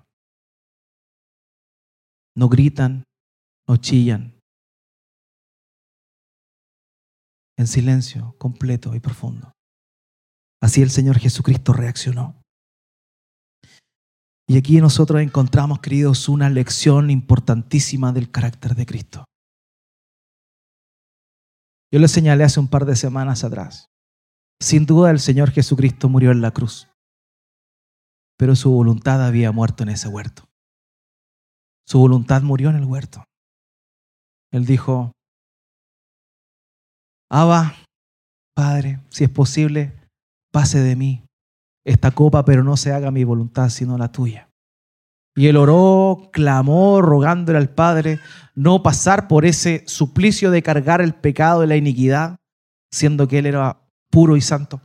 No 2.36 2.48
gritan, 2.48 3.04
no 3.68 3.78
chillan. 3.78 4.40
En 7.58 7.68
silencio 7.68 8.36
completo 8.38 8.96
y 8.96 9.00
profundo. 9.00 9.52
Así 10.62 10.82
el 10.82 10.90
Señor 10.90 11.20
Jesucristo 11.20 11.74
reaccionó. 11.74 12.43
Y 14.54 14.58
aquí 14.58 14.80
nosotros 14.80 15.20
encontramos, 15.20 15.80
queridos, 15.80 16.30
una 16.30 16.48
lección 16.48 17.10
importantísima 17.10 18.12
del 18.12 18.30
carácter 18.30 18.76
de 18.76 18.86
Cristo. 18.86 19.26
Yo 21.92 22.00
le 22.00 22.08
señalé 22.08 22.44
hace 22.44 22.60
un 22.60 22.68
par 22.68 22.86
de 22.86 22.96
semanas 22.96 23.44
atrás. 23.44 23.88
Sin 24.62 24.86
duda 24.86 25.10
el 25.10 25.20
Señor 25.20 25.50
Jesucristo 25.50 26.08
murió 26.08 26.30
en 26.30 26.42
la 26.42 26.52
cruz, 26.52 26.88
pero 28.38 28.56
su 28.56 28.70
voluntad 28.70 29.26
había 29.26 29.52
muerto 29.52 29.82
en 29.82 29.90
ese 29.90 30.08
huerto. 30.08 30.48
Su 31.88 31.98
voluntad 31.98 32.44
murió 32.44 32.70
en 32.70 32.76
el 32.76 32.86
huerto. 32.86 33.24
Él 34.52 34.68
dijo, 34.68 35.14
Abba, 37.28 37.74
Padre, 38.56 39.02
si 39.10 39.24
es 39.24 39.32
posible, 39.32 40.00
pase 40.52 40.80
de 40.80 40.96
mí 40.96 41.23
esta 41.86 42.12
copa, 42.12 42.46
pero 42.46 42.64
no 42.64 42.78
se 42.78 42.92
haga 42.92 43.12
mi 43.12 43.24
voluntad, 43.24 43.70
sino 43.70 43.98
la 43.98 44.12
tuya. 44.12 44.50
Y 45.36 45.48
él 45.48 45.58
oró, 45.58 46.30
clamó, 46.32 47.02
rogándole 47.02 47.58
al 47.58 47.70
Padre 47.70 48.20
no 48.56 48.84
pasar 48.84 49.28
por 49.28 49.46
ese 49.46 49.84
suplicio 49.88 50.52
de 50.52 50.62
cargar 50.62 51.02
el 51.02 51.16
pecado 51.16 51.62
de 51.62 51.68
la 51.68 51.76
iniquidad, 51.76 52.38
siendo 52.92 53.28
que 53.28 53.40
él 53.40 53.48
era 53.48 53.82
puro 54.12 54.38
y 54.38 54.42
santo. 54.42 54.82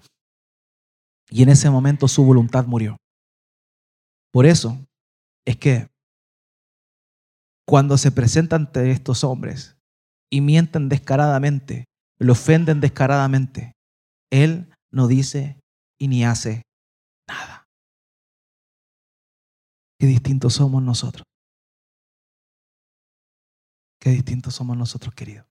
Y 1.30 1.42
en 1.42 1.50
ese 1.50 1.68
momento 1.68 2.08
su 2.08 2.24
voluntad 2.24 2.64
murió. 2.66 2.96
Por 4.32 4.46
eso 4.46 4.78
es 5.46 5.56
que 5.56 5.88
cuando 7.66 7.98
se 7.98 8.10
presenta 8.10 8.56
ante 8.56 8.90
estos 8.90 9.24
hombres 9.24 9.76
y 10.30 10.40
mienten 10.40 10.88
descaradamente, 10.88 11.84
lo 12.18 12.32
ofenden 12.32 12.80
descaradamente, 12.80 13.72
él 14.30 14.70
no 14.90 15.06
dice 15.06 15.60
y 15.98 16.08
ni 16.08 16.24
hace 16.24 16.62
nada. 17.28 17.68
Qué 20.00 20.06
distintos 20.06 20.54
somos 20.54 20.82
nosotros. 20.82 21.24
Qué 24.00 24.10
distintos 24.10 24.54
somos 24.54 24.76
nosotros, 24.76 25.14
queridos. 25.14 25.46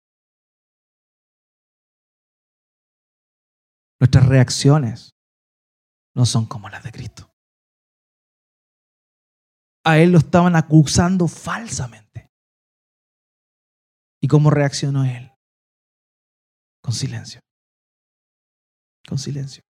Nuestras 3.99 4.27
reacciones 4.27 5.11
no 6.15 6.25
son 6.25 6.45
como 6.45 6.69
las 6.69 6.83
de 6.83 6.91
Cristo. 6.91 7.29
A 9.83 9.97
Él 9.99 10.11
lo 10.11 10.17
estaban 10.17 10.55
acusando 10.55 11.27
falsamente. 11.27 12.29
¿Y 14.21 14.27
cómo 14.27 14.49
reaccionó 14.49 15.05
Él? 15.05 15.31
Con 16.81 16.93
silencio. 16.93 17.41
Con 19.07 19.17
silencio. 19.17 19.66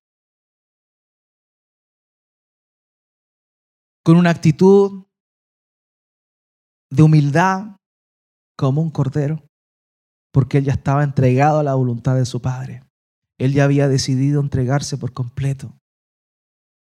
Con 4.08 4.16
una 4.16 4.30
actitud 4.30 5.04
de 6.90 7.04
humildad 7.04 7.76
como 8.58 8.82
un 8.82 8.90
cordero, 8.90 9.44
porque 10.32 10.60
él 10.60 10.64
ya 10.64 10.72
estaba 10.72 11.04
entregado 11.04 11.60
a 11.60 11.64
la 11.64 11.76
voluntad 11.76 12.16
de 12.16 12.26
su 12.26 12.42
Padre. 12.42 12.84
Él 13.38 13.52
ya 13.52 13.66
había 13.66 13.90
decidido 13.90 14.40
entregarse 14.40 14.98
por 14.98 15.12
completo 15.12 15.78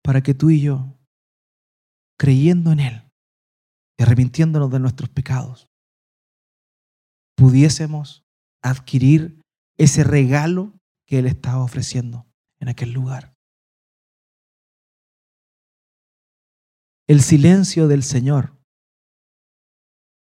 para 0.02 0.22
que 0.22 0.32
tú 0.32 0.48
y 0.48 0.62
yo, 0.62 0.98
creyendo 2.18 2.72
en 2.72 2.80
Él 2.80 3.02
y 3.98 4.04
arrepintiéndonos 4.04 4.70
de 4.70 4.80
nuestros 4.80 5.10
pecados, 5.10 5.68
pudiésemos 7.36 8.24
adquirir 8.62 9.38
ese 9.76 10.02
regalo 10.02 10.72
que 11.06 11.18
Él 11.18 11.26
estaba 11.26 11.62
ofreciendo 11.62 12.24
en 12.58 12.70
aquel 12.70 12.92
lugar. 12.92 13.31
El 17.08 17.20
silencio 17.20 17.88
del 17.88 18.02
Señor 18.02 18.56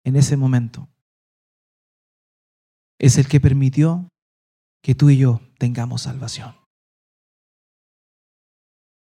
en 0.05 0.15
ese 0.15 0.37
momento 0.37 0.89
es 2.99 3.17
el 3.17 3.27
que 3.27 3.39
permitió 3.39 4.09
que 4.81 4.95
tú 4.95 5.09
y 5.09 5.17
yo 5.17 5.41
tengamos 5.59 6.03
salvación. 6.03 6.55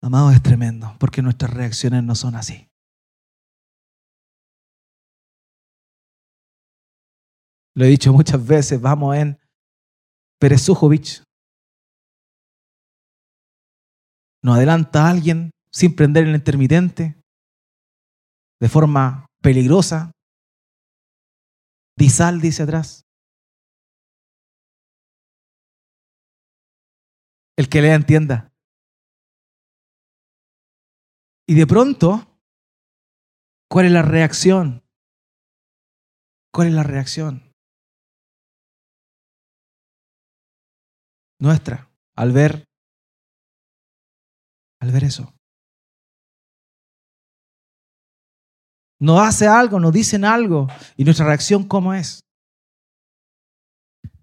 Amado, 0.04 0.32
es 0.32 0.42
tremendo 0.42 0.96
porque 1.00 1.22
nuestras 1.22 1.54
reacciones 1.54 2.04
no 2.04 2.16
son 2.16 2.36
así. 2.36 2.68
Lo 7.76 7.86
he 7.86 7.90
dicho 7.90 8.12
muchas 8.12 8.46
veces, 8.46 8.82
vamos 8.82 9.16
en 9.16 9.40
Perezujovich. 10.40 11.24
Nos 14.44 14.58
adelanta 14.58 15.10
alguien 15.10 15.52
sin 15.72 15.96
prender 15.96 16.28
el 16.28 16.36
intermitente 16.36 17.21
de 18.62 18.70
forma 18.70 19.26
peligrosa. 19.42 20.12
Disal 21.98 22.40
dice 22.40 22.64
atrás. 22.64 23.02
El 27.58 27.68
que 27.70 27.82
lea 27.82 27.96
entienda. 27.96 28.54
Y 31.48 31.56
de 31.56 31.66
pronto, 31.66 32.40
¿cuál 33.68 33.88
es 33.88 33.92
la 33.92 34.04
reacción? 34.04 34.84
¿Cuál 36.54 36.68
es 36.68 36.74
la 36.74 36.84
reacción? 36.84 37.52
Nuestra, 41.40 41.90
al 42.16 42.32
ver, 42.32 42.66
al 44.80 44.92
ver 44.92 45.06
eso. 45.06 45.41
Nos 49.02 49.20
hace 49.20 49.48
algo, 49.48 49.80
nos 49.80 49.92
dicen 49.92 50.24
algo 50.24 50.68
y 50.96 51.04
nuestra 51.04 51.26
reacción 51.26 51.64
cómo 51.64 51.94
es. 51.96 52.24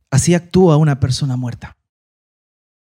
Así 0.08 0.34
actúa 0.34 0.76
una 0.76 1.00
persona 1.00 1.36
muerta. 1.36 1.76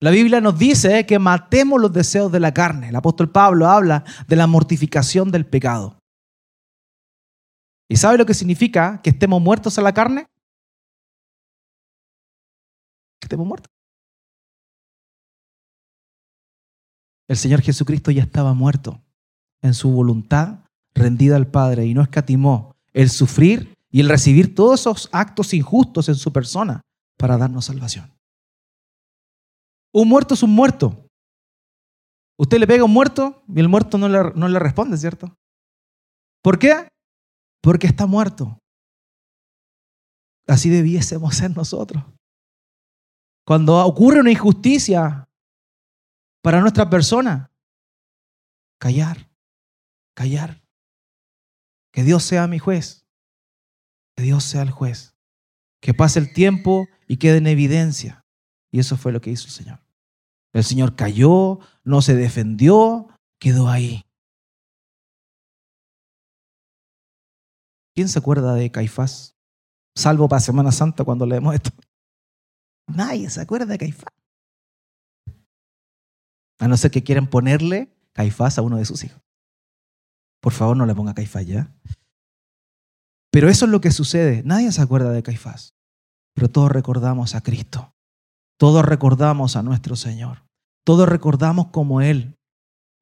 La 0.01 0.11
Biblia 0.11 0.43
nos 0.43 0.59
dice 0.59 1.07
que 1.07 1.19
matemos 1.19 1.81
los 1.81 1.91
deseos 1.93 2.31
de 2.31 2.41
la 2.41 2.53
carne. 2.53 2.91
El 2.91 2.97
apóstol 2.97 3.33
Pablo 3.33 3.67
habla 3.67 4.05
de 4.29 4.37
la 4.37 4.47
mortificación 4.47 5.33
del 5.33 5.47
pecado. 5.47 5.99
¿Y 7.89 7.97
sabe 7.97 8.19
lo 8.19 8.27
que 8.27 8.35
significa 8.35 9.01
que 9.03 9.11
estemos 9.11 9.41
muertos 9.41 9.79
a 9.79 9.83
la 9.83 9.95
carne? 9.95 10.27
Que 13.19 13.25
estemos 13.25 13.47
muertos. 13.47 13.73
El 17.29 17.37
Señor 17.39 17.63
Jesucristo 17.63 18.11
ya 18.11 18.23
estaba 18.23 18.53
muerto 18.53 19.03
en 19.63 19.73
su 19.73 19.91
voluntad 19.91 20.68
rendida 20.99 21.37
al 21.37 21.51
Padre 21.51 21.87
y 21.87 21.95
no 21.95 22.03
escatimó 22.03 22.77
el 22.93 23.11
sufrir 23.11 23.77
y 23.91 24.01
el 24.01 24.09
recibir 24.09 24.55
todos 24.55 24.81
esos 24.81 25.09
actos 25.13 25.55
injustos 25.55 26.09
en 26.09 26.15
su 26.15 26.33
persona 26.33 26.83
para 27.17 27.37
darnos 27.37 27.67
salvación. 27.67 28.13
Un 29.93 30.09
muerto 30.09 30.35
es 30.35 30.43
un 30.43 30.51
muerto. 30.51 31.07
Usted 32.39 32.59
le 32.59 32.67
pega 32.67 32.83
a 32.83 32.85
un 32.85 32.93
muerto 32.93 33.43
y 33.49 33.59
el 33.59 33.69
muerto 33.69 33.99
no 33.99 34.09
le, 34.09 34.33
no 34.35 34.49
le 34.49 34.59
responde, 34.59 34.97
¿cierto? 34.97 35.35
¿Por 36.43 36.59
qué? 36.59 36.89
Porque 37.63 37.87
está 37.87 38.07
muerto. 38.07 38.59
Así 40.47 40.69
debiésemos 40.69 41.35
ser 41.35 41.57
nosotros. 41.57 42.05
Cuando 43.45 43.85
ocurre 43.85 44.21
una 44.21 44.31
injusticia 44.31 45.29
para 46.43 46.61
nuestra 46.61 46.89
persona, 46.89 47.51
callar, 48.79 49.29
callar 50.15 50.63
Que 51.93 52.03
Dios 52.03 52.23
sea 52.25 52.47
mi 52.47 52.59
juez. 52.59 53.07
Que 54.17 54.23
Dios 54.23 54.45
sea 54.45 54.63
el 54.63 54.71
juez. 54.71 55.17
Que 55.81 55.95
pase 55.95 56.19
el 56.19 56.33
tiempo 56.33 56.87
y 57.07 57.19
quede 57.19 57.39
en 57.39 57.47
evidencia. 57.47 58.25
Y 58.71 58.81
eso 58.81 58.97
fue 58.97 59.13
lo 59.13 59.21
que 59.21 59.31
hizo 59.31 59.47
el 59.47 59.53
Señor. 59.53 59.81
El 60.53 60.65
Señor 60.65 60.97
cayó, 60.97 61.61
no 61.85 62.03
se 62.03 62.15
defendió, 62.15 63.09
quedó 63.39 63.69
ahí. 63.69 64.05
¿Quién 67.95 68.09
se 68.09 68.19
acuerda 68.19 68.55
de 68.55 68.71
Caifás? 68.71 69.37
Salvo 69.95 70.29
para 70.29 70.41
Semana 70.41 70.73
Santa 70.73 71.05
cuando 71.05 71.27
leemos 71.27 71.55
esto. 71.55 71.71
Nadie 72.87 73.29
se 73.31 73.41
acuerda 73.41 73.67
de 73.67 73.79
Caifás. 73.79 74.13
A 76.61 76.69
no 76.69 76.77
ser 76.77 76.91
que 76.91 77.03
quieran 77.03 77.29
ponerle 77.29 77.93
Caifás 78.13 78.59
a 78.59 78.63
uno 78.63 78.77
de 78.77 78.85
sus 78.85 79.05
hijos. 79.05 79.21
Por 80.49 80.55
favor, 80.55 80.79
no 80.79 80.87
le 80.87 80.95
ponga 80.95 81.13
Caifás 81.13 81.45
ya. 81.45 81.71
Pero 83.31 83.51
eso 83.51 83.67
es 83.67 83.71
lo 83.71 83.83
que 83.83 83.91
sucede. 83.91 84.41
Nadie 84.47 84.73
se 84.73 84.81
acuerda 84.81 85.11
de 85.11 85.23
Caifás. 85.23 85.75
Pero 86.35 86.49
todos 86.49 86.73
recordamos 86.73 87.35
a 87.35 87.43
Cristo. 87.43 87.93
Todos 88.59 88.83
recordamos 88.83 89.57
a 89.57 89.63
nuestro 89.63 89.95
Señor. 89.95 90.47
Todos 90.87 91.07
recordamos 91.07 91.67
cómo 91.67 92.01
Él 92.01 92.35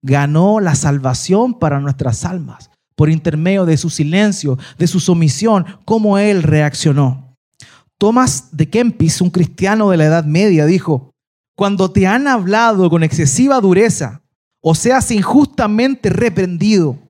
ganó 0.02 0.58
la 0.58 0.74
salvación 0.74 1.56
para 1.60 1.78
nuestras 1.78 2.24
almas 2.24 2.72
por 2.96 3.10
intermedio 3.10 3.64
de 3.64 3.76
su 3.76 3.90
silencio, 3.90 4.58
de 4.76 4.88
su 4.88 4.98
sumisión, 4.98 5.66
cómo 5.84 6.18
Él 6.18 6.42
reaccionó. 6.42 7.36
Tomás 7.96 8.48
de 8.56 8.68
Kempis, 8.68 9.20
un 9.20 9.30
cristiano 9.30 9.90
de 9.90 9.98
la 9.98 10.06
Edad 10.06 10.24
Media, 10.24 10.66
dijo, 10.66 11.12
cuando 11.56 11.92
te 11.92 12.08
han 12.08 12.26
hablado 12.26 12.90
con 12.90 13.04
excesiva 13.04 13.60
dureza 13.60 14.22
o 14.60 14.74
seas 14.74 15.12
injustamente 15.12 16.10
reprendido, 16.10 17.05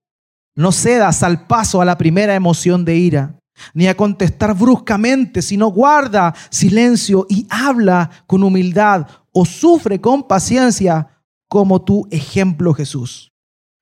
no 0.57 0.72
cedas 0.72 1.22
al 1.22 1.46
paso 1.46 1.80
a 1.80 1.84
la 1.84 1.96
primera 1.98 2.34
emoción 2.34 2.84
de 2.84 2.96
ira, 2.96 3.38
ni 3.74 3.86
a 3.86 3.96
contestar 3.96 4.54
bruscamente, 4.54 5.42
sino 5.42 5.68
guarda 5.68 6.34
silencio 6.50 7.26
y 7.28 7.46
habla 7.48 8.11
con 8.26 8.42
humildad 8.42 9.07
o 9.32 9.44
sufre 9.44 10.00
con 10.00 10.26
paciencia 10.26 11.22
como 11.48 11.82
tu 11.82 12.09
ejemplo 12.11 12.74
Jesús, 12.74 13.30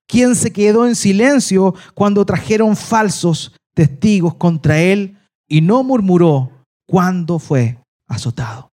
quien 0.07 0.35
se 0.35 0.53
quedó 0.53 0.87
en 0.87 0.97
silencio 0.97 1.75
cuando 1.95 2.27
trajeron 2.27 2.77
falsos 2.77 3.57
testigos 3.75 4.35
contra 4.35 4.81
él 4.81 5.19
y 5.49 5.61
no 5.61 5.83
murmuró 5.83 6.51
cuando 6.87 7.39
fue 7.39 7.79
azotado. 8.09 8.71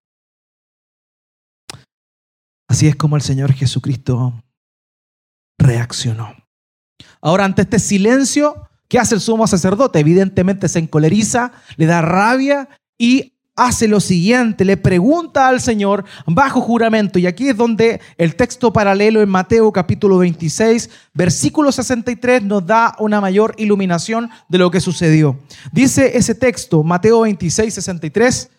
Así 2.68 2.88
es 2.88 2.96
como 2.96 3.16
el 3.16 3.22
Señor 3.22 3.52
Jesucristo 3.52 4.42
reaccionó. 5.58 6.41
Ahora, 7.20 7.44
ante 7.44 7.62
este 7.62 7.78
silencio, 7.78 8.68
¿qué 8.88 8.98
hace 8.98 9.14
el 9.14 9.20
sumo 9.20 9.46
sacerdote? 9.46 9.98
Evidentemente 9.98 10.68
se 10.68 10.78
encoleriza, 10.78 11.52
le 11.76 11.86
da 11.86 12.02
rabia 12.02 12.68
y 12.98 13.32
hace 13.54 13.86
lo 13.86 14.00
siguiente, 14.00 14.64
le 14.64 14.76
pregunta 14.76 15.48
al 15.48 15.60
Señor 15.60 16.04
bajo 16.26 16.60
juramento, 16.60 17.18
y 17.18 17.26
aquí 17.26 17.48
es 17.48 17.56
donde 17.56 18.00
el 18.16 18.34
texto 18.34 18.72
paralelo 18.72 19.20
en 19.20 19.28
Mateo 19.28 19.70
capítulo 19.72 20.18
26, 20.18 20.88
versículo 21.12 21.70
63 21.70 22.42
nos 22.42 22.66
da 22.66 22.96
una 22.98 23.20
mayor 23.20 23.54
iluminación 23.58 24.30
de 24.48 24.58
lo 24.58 24.70
que 24.70 24.80
sucedió. 24.80 25.38
Dice 25.70 26.16
ese 26.16 26.34
texto, 26.34 26.82
Mateo 26.82 27.20
26, 27.20 27.74
63, 27.74 28.50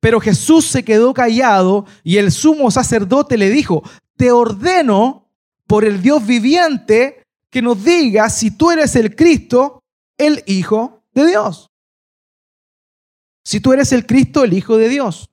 pero 0.00 0.20
Jesús 0.20 0.66
se 0.66 0.84
quedó 0.84 1.12
callado 1.12 1.86
y 2.02 2.16
el 2.16 2.32
sumo 2.32 2.70
sacerdote 2.70 3.36
le 3.36 3.50
dijo, 3.50 3.82
te 4.16 4.32
ordeno 4.32 5.28
por 5.66 5.84
el 5.84 6.02
Dios 6.02 6.26
viviente 6.26 7.21
que 7.52 7.62
nos 7.62 7.84
diga 7.84 8.28
si 8.30 8.50
tú 8.50 8.70
eres 8.70 8.96
el 8.96 9.14
Cristo, 9.14 9.84
el 10.18 10.42
Hijo 10.46 11.04
de 11.12 11.26
Dios. 11.26 11.70
Si 13.44 13.60
tú 13.60 13.74
eres 13.74 13.92
el 13.92 14.06
Cristo, 14.06 14.42
el 14.42 14.54
Hijo 14.54 14.78
de 14.78 14.88
Dios. 14.88 15.30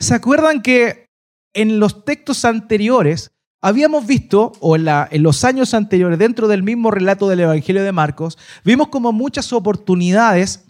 ¿Se 0.00 0.14
acuerdan 0.14 0.60
que 0.60 1.06
en 1.54 1.78
los 1.78 2.04
textos 2.04 2.44
anteriores 2.44 3.30
habíamos 3.60 4.06
visto, 4.06 4.52
o 4.58 4.74
en, 4.74 5.22
los 5.22 5.44
años 5.44 5.72
anteriores, 5.72 6.18
dentro 6.18 6.48
del 6.48 6.64
mismo 6.64 6.90
relato 6.90 7.28
del 7.28 7.40
Evangelio 7.40 7.84
de 7.84 7.92
Marcos, 7.92 8.36
vimos 8.64 8.88
como 8.88 9.12
muchas 9.12 9.52
oportunidades 9.52 10.64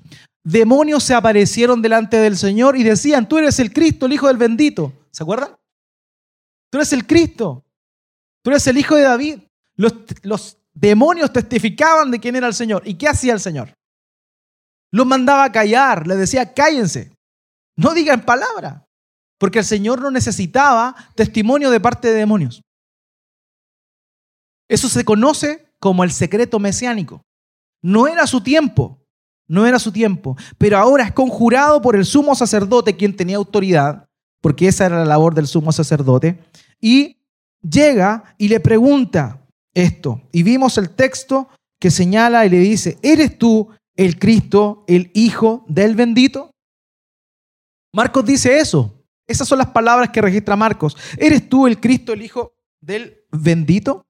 demonios 0.45 1.05
se 1.05 1.15
aparecieron 1.15 1.81
delante 1.81 2.19
del 2.19 2.37
Señor 2.37 2.77
y 2.77 2.83
decían, 2.83 3.29
tú 3.29 3.39
eres 3.39 3.59
el 3.61 3.73
Cristo, 3.73 4.05
el 4.05 4.13
Hijo 4.13 4.27
del 4.27 4.37
bendito. 4.37 4.93
¿Se 5.11 5.23
acuerdan? 5.23 5.57
Tú 6.69 6.79
eres 6.79 6.93
el 6.93 7.07
Cristo, 7.07 7.65
tú 8.43 8.51
eres 8.51 8.67
el 8.67 8.77
Hijo 8.77 8.97
de 8.97 9.03
David. 9.03 9.39
Los, 9.77 9.95
los 10.23 10.62
demonios 10.75 11.33
testificaban 11.33 12.11
de 12.11 12.21
quién 12.21 12.37
era 12.37 12.47
el 12.47 12.55
Señor. 12.55 12.83
¿Y 12.87 12.95
qué 12.95 13.09
hacía 13.09 13.33
el 13.33 13.41
Señor? 13.41 13.75
Los 14.91 15.07
mandaba 15.07 15.45
a 15.45 15.53
callar, 15.53 16.07
les 16.07 16.19
decía, 16.19 16.53
cállense, 16.53 17.13
no 17.77 17.95
digan 17.95 18.25
palabra, 18.25 18.87
porque 19.39 19.61
el 19.61 19.65
Señor 19.65 20.01
no 20.01 20.11
necesitaba 20.11 20.95
testimonio 21.15 21.71
de 21.71 21.81
parte 21.81 22.09
de 22.09 22.15
demonios. 22.15 22.63
Eso 24.69 24.89
se 24.89 25.05
conoce 25.05 25.73
como 25.79 26.05
el 26.05 26.13
secreto 26.13 26.59
mesiánico. 26.59 27.23
No 27.83 28.07
era 28.07 28.27
su 28.27 28.43
tiempo, 28.43 29.03
no 29.49 29.67
era 29.67 29.79
su 29.79 29.93
tiempo, 29.93 30.37
pero 30.59 30.79
ahora 30.79 31.05
es 31.05 31.13
conjurado 31.13 31.83
por 31.83 31.97
el 31.97 32.05
sumo 32.05 32.35
sacerdote, 32.35 32.97
quien 32.97 33.17
tenía 33.17 33.37
autoridad, 33.37 34.07
porque 34.41 34.69
esa 34.69 34.87
era 34.87 34.99
la 34.99 35.05
labor 35.05 35.35
del 35.35 35.47
sumo 35.47 35.73
sacerdote, 35.73 36.39
y 36.81 37.19
llega 37.61 38.35
y 38.39 38.49
le 38.49 38.61
pregunta 38.61 39.42
esto. 39.75 40.21
Y 40.33 40.43
vimos 40.43 40.79
el 40.79 40.91
texto 40.91 41.49
que 41.81 41.91
señala 41.91 42.47
y 42.47 42.51
le 42.51 42.59
dice, 42.59 42.99
¿eres 43.03 43.39
tú 43.39 43.69
el 43.97 44.19
Cristo, 44.19 44.85
el 44.87 45.11
Hijo 45.15 45.65
del 45.69 45.95
bendito? 45.95 46.51
Marcos 47.95 48.25
dice 48.25 48.59
eso. 48.59 49.05
Esas 49.27 49.49
son 49.49 49.59
las 49.59 49.69
palabras 49.69 50.11
que 50.11 50.21
registra 50.21 50.57
Marcos. 50.57 50.97
¿Eres 51.17 51.49
tú 51.49 51.67
el 51.67 51.81
Cristo, 51.81 52.13
el 52.13 52.23
Hijo 52.23 52.55
del 52.81 53.25
bendito? 53.31 54.05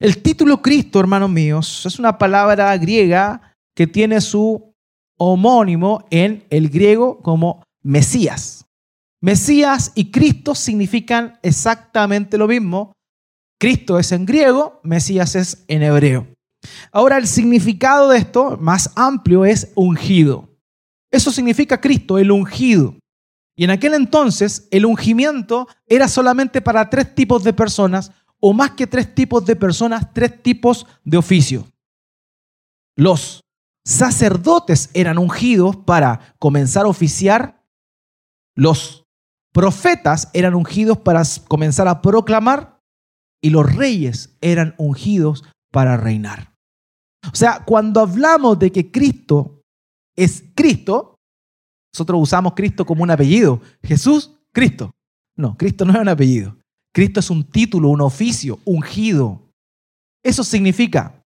El 0.00 0.22
título 0.22 0.62
Cristo, 0.62 1.00
hermanos 1.00 1.30
míos, 1.30 1.84
es 1.84 1.98
una 1.98 2.18
palabra 2.18 2.76
griega 2.76 3.56
que 3.74 3.86
tiene 3.86 4.20
su 4.20 4.74
homónimo 5.18 6.06
en 6.10 6.44
el 6.50 6.68
griego 6.68 7.20
como 7.20 7.64
Mesías. 7.82 8.64
Mesías 9.20 9.90
y 9.96 10.10
Cristo 10.12 10.54
significan 10.54 11.38
exactamente 11.42 12.38
lo 12.38 12.46
mismo. 12.46 12.92
Cristo 13.58 13.98
es 13.98 14.12
en 14.12 14.24
griego, 14.24 14.80
Mesías 14.84 15.34
es 15.34 15.64
en 15.68 15.82
hebreo. 15.82 16.28
Ahora, 16.92 17.18
el 17.18 17.26
significado 17.26 18.10
de 18.10 18.18
esto, 18.18 18.56
más 18.60 18.92
amplio, 18.94 19.44
es 19.44 19.72
ungido. 19.74 20.48
Eso 21.10 21.30
significa 21.30 21.80
Cristo, 21.80 22.18
el 22.18 22.30
ungido. 22.30 22.94
Y 23.56 23.64
en 23.64 23.70
aquel 23.70 23.94
entonces, 23.94 24.68
el 24.70 24.86
ungimiento 24.86 25.66
era 25.86 26.06
solamente 26.06 26.60
para 26.60 26.88
tres 26.88 27.14
tipos 27.14 27.42
de 27.42 27.52
personas, 27.52 28.12
o 28.40 28.52
más 28.52 28.72
que 28.72 28.86
tres 28.86 29.12
tipos 29.12 29.44
de 29.44 29.56
personas, 29.56 30.12
tres 30.14 30.42
tipos 30.42 30.86
de 31.04 31.16
oficio. 31.16 31.66
Los 32.96 33.42
sacerdotes 33.84 34.90
eran 34.94 35.18
ungidos 35.18 35.76
para 35.76 36.34
comenzar 36.38 36.84
a 36.84 36.88
oficiar, 36.88 37.64
los 38.54 39.04
profetas 39.52 40.30
eran 40.34 40.54
ungidos 40.54 40.98
para 40.98 41.22
comenzar 41.48 41.88
a 41.88 42.00
proclamar 42.00 42.77
y 43.42 43.50
los 43.50 43.74
reyes 43.74 44.36
eran 44.40 44.74
ungidos 44.78 45.44
para 45.70 45.96
reinar. 45.96 46.54
O 47.30 47.34
sea, 47.34 47.64
cuando 47.64 48.00
hablamos 48.00 48.58
de 48.58 48.72
que 48.72 48.90
Cristo 48.90 49.62
es 50.16 50.44
Cristo, 50.54 51.16
nosotros 51.92 52.20
usamos 52.22 52.54
Cristo 52.54 52.84
como 52.84 53.02
un 53.02 53.10
apellido. 53.10 53.60
Jesús, 53.82 54.32
Cristo. 54.52 54.90
No, 55.36 55.56
Cristo 55.56 55.84
no 55.84 55.92
es 55.92 56.00
un 56.00 56.08
apellido. 56.08 56.56
Cristo 56.92 57.20
es 57.20 57.30
un 57.30 57.44
título, 57.44 57.88
un 57.88 58.00
oficio, 58.00 58.58
ungido. 58.64 59.42
Eso 60.24 60.42
significa. 60.42 61.22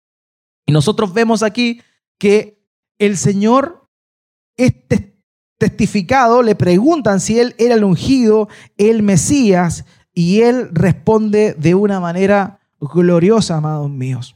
Y 0.66 0.72
nosotros 0.72 1.14
vemos 1.14 1.44
aquí 1.44 1.82
que 2.20 2.64
el 3.00 3.18
Señor 3.18 3.88
es 4.58 4.74
testificado, 5.58 6.42
le 6.42 6.56
preguntan 6.56 7.20
si 7.20 7.40
Él 7.40 7.56
era 7.58 7.76
el 7.76 7.84
ungido, 7.84 8.50
el 8.78 9.04
Mesías, 9.04 9.86
y 10.20 10.42
Él 10.42 10.68
responde 10.74 11.54
de 11.54 11.76
una 11.76 12.02
manera 12.02 12.60
gloriosa, 12.82 13.56
amados 13.56 13.90
míos. 13.90 14.36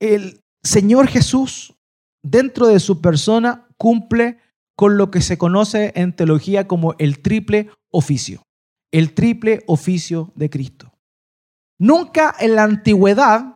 El 0.00 0.40
Señor 0.62 1.08
Jesús, 1.08 1.74
dentro 2.22 2.66
de 2.66 2.80
su 2.80 3.02
persona, 3.02 3.68
cumple 3.76 4.38
con 4.74 4.96
lo 4.96 5.10
que 5.10 5.20
se 5.20 5.36
conoce 5.36 5.92
en 5.96 6.16
teología 6.16 6.66
como 6.66 6.94
el 6.96 7.20
triple 7.20 7.68
oficio, 7.90 8.40
el 8.90 9.12
triple 9.12 9.64
oficio 9.66 10.32
de 10.34 10.48
Cristo. 10.48 10.94
Nunca 11.78 12.34
en 12.40 12.54
la 12.54 12.62
antigüedad 12.62 13.54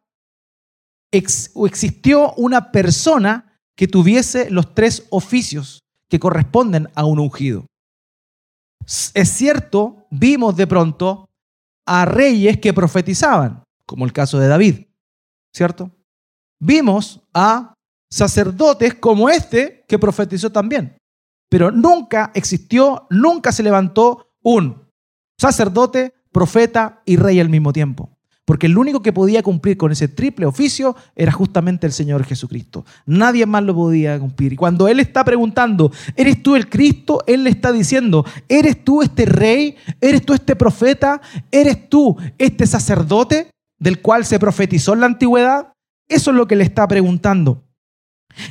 existió 1.11 2.35
una 2.35 2.71
persona 2.71 3.59
que 3.79 3.89
tuviese 3.89 4.51
los 4.51 4.75
tres 4.75 5.07
oficios 5.09 5.81
que 6.11 6.21
corresponden 6.21 6.91
a 6.95 7.07
un 7.07 7.19
ungido. 7.19 7.65
Es 9.15 9.31
cierto, 9.31 10.07
vimos 10.11 10.55
de 10.55 10.67
pronto 10.67 11.30
a 11.93 12.05
reyes 12.05 12.59
que 12.59 12.73
profetizaban, 12.73 13.65
como 13.85 14.05
el 14.05 14.13
caso 14.13 14.39
de 14.39 14.47
David, 14.47 14.87
¿cierto? 15.53 15.91
vimos 16.61 17.21
a 17.35 17.75
sacerdotes 18.11 18.95
como 18.95 19.29
este 19.29 19.85
que 19.89 19.99
profetizó 19.99 20.51
también. 20.51 20.97
Pero 21.49 21.73
nunca 21.73 22.31
existió, 22.35 23.07
nunca 23.11 23.51
se 23.51 23.63
levantó 23.63 24.29
un 24.43 24.89
sacerdote, 25.41 26.15
profeta 26.31 27.03
y 27.05 27.17
rey 27.17 27.41
al 27.41 27.49
mismo 27.49 27.73
tiempo. 27.73 28.17
Porque 28.51 28.67
el 28.67 28.77
único 28.77 29.01
que 29.01 29.13
podía 29.13 29.45
cumplir 29.45 29.77
con 29.77 29.93
ese 29.93 30.09
triple 30.09 30.45
oficio 30.45 30.97
era 31.15 31.31
justamente 31.31 31.87
el 31.87 31.93
Señor 31.93 32.25
Jesucristo. 32.25 32.85
Nadie 33.07 33.47
más 33.47 33.63
lo 33.63 33.77
podía 33.77 34.19
cumplir. 34.19 34.55
Y 34.55 34.57
cuando 34.57 34.89
Él 34.89 34.99
está 34.99 35.23
preguntando, 35.23 35.93
¿eres 36.17 36.43
tú 36.43 36.57
el 36.57 36.69
Cristo? 36.69 37.23
Él 37.29 37.45
le 37.45 37.51
está 37.51 37.71
diciendo, 37.71 38.27
¿eres 38.49 38.83
tú 38.83 39.03
este 39.03 39.25
rey? 39.25 39.77
¿Eres 40.01 40.27
tú 40.27 40.35
este 40.35 40.57
profeta? 40.57 41.21
¿Eres 41.53 41.89
tú 41.89 42.17
este 42.39 42.67
sacerdote 42.67 43.53
del 43.79 44.03
cual 44.03 44.25
se 44.25 44.41
profetizó 44.41 44.95
en 44.95 45.01
la 45.01 45.07
antigüedad? 45.07 45.73
Eso 46.09 46.33
es 46.33 46.37
lo 46.37 46.49
que 46.49 46.57
le 46.57 46.65
está 46.65 46.89
preguntando. 46.89 47.63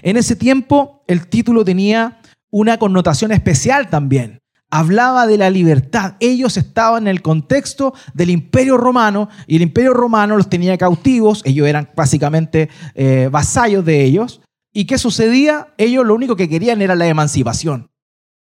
En 0.02 0.16
ese 0.16 0.38
tiempo 0.38 1.04
el 1.08 1.28
título 1.28 1.66
tenía 1.66 2.22
una 2.52 2.80
connotación 2.80 3.34
especial 3.34 3.90
también. 3.90 4.39
Hablaba 4.72 5.26
de 5.26 5.38
la 5.38 5.50
libertad. 5.50 6.16
Ellos 6.20 6.56
estaban 6.58 7.04
en 7.04 7.08
el 7.08 7.22
contexto 7.22 7.94
del 8.14 8.30
imperio 8.30 8.78
romano 8.78 9.30
y 9.48 9.56
el 9.56 9.64
imperio 9.64 9.94
romano 9.94 10.38
los 10.38 10.50
tenía 10.50 10.78
cautivos. 10.78 11.42
Ellos 11.46 11.68
eran 11.68 11.90
básicamente 11.96 12.70
eh, 12.94 13.30
vasallos 13.32 13.84
de 13.84 14.04
ellos. 14.04 14.42
¿Y 14.72 14.86
qué 14.86 14.98
sucedía? 14.98 15.74
Ellos 15.78 16.06
lo 16.06 16.14
único 16.14 16.36
que 16.36 16.48
querían 16.48 16.82
era 16.82 16.96
la 16.96 17.08
emancipación. 17.08 17.90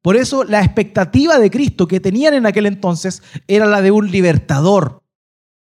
Por 0.02 0.16
eso 0.16 0.44
la 0.44 0.62
expectativa 0.62 1.38
de 1.38 1.50
Cristo 1.50 1.86
que 1.86 2.00
tenían 2.00 2.34
en 2.34 2.46
aquel 2.46 2.66
entonces 2.66 3.22
era 3.46 3.66
la 3.66 3.80
de 3.80 3.90
un 3.90 4.10
libertador. 4.10 5.02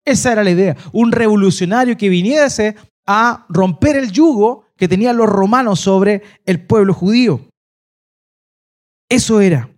Esa 0.04 0.32
era 0.32 0.44
la 0.44 0.50
idea, 0.50 0.76
un 0.92 1.12
revolucionario 1.12 1.96
que 1.96 2.08
viniese 2.08 2.74
a 3.06 3.46
romper 3.48 3.96
el 3.96 4.10
yugo 4.10 4.64
que 4.76 4.88
tenían 4.88 5.16
los 5.16 5.28
romanos 5.28 5.80
sobre 5.80 6.22
el 6.46 6.64
pueblo 6.64 6.94
judío. 6.94 7.48
Eso 9.08 9.40
era. 9.40 9.69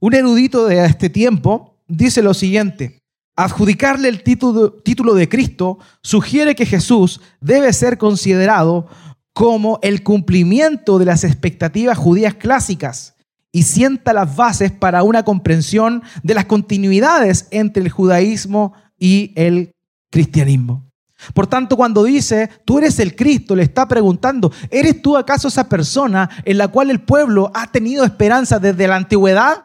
Un 0.00 0.14
erudito 0.14 0.66
de 0.66 0.84
este 0.84 1.08
tiempo 1.08 1.76
dice 1.88 2.22
lo 2.22 2.34
siguiente, 2.34 3.00
adjudicarle 3.36 4.08
el 4.08 4.22
título, 4.22 5.14
de 5.14 5.28
Cristo 5.28 5.78
sugiere 6.02 6.54
que 6.54 6.66
Jesús 6.66 7.20
debe 7.40 7.72
ser 7.72 7.98
considerado 7.98 8.86
como 9.32 9.78
el 9.82 10.02
cumplimiento 10.02 10.98
de 10.98 11.06
las 11.06 11.24
expectativas 11.24 11.98
judías 11.98 12.34
clásicas 12.34 13.14
y 13.50 13.64
sienta 13.64 14.12
las 14.12 14.36
bases 14.36 14.72
para 14.72 15.02
una 15.02 15.24
comprensión 15.24 16.02
de 16.22 16.34
las 16.34 16.44
continuidades 16.44 17.48
entre 17.50 17.82
el 17.82 17.90
judaísmo 17.90 18.74
y 18.98 19.32
el 19.36 19.72
cristianismo. 20.10 20.84
Por 21.32 21.46
tanto, 21.46 21.76
cuando 21.76 22.04
dice, 22.04 22.50
tú 22.64 22.78
eres 22.78 22.98
el 22.98 23.16
Cristo, 23.16 23.56
le 23.56 23.62
está 23.62 23.88
preguntando, 23.88 24.52
¿eres 24.70 25.00
tú 25.00 25.16
acaso 25.16 25.48
esa 25.48 25.68
persona 25.68 26.28
en 26.44 26.58
la 26.58 26.68
cual 26.68 26.90
el 26.90 27.00
pueblo 27.00 27.50
ha 27.54 27.70
tenido 27.72 28.04
esperanza 28.04 28.58
desde 28.58 28.86
la 28.86 28.96
antigüedad? 28.96 29.64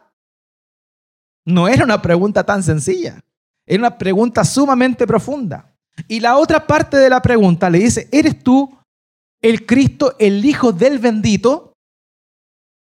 No 1.50 1.68
era 1.68 1.84
una 1.84 2.00
pregunta 2.00 2.46
tan 2.46 2.62
sencilla, 2.62 3.24
era 3.66 3.82
una 3.82 3.98
pregunta 3.98 4.46
sumamente 4.46 5.08
profunda. 5.08 5.76
Y 6.08 6.20
la 6.20 6.38
otra 6.38 6.68
parte 6.68 6.96
de 6.98 7.10
la 7.10 7.24
pregunta 7.24 7.72
le 7.72 7.80
dice, 7.80 8.08
¿eres 8.12 8.44
tú 8.44 8.78
el 9.42 9.66
Cristo, 9.66 10.16
el 10.20 10.46
Hijo 10.46 10.72
del 10.72 11.00
bendito? 11.00 11.74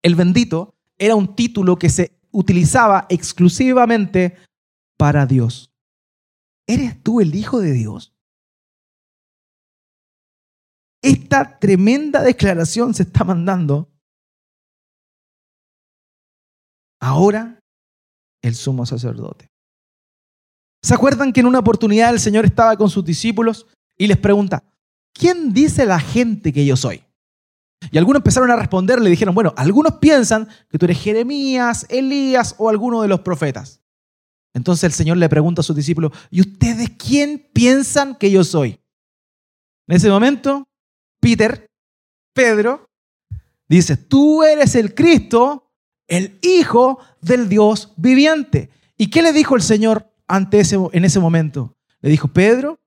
El 0.03 0.17
bendito 0.17 0.75
era 0.99 1.15
un 1.15 1.37
título 1.37 1.79
que 1.79 1.89
se 1.89 2.19
utilizaba 2.33 3.07
exclusivamente 3.09 4.37
para 4.97 5.25
Dios. 5.25 5.71
¿Eres 6.67 7.01
tú 7.01 7.21
el 7.21 7.37
Hijo 7.37 7.61
de 7.61 7.71
Dios? 7.71 8.13
Esta 11.01 11.61
tremenda 11.61 12.23
declaración 12.23 12.93
se 12.93 13.05
está 13.05 13.23
mandando 13.23 13.89
ahora 17.01 17.58
el 18.43 18.55
sumo 18.55 18.86
sacerdote. 18.86 19.49
¿Se 20.82 20.95
acuerdan 20.95 21.32
que 21.32 21.41
en 21.41 21.47
una 21.47 21.59
oportunidad 21.59 22.11
el 22.11 22.20
Señor 22.20 22.45
estaba 22.45 22.76
con 22.76 22.89
sus 22.89 23.05
discípulos 23.05 23.66
y 23.97 24.07
les 24.07 24.16
pregunta, 24.16 24.62
¿quién 25.12 25.53
dice 25.53 25.84
la 25.84 25.99
gente 25.99 26.53
que 26.53 26.64
yo 26.64 26.76
soy? 26.76 27.03
Y 27.91 27.99
algunos 27.99 28.20
empezaron 28.20 28.51
a 28.51 28.57
responder, 28.57 29.01
le 29.01 29.11
dijeron, 29.11 29.34
bueno, 29.34 29.55
algunos 29.57 29.95
piensan 29.95 30.49
que 30.68 30.78
tú 30.78 30.86
eres 30.86 31.01
Jeremías, 31.01 31.86
Elías 31.89 32.55
o 32.59 32.68
alguno 32.68 33.03
de 33.03 33.09
los 33.09 33.20
profetas. 33.20 33.80
Entonces 34.55 34.84
el 34.84 34.93
Señor 34.93 35.16
le 35.16 35.28
pregunta 35.28 35.61
a 35.61 35.64
sus 35.64 35.76
discípulos, 35.76 36.12
¿y 36.30 36.41
ustedes 36.41 36.91
quién 36.91 37.49
piensan 37.53 38.16
que 38.16 38.30
yo 38.30 38.43
soy? 38.45 38.80
En 39.86 39.97
ese 39.97 40.11
momento, 40.11 40.64
Peter, 41.20 41.66
Pedro, 42.34 42.86
dice, 43.68 43.97
tú 43.97 44.43
eres 44.43 44.74
el 44.74 44.95
Cristo, 44.95 45.70
el 46.09 46.39
Hijo 46.43 46.99
del 47.21 47.49
Dios 47.49 47.93
viviente. 47.97 48.71
¿Y 48.97 49.11
qué 49.11 49.23
le 49.23 49.33
dijo 49.33 49.57
el 49.57 49.62
Señor 49.62 50.12
ante 50.27 50.61
ese, 50.61 50.77
en 50.93 51.05
ese 51.05 51.21
momento? 51.21 51.77
Le 52.01 52.11
dijo, 52.11 52.29
Pedro, 52.29 52.79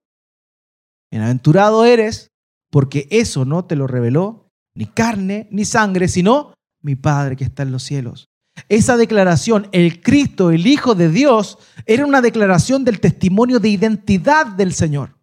bienaventurado 1.12 1.86
eres, 1.86 2.32
porque 2.70 3.08
eso 3.12 3.46
no 3.46 3.66
te 3.66 3.76
lo 3.76 3.88
reveló 3.88 4.50
ni 4.74 4.86
carne 4.86 5.48
ni 5.52 5.66
sangre, 5.66 6.08
sino 6.08 6.54
mi 6.82 6.96
Padre 6.96 7.36
que 7.36 7.44
está 7.44 7.64
en 7.64 7.72
los 7.72 7.84
cielos. 7.84 8.30
Esa 8.70 8.98
declaración, 8.98 9.68
el 9.72 10.02
Cristo, 10.02 10.52
el 10.52 10.68
Hijo 10.68 10.96
de 10.96 11.10
Dios, 11.10 11.58
era 11.86 12.06
una 12.06 12.22
declaración 12.22 12.84
del 12.84 13.00
testimonio 13.00 13.60
de 13.60 13.70
identidad 13.70 14.46
del 14.46 14.74
Señor. 14.74 15.18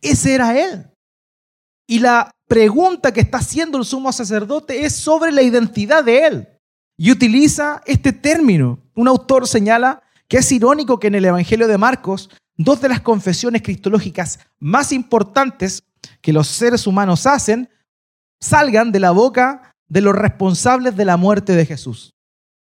Ese 0.00 0.34
era 0.34 0.58
Él. 0.58 0.90
Y 1.86 1.98
la 1.98 2.30
pregunta 2.46 3.12
que 3.12 3.20
está 3.20 3.38
haciendo 3.38 3.78
el 3.78 3.84
sumo 3.84 4.12
sacerdote 4.12 4.84
es 4.84 4.94
sobre 4.94 5.32
la 5.32 5.42
identidad 5.42 6.04
de 6.04 6.26
Él. 6.26 6.48
Y 7.02 7.10
utiliza 7.10 7.82
este 7.84 8.12
término. 8.12 8.78
Un 8.94 9.08
autor 9.08 9.48
señala 9.48 10.04
que 10.28 10.36
es 10.36 10.52
irónico 10.52 11.00
que 11.00 11.08
en 11.08 11.16
el 11.16 11.24
Evangelio 11.24 11.66
de 11.66 11.76
Marcos, 11.76 12.30
dos 12.56 12.80
de 12.80 12.88
las 12.88 13.00
confesiones 13.00 13.62
cristológicas 13.62 14.38
más 14.60 14.92
importantes 14.92 15.82
que 16.20 16.32
los 16.32 16.46
seres 16.46 16.86
humanos 16.86 17.26
hacen, 17.26 17.68
salgan 18.38 18.92
de 18.92 19.00
la 19.00 19.10
boca 19.10 19.74
de 19.88 20.00
los 20.00 20.14
responsables 20.14 20.94
de 20.94 21.04
la 21.04 21.16
muerte 21.16 21.56
de 21.56 21.66
Jesús. 21.66 22.12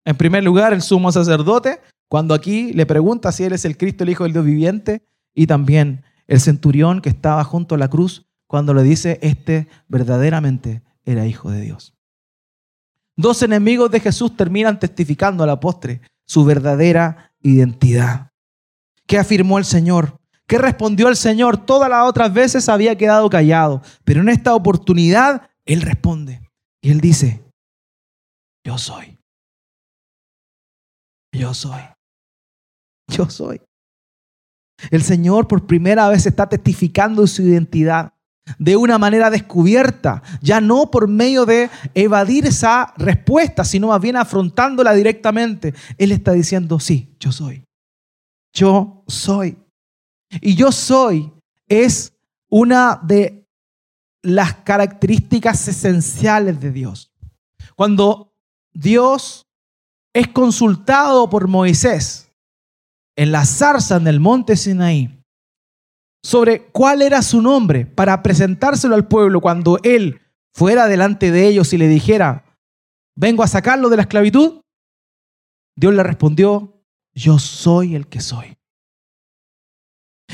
En 0.05 0.17
primer 0.17 0.43
lugar, 0.43 0.73
el 0.73 0.83
sumo 0.83 1.13
sacerdote, 1.13 1.79
cuando 2.09 2.35
aquí 2.35 2.73
le 2.73 2.85
pregunta 2.85 3.31
si 3.31 3.45
él 3.45 3.53
es 3.53 3.65
el 3.65 3.77
Cristo, 3.77 4.03
el 4.03 4.11
Hijo 4.11 4.25
del 4.25 4.33
Dios 4.33 4.45
viviente, 4.45 5.07
y 5.37 5.47
también 5.47 6.03
el 6.27 6.41
centurión 6.41 7.01
que 7.01 7.11
estaba 7.11 7.45
junto 7.45 7.77
a 7.77 7.79
la 7.79 7.87
cruz, 7.87 8.27
cuando 8.49 8.75
le 8.75 8.83
dice, 8.83 9.21
este 9.23 9.69
verdaderamente 9.87 10.83
era 11.05 11.29
Hijo 11.29 11.49
de 11.53 11.61
Dios. 11.61 11.96
Dos 13.17 13.43
enemigos 13.43 13.91
de 13.91 14.01
Jesús 14.01 14.37
terminan 14.37 14.79
testificando 14.79 15.43
a 15.43 15.47
la 15.47 15.59
postre 15.59 16.03
su 16.27 16.45
verdadera 16.45 17.33
identidad. 17.41 18.31
¿Qué 19.07 19.19
afirmó 19.19 19.59
el 19.59 19.65
Señor? 19.65 20.19
¿Qué 20.47 20.59
respondió 20.59 21.09
el 21.09 21.17
Señor? 21.17 21.65
Todas 21.65 21.89
las 21.89 22.07
otras 22.07 22.33
veces 22.33 22.69
había 22.69 22.97
quedado 22.97 23.31
callado, 23.31 23.83
pero 24.05 24.21
en 24.21 24.29
esta 24.29 24.55
oportunidad 24.55 25.49
Él 25.65 25.83
responde. 25.83 26.41
Y 26.83 26.91
Él 26.91 27.01
dice, 27.01 27.43
yo 28.65 28.79
soy. 28.79 29.19
Yo 31.33 31.55
soy. 31.55 31.83
Yo 33.09 33.31
soy. 33.31 33.61
El 34.91 35.03
Señor 35.03 35.49
por 35.49 35.67
primera 35.67 36.09
vez 36.09 36.27
está 36.27 36.49
testificando 36.49 37.27
su 37.27 37.43
identidad 37.43 38.13
de 38.59 38.77
una 38.77 38.99
manera 38.99 39.31
descubierta, 39.31 40.23
ya 40.41 40.61
no 40.61 40.91
por 40.91 41.09
medio 41.09 41.47
de 41.47 41.71
evadir 41.95 42.47
esa 42.47 42.95
respuesta, 42.97 43.65
sino 43.65 43.89
más 43.89 44.01
bien 44.01 44.17
afrontándola 44.17 44.95
directamente. 44.95 45.75
Él 45.99 46.13
está 46.13 46.33
diciendo, 46.33 46.79
sí, 46.79 47.15
yo 47.19 47.33
soy. 47.33 47.65
Yo 48.53 49.03
soy. 49.07 49.59
Y 50.41 50.55
yo 50.55 50.73
soy 50.73 51.33
es 51.69 52.13
una 52.49 53.01
de 53.03 53.47
las 54.23 54.55
características 54.55 55.69
esenciales 55.69 56.61
de 56.61 56.73
Dios. 56.73 57.13
Cuando 57.75 58.33
Dios 58.73 59.47
es 60.13 60.29
consultado 60.29 61.29
por 61.29 61.49
Moisés 61.49 62.33
en 63.17 63.33
la 63.33 63.45
zarza 63.45 63.97
en 63.97 64.07
el 64.07 64.21
monte 64.21 64.57
Sinaí, 64.57 65.16
sobre 66.27 66.67
cuál 66.73 67.03
era 67.03 67.23
su 67.23 67.41
nombre 67.41 67.87
para 67.87 68.21
presentárselo 68.21 68.97
al 68.97 69.07
pueblo 69.07 69.41
cuando 69.41 69.79
él 69.85 70.23
fuera 70.53 70.89
delante 70.89 71.31
de 71.31 71.47
ellos 71.47 71.73
y 71.73 71.79
le 71.79 71.87
dijera, 71.87 72.59
vengo 73.15 73.45
a 73.45 73.47
sacarlo 73.47 73.89
de 73.91 73.97
la 73.97 74.03
esclavitud, 74.03 74.61
Dios 75.77 75.95
le 75.95 76.03
respondió, 76.03 76.83
yo 77.15 77.39
soy 77.39 77.95
el 77.95 78.09
que 78.09 78.21
soy. 78.21 78.57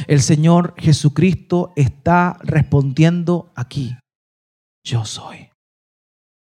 El 0.06 0.22
Señor 0.22 0.74
Jesucristo 0.78 1.74
está 1.76 2.38
respondiendo 2.40 3.52
aquí, 3.54 3.94
yo 4.82 5.04
soy. 5.04 5.50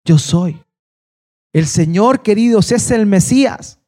Yo 0.05 0.19
soy. 0.19 0.63
El 1.55 1.67
Señor, 1.67 2.23
queridos, 2.23 2.71
es 2.71 2.91
el 2.91 3.07
Mesías. 3.07 3.81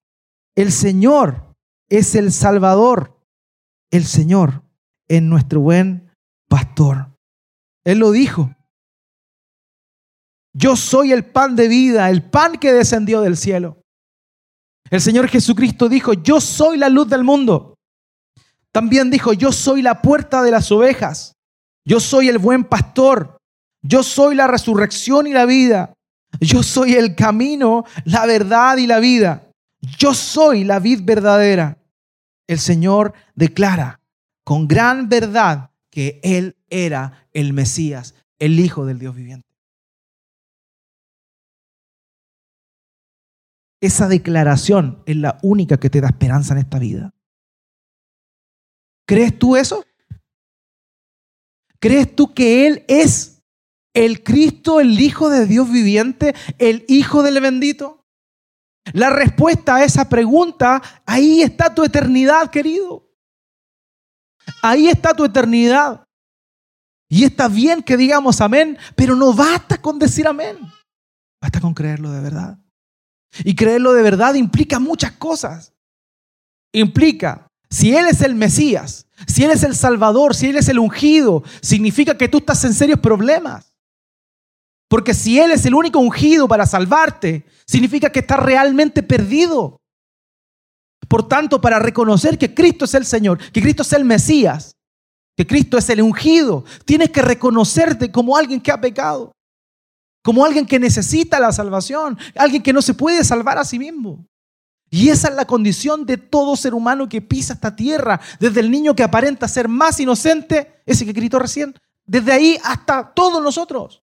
El 0.56 0.72
Señor 0.72 1.54
es 1.90 2.14
el 2.14 2.32
Salvador. 2.32 3.20
El 3.90 4.06
Señor 4.06 4.69
en 5.10 5.28
nuestro 5.28 5.60
buen 5.60 6.08
pastor. 6.48 7.10
Él 7.84 7.98
lo 7.98 8.12
dijo. 8.12 8.54
Yo 10.54 10.76
soy 10.76 11.12
el 11.12 11.24
pan 11.24 11.56
de 11.56 11.68
vida, 11.68 12.10
el 12.10 12.22
pan 12.22 12.56
que 12.58 12.72
descendió 12.72 13.20
del 13.20 13.36
cielo. 13.36 13.82
El 14.88 15.00
Señor 15.00 15.28
Jesucristo 15.28 15.88
dijo, 15.88 16.12
yo 16.12 16.40
soy 16.40 16.78
la 16.78 16.88
luz 16.88 17.08
del 17.08 17.24
mundo. 17.24 17.74
También 18.72 19.10
dijo, 19.10 19.32
yo 19.32 19.52
soy 19.52 19.82
la 19.82 20.00
puerta 20.00 20.42
de 20.42 20.52
las 20.52 20.70
ovejas. 20.70 21.34
Yo 21.84 21.98
soy 21.98 22.28
el 22.28 22.38
buen 22.38 22.64
pastor. 22.64 23.36
Yo 23.82 24.02
soy 24.02 24.36
la 24.36 24.46
resurrección 24.46 25.26
y 25.26 25.32
la 25.32 25.44
vida. 25.44 25.92
Yo 26.40 26.62
soy 26.62 26.94
el 26.94 27.16
camino, 27.16 27.84
la 28.04 28.26
verdad 28.26 28.76
y 28.76 28.86
la 28.86 29.00
vida. 29.00 29.50
Yo 29.80 30.14
soy 30.14 30.62
la 30.62 30.78
vid 30.78 31.00
verdadera. 31.02 31.78
El 32.48 32.58
Señor 32.60 33.12
declara 33.34 33.99
con 34.44 34.68
gran 34.68 35.08
verdad 35.08 35.70
que 35.90 36.20
Él 36.22 36.56
era 36.68 37.28
el 37.32 37.52
Mesías, 37.52 38.14
el 38.38 38.58
Hijo 38.58 38.86
del 38.86 38.98
Dios 38.98 39.14
viviente. 39.14 39.48
Esa 43.80 44.08
declaración 44.08 45.02
es 45.06 45.16
la 45.16 45.38
única 45.42 45.78
que 45.78 45.88
te 45.88 46.00
da 46.00 46.08
esperanza 46.08 46.52
en 46.52 46.60
esta 46.60 46.78
vida. 46.78 47.14
¿Crees 49.06 49.38
tú 49.38 49.56
eso? 49.56 49.84
¿Crees 51.80 52.14
tú 52.14 52.34
que 52.34 52.66
Él 52.66 52.84
es 52.88 53.42
el 53.94 54.22
Cristo, 54.22 54.80
el 54.80 55.00
Hijo 55.00 55.30
de 55.30 55.46
Dios 55.46 55.72
viviente, 55.72 56.34
el 56.58 56.84
Hijo 56.88 57.22
del 57.22 57.40
bendito? 57.40 58.06
La 58.92 59.10
respuesta 59.10 59.76
a 59.76 59.84
esa 59.84 60.08
pregunta, 60.08 60.82
ahí 61.06 61.42
está 61.42 61.74
tu 61.74 61.84
eternidad, 61.84 62.50
querido. 62.50 63.09
Ahí 64.62 64.88
está 64.88 65.14
tu 65.14 65.24
eternidad. 65.24 66.04
Y 67.08 67.24
está 67.24 67.48
bien 67.48 67.82
que 67.82 67.96
digamos 67.96 68.40
amén, 68.40 68.78
pero 68.94 69.16
no 69.16 69.32
basta 69.34 69.80
con 69.80 69.98
decir 69.98 70.26
amén. 70.28 70.58
Basta 71.40 71.60
con 71.60 71.74
creerlo 71.74 72.10
de 72.12 72.20
verdad. 72.20 72.58
Y 73.44 73.54
creerlo 73.54 73.92
de 73.92 74.02
verdad 74.02 74.34
implica 74.34 74.78
muchas 74.78 75.12
cosas. 75.12 75.72
Implica, 76.72 77.48
si 77.68 77.96
Él 77.96 78.06
es 78.06 78.20
el 78.22 78.34
Mesías, 78.34 79.06
si 79.26 79.44
Él 79.44 79.50
es 79.50 79.62
el 79.62 79.74
Salvador, 79.74 80.34
si 80.34 80.48
Él 80.48 80.56
es 80.56 80.68
el 80.68 80.78
ungido, 80.78 81.42
significa 81.60 82.16
que 82.16 82.28
tú 82.28 82.38
estás 82.38 82.64
en 82.64 82.74
serios 82.74 83.00
problemas. 83.00 83.72
Porque 84.88 85.14
si 85.14 85.38
Él 85.38 85.52
es 85.52 85.64
el 85.66 85.74
único 85.74 85.98
ungido 85.98 86.48
para 86.48 86.66
salvarte, 86.66 87.44
significa 87.66 88.10
que 88.10 88.20
estás 88.20 88.40
realmente 88.40 89.02
perdido. 89.02 89.79
Por 91.10 91.28
tanto, 91.28 91.60
para 91.60 91.78
reconocer 91.78 92.38
que 92.38 92.54
Cristo 92.54 92.86
es 92.86 92.94
el 92.94 93.04
Señor, 93.04 93.38
que 93.52 93.60
Cristo 93.60 93.82
es 93.82 93.92
el 93.92 94.06
Mesías, 94.06 94.72
que 95.36 95.46
Cristo 95.46 95.76
es 95.76 95.90
el 95.90 96.00
ungido, 96.00 96.64
tienes 96.86 97.10
que 97.10 97.20
reconocerte 97.20 98.10
como 98.10 98.36
alguien 98.36 98.62
que 98.62 98.70
ha 98.70 98.80
pecado 98.80 99.32
como 100.22 100.44
alguien 100.44 100.66
que 100.66 100.78
necesita 100.78 101.40
la 101.40 101.52
salvación, 101.52 102.18
alguien 102.36 102.62
que 102.62 102.72
no 102.72 102.82
se 102.82 102.94
puede 102.94 103.24
salvar 103.24 103.58
a 103.58 103.64
sí 103.64 103.78
mismo. 103.78 104.26
Y 104.90 105.08
esa 105.08 105.28
es 105.28 105.34
la 105.34 105.46
condición 105.46 106.04
de 106.04 106.16
todo 106.16 106.56
ser 106.56 106.74
humano 106.74 107.08
que 107.08 107.22
pisa 107.22 107.54
esta 107.54 107.74
tierra, 107.74 108.20
desde 108.40 108.60
el 108.60 108.70
niño 108.70 108.94
que 108.94 109.04
aparenta 109.04 109.46
ser 109.46 109.68
más 109.68 110.00
inocente, 110.00 110.82
ese 110.84 111.06
que 111.06 111.12
gritó 111.12 111.38
recién, 111.38 111.74
desde 112.04 112.32
ahí 112.32 112.58
hasta 112.64 113.14
todos 113.14 113.42
nosotros. 113.42 114.02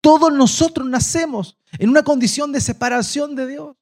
Todos 0.00 0.32
nosotros 0.32 0.88
nacemos 0.88 1.58
en 1.78 1.90
una 1.90 2.02
condición 2.02 2.52
de 2.52 2.60
separación 2.60 3.36
de 3.36 3.46
Dios. 3.46 3.76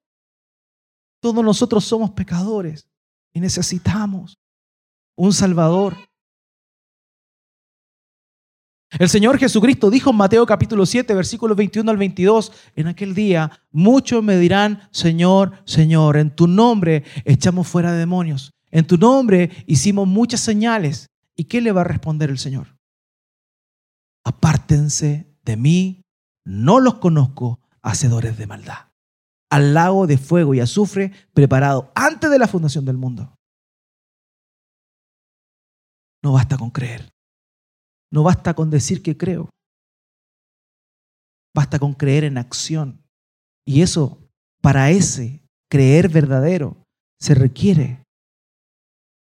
Todos 1.26 1.44
nosotros 1.44 1.84
somos 1.84 2.12
pecadores 2.12 2.86
y 3.34 3.40
necesitamos 3.40 4.38
un 5.16 5.32
Salvador. 5.32 5.96
El 8.96 9.08
Señor 9.08 9.36
Jesucristo 9.36 9.90
dijo 9.90 10.10
en 10.10 10.18
Mateo 10.18 10.46
capítulo 10.46 10.86
7, 10.86 11.12
versículos 11.14 11.56
21 11.56 11.90
al 11.90 11.96
22, 11.96 12.52
en 12.76 12.86
aquel 12.86 13.12
día 13.12 13.50
muchos 13.72 14.22
me 14.22 14.36
dirán, 14.36 14.88
Señor, 14.92 15.64
Señor, 15.64 16.16
en 16.16 16.30
tu 16.30 16.46
nombre 16.46 17.02
echamos 17.24 17.66
fuera 17.66 17.90
demonios, 17.90 18.52
en 18.70 18.86
tu 18.86 18.96
nombre 18.96 19.50
hicimos 19.66 20.06
muchas 20.06 20.38
señales. 20.42 21.08
¿Y 21.34 21.46
qué 21.46 21.60
le 21.60 21.72
va 21.72 21.80
a 21.80 21.90
responder 21.90 22.30
el 22.30 22.38
Señor? 22.38 22.78
Apártense 24.22 25.36
de 25.44 25.56
mí, 25.56 26.02
no 26.44 26.78
los 26.78 26.98
conozco, 26.98 27.58
hacedores 27.82 28.38
de 28.38 28.46
maldad. 28.46 28.86
Al 29.50 29.74
lago 29.74 30.06
de 30.06 30.18
fuego 30.18 30.54
y 30.54 30.60
azufre 30.60 31.12
preparado 31.32 31.92
antes 31.94 32.30
de 32.30 32.38
la 32.38 32.48
fundación 32.48 32.84
del 32.84 32.96
mundo. 32.96 33.36
No 36.22 36.32
basta 36.32 36.56
con 36.56 36.70
creer. 36.70 37.08
No 38.12 38.22
basta 38.22 38.54
con 38.54 38.70
decir 38.70 39.02
que 39.02 39.16
creo. 39.16 39.50
Basta 41.54 41.78
con 41.78 41.94
creer 41.94 42.24
en 42.24 42.38
acción. 42.38 43.02
Y 43.64 43.82
eso, 43.82 44.18
para 44.60 44.90
ese 44.90 45.42
creer 45.70 46.08
verdadero, 46.08 46.82
se 47.20 47.34
requiere 47.34 48.02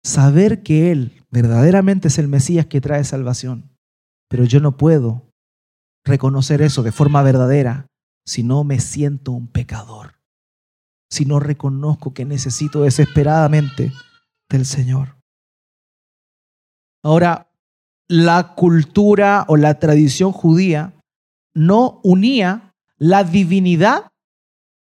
saber 0.04 0.62
que 0.62 0.90
Él 0.90 1.24
verdaderamente 1.30 2.08
es 2.08 2.18
el 2.18 2.28
Mesías 2.28 2.66
que 2.66 2.80
trae 2.80 3.04
salvación. 3.04 3.70
Pero 4.28 4.44
yo 4.44 4.60
no 4.60 4.76
puedo 4.76 5.30
reconocer 6.04 6.62
eso 6.62 6.82
de 6.82 6.92
forma 6.92 7.22
verdadera 7.22 7.87
si 8.28 8.42
no 8.42 8.62
me 8.62 8.78
siento 8.78 9.32
un 9.32 9.48
pecador, 9.48 10.20
si 11.10 11.24
no 11.24 11.40
reconozco 11.40 12.12
que 12.12 12.26
necesito 12.26 12.82
desesperadamente 12.82 13.90
del 14.50 14.66
Señor. 14.66 15.16
Ahora, 17.02 17.50
la 18.06 18.54
cultura 18.54 19.46
o 19.48 19.56
la 19.56 19.78
tradición 19.78 20.32
judía 20.32 20.94
no 21.54 22.02
unía 22.04 22.74
la 22.98 23.24
divinidad 23.24 24.12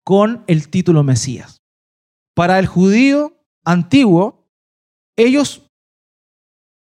con 0.03 0.43
el 0.47 0.67
título 0.67 1.03
Mesías. 1.03 1.59
Para 2.35 2.59
el 2.59 2.67
judío 2.67 3.41
antiguo, 3.63 4.49
ellos, 5.17 5.65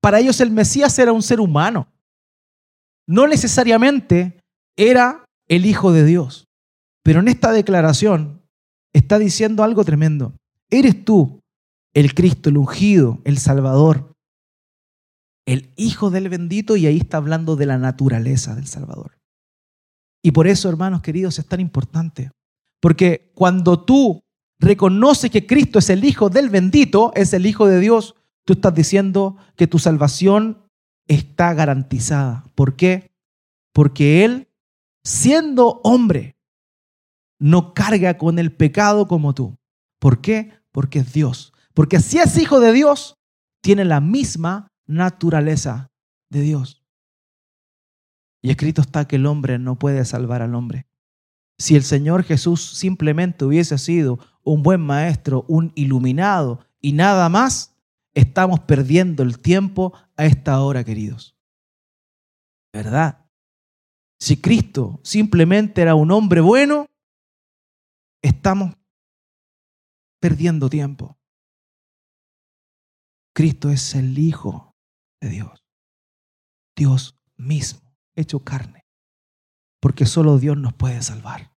para 0.01 0.21
ellos 0.21 0.41
el 0.41 0.51
Mesías 0.51 0.99
era 0.99 1.13
un 1.13 1.23
ser 1.23 1.41
humano. 1.41 1.89
No 3.07 3.27
necesariamente 3.27 4.41
era 4.79 5.28
el 5.49 5.67
Hijo 5.67 5.93
de 5.93 6.05
Dios. 6.05 6.47
Pero 7.03 7.21
en 7.21 7.29
esta 7.29 7.53
declaración 7.53 8.43
está 8.93 9.19
diciendo 9.19 9.65
algo 9.65 9.85
tremendo. 9.85 10.35
Eres 10.71 11.05
tú 11.05 11.41
el 11.95 12.15
Cristo, 12.15 12.51
el 12.51 12.59
ungido, 12.59 13.21
el 13.25 13.39
Salvador, 13.39 14.13
el 15.47 15.73
Hijo 15.77 16.11
del 16.11 16.29
bendito 16.29 16.77
y 16.77 16.87
ahí 16.87 16.99
está 16.99 17.17
hablando 17.17 17.57
de 17.57 17.67
la 17.67 17.79
naturaleza 17.79 18.55
del 18.55 18.67
Salvador. 18.67 19.19
Y 20.23 20.33
por 20.33 20.47
eso, 20.47 20.69
hermanos 20.69 21.01
queridos, 21.03 21.39
es 21.39 21.47
tan 21.47 21.61
importante. 21.61 22.31
Porque 22.81 23.33
cuando 23.35 23.83
tú 23.83 24.21
reconoces 24.61 25.31
que 25.31 25.47
Cristo 25.47 25.79
es 25.79 25.91
el 25.91 26.05
Hijo 26.05 26.29
del 26.29 26.51
bendito, 26.51 27.13
es 27.15 27.33
el 27.33 27.47
Hijo 27.47 27.67
de 27.67 27.81
Dios, 27.81 28.15
tú 28.45 28.55
estás 28.55 28.75
diciendo 28.75 29.37
que 29.57 29.67
tu 29.67 29.79
salvación 29.79 30.67
está 31.07 31.55
garantizada. 31.55 32.45
¿Por 32.55 32.77
qué? 32.77 33.11
Porque 33.73 34.25
Él, 34.25 34.48
siendo 35.09 35.81
hombre, 35.85 36.37
no 37.41 37.73
carga 37.73 38.19
con 38.19 38.39
el 38.39 38.53
pecado 38.53 39.09
como 39.09 39.35
tú. 39.35 39.57
¿Por 39.99 40.21
qué? 40.21 40.53
Porque 40.71 40.99
es 40.99 41.15
Dios. 41.15 41.55
Porque 41.73 42.01
si 42.01 42.19
es 42.19 42.37
hijo 42.37 42.61
de 42.61 42.73
Dios, 42.73 43.15
tiene 43.63 43.87
la 43.87 44.01
misma 44.01 44.69
naturaleza 44.87 45.89
de 46.31 46.43
Dios. 46.43 46.85
Y 48.43 48.51
escrito 48.51 48.83
está 48.83 49.09
que 49.09 49.17
el 49.17 49.25
hombre 49.25 49.59
no 49.59 49.79
puede 49.79 50.05
salvar 50.05 50.43
al 50.43 50.55
hombre. 50.55 50.87
Si 51.57 51.75
el 51.75 51.85
Señor 51.85 52.23
Jesús 52.23 52.77
simplemente 52.77 53.47
hubiese 53.47 53.79
sido 53.79 54.19
un 54.45 54.63
buen 54.63 54.83
maestro, 54.83 55.47
un 55.49 55.73
iluminado 55.75 56.61
y 56.83 56.93
nada 56.93 57.31
más, 57.31 57.75
estamos 58.13 58.61
perdiendo 58.61 59.23
el 59.23 59.39
tiempo 59.39 59.95
a 60.19 60.27
esta 60.27 60.61
hora, 60.61 60.85
queridos. 60.85 61.35
¿Verdad? 62.75 63.28
Si 64.21 64.41
Cristo 64.41 65.01
simplemente 65.05 65.81
era 65.81 65.95
un 65.95 66.11
hombre 66.11 66.41
bueno, 66.41 66.87
estamos 68.23 68.75
perdiendo 70.21 70.69
tiempo. 70.69 71.19
Cristo 73.35 73.71
es 73.71 73.95
el 73.95 74.19
Hijo 74.19 74.75
de 75.21 75.29
Dios. 75.29 75.65
Dios 76.77 77.19
mismo, 77.37 77.95
hecho 78.17 78.41
carne. 78.41 78.85
Porque 79.81 80.07
solo 80.07 80.39
Dios 80.39 80.57
nos 80.57 80.75
puede 80.75 81.01
salvar. 81.03 81.53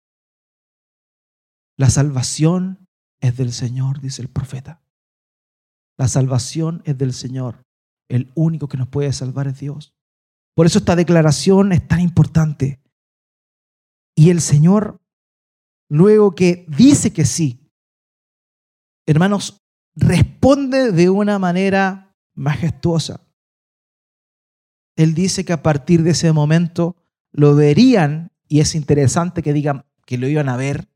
La 1.78 1.89
salvación 1.89 2.88
es 3.22 3.38
del 3.38 3.53
Señor, 3.53 4.01
dice 4.01 4.22
el 4.22 4.30
profeta. 4.30 4.82
La 5.97 6.10
salvación 6.10 6.82
es 6.86 6.97
del 6.97 7.14
Señor. 7.14 7.64
El 8.10 8.32
único 8.36 8.68
que 8.68 8.78
nos 8.78 8.89
puede 8.89 9.14
salvar 9.14 9.47
es 9.47 9.60
Dios. 9.60 9.93
Por 10.60 10.66
eso 10.66 10.80
esta 10.80 10.97
declaración 10.97 11.72
es 11.72 11.88
tan 11.88 12.01
importante. 12.01 12.82
Y 14.14 14.30
el 14.30 14.41
Señor, 14.41 14.99
luego 15.88 16.36
que 16.36 16.66
dice 16.68 17.14
que 17.14 17.24
sí, 17.24 17.72
hermanos, 19.05 19.62
responde 19.95 20.91
de 20.91 21.10
una 21.10 21.39
manera 21.39 22.14
majestuosa. 22.34 23.22
Él 24.97 25.14
dice 25.14 25.45
que 25.45 25.53
a 25.53 25.64
partir 25.64 26.03
de 26.03 26.10
ese 26.10 26.34
momento 26.34 26.97
lo 27.32 27.55
verían, 27.55 28.34
y 28.49 28.60
es 28.60 28.76
interesante 28.76 29.41
que 29.41 29.53
digan 29.53 29.86
que 30.05 30.18
lo 30.18 30.28
iban 30.28 30.49
a 30.49 30.57
ver, 30.57 30.89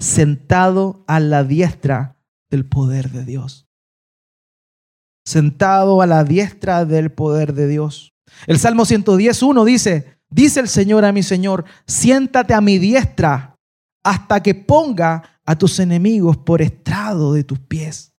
sentado 0.00 1.04
a 1.06 1.20
la 1.20 1.44
diestra 1.44 2.18
del 2.50 2.68
poder 2.68 3.10
de 3.10 3.24
Dios. 3.24 3.68
Sentado 5.24 6.02
a 6.02 6.06
la 6.08 6.24
diestra 6.24 6.84
del 6.84 7.12
poder 7.12 7.54
de 7.54 7.68
Dios. 7.68 8.13
El 8.46 8.58
Salmo 8.58 8.84
110.1 8.84 9.64
dice, 9.64 10.18
dice 10.30 10.60
el 10.60 10.68
Señor 10.68 11.04
a 11.04 11.12
mi 11.12 11.22
Señor, 11.22 11.64
siéntate 11.86 12.54
a 12.54 12.60
mi 12.60 12.78
diestra 12.78 13.56
hasta 14.02 14.42
que 14.42 14.54
ponga 14.54 15.40
a 15.44 15.56
tus 15.56 15.78
enemigos 15.78 16.36
por 16.36 16.62
estrado 16.62 17.32
de 17.32 17.44
tus 17.44 17.58
pies. 17.58 18.14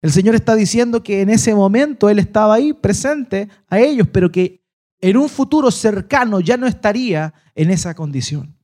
El 0.00 0.12
Señor 0.12 0.34
está 0.34 0.54
diciendo 0.54 1.02
que 1.02 1.22
en 1.22 1.30
ese 1.30 1.54
momento 1.54 2.08
Él 2.08 2.18
estaba 2.18 2.54
ahí 2.54 2.72
presente 2.72 3.48
a 3.68 3.80
ellos, 3.80 4.08
pero 4.12 4.30
que 4.30 4.64
en 5.00 5.16
un 5.16 5.28
futuro 5.28 5.70
cercano 5.70 6.40
ya 6.40 6.56
no 6.56 6.66
estaría 6.66 7.34
en 7.54 7.70
esa 7.70 7.94
condición. 7.94 8.56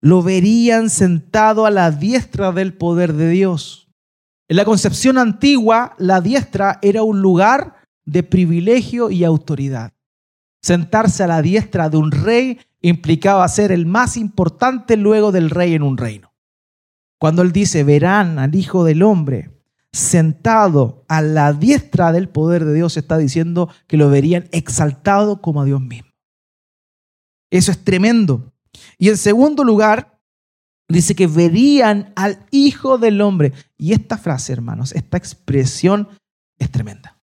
Lo 0.00 0.22
verían 0.22 0.90
sentado 0.90 1.64
a 1.64 1.70
la 1.70 1.90
diestra 1.90 2.52
del 2.52 2.74
poder 2.74 3.12
de 3.12 3.30
Dios. 3.30 3.88
En 4.48 4.56
la 4.56 4.64
concepción 4.64 5.16
antigua, 5.16 5.94
la 5.98 6.20
diestra 6.20 6.78
era 6.82 7.02
un 7.02 7.22
lugar 7.22 7.81
de 8.04 8.22
privilegio 8.22 9.10
y 9.10 9.24
autoridad. 9.24 9.92
Sentarse 10.62 11.24
a 11.24 11.26
la 11.26 11.42
diestra 11.42 11.88
de 11.88 11.96
un 11.96 12.12
rey 12.12 12.60
implicaba 12.80 13.46
ser 13.48 13.72
el 13.72 13.86
más 13.86 14.16
importante 14.16 14.96
luego 14.96 15.32
del 15.32 15.50
rey 15.50 15.74
en 15.74 15.82
un 15.82 15.96
reino. 15.96 16.32
Cuando 17.18 17.42
él 17.42 17.52
dice, 17.52 17.84
verán 17.84 18.38
al 18.38 18.54
Hijo 18.54 18.84
del 18.84 19.02
Hombre 19.02 19.50
sentado 19.92 21.04
a 21.08 21.20
la 21.20 21.52
diestra 21.52 22.12
del 22.12 22.28
poder 22.28 22.64
de 22.64 22.74
Dios, 22.74 22.96
está 22.96 23.18
diciendo 23.18 23.68
que 23.86 23.96
lo 23.96 24.08
verían 24.08 24.48
exaltado 24.52 25.40
como 25.40 25.60
a 25.60 25.64
Dios 25.64 25.80
mismo. 25.80 26.10
Eso 27.50 27.70
es 27.70 27.84
tremendo. 27.84 28.52
Y 28.98 29.10
en 29.10 29.18
segundo 29.18 29.64
lugar, 29.64 30.18
dice 30.88 31.14
que 31.14 31.26
verían 31.26 32.12
al 32.16 32.46
Hijo 32.50 32.98
del 32.98 33.20
Hombre. 33.20 33.52
Y 33.76 33.92
esta 33.92 34.16
frase, 34.16 34.52
hermanos, 34.52 34.92
esta 34.92 35.16
expresión 35.16 36.08
es 36.58 36.70
tremenda. 36.70 37.20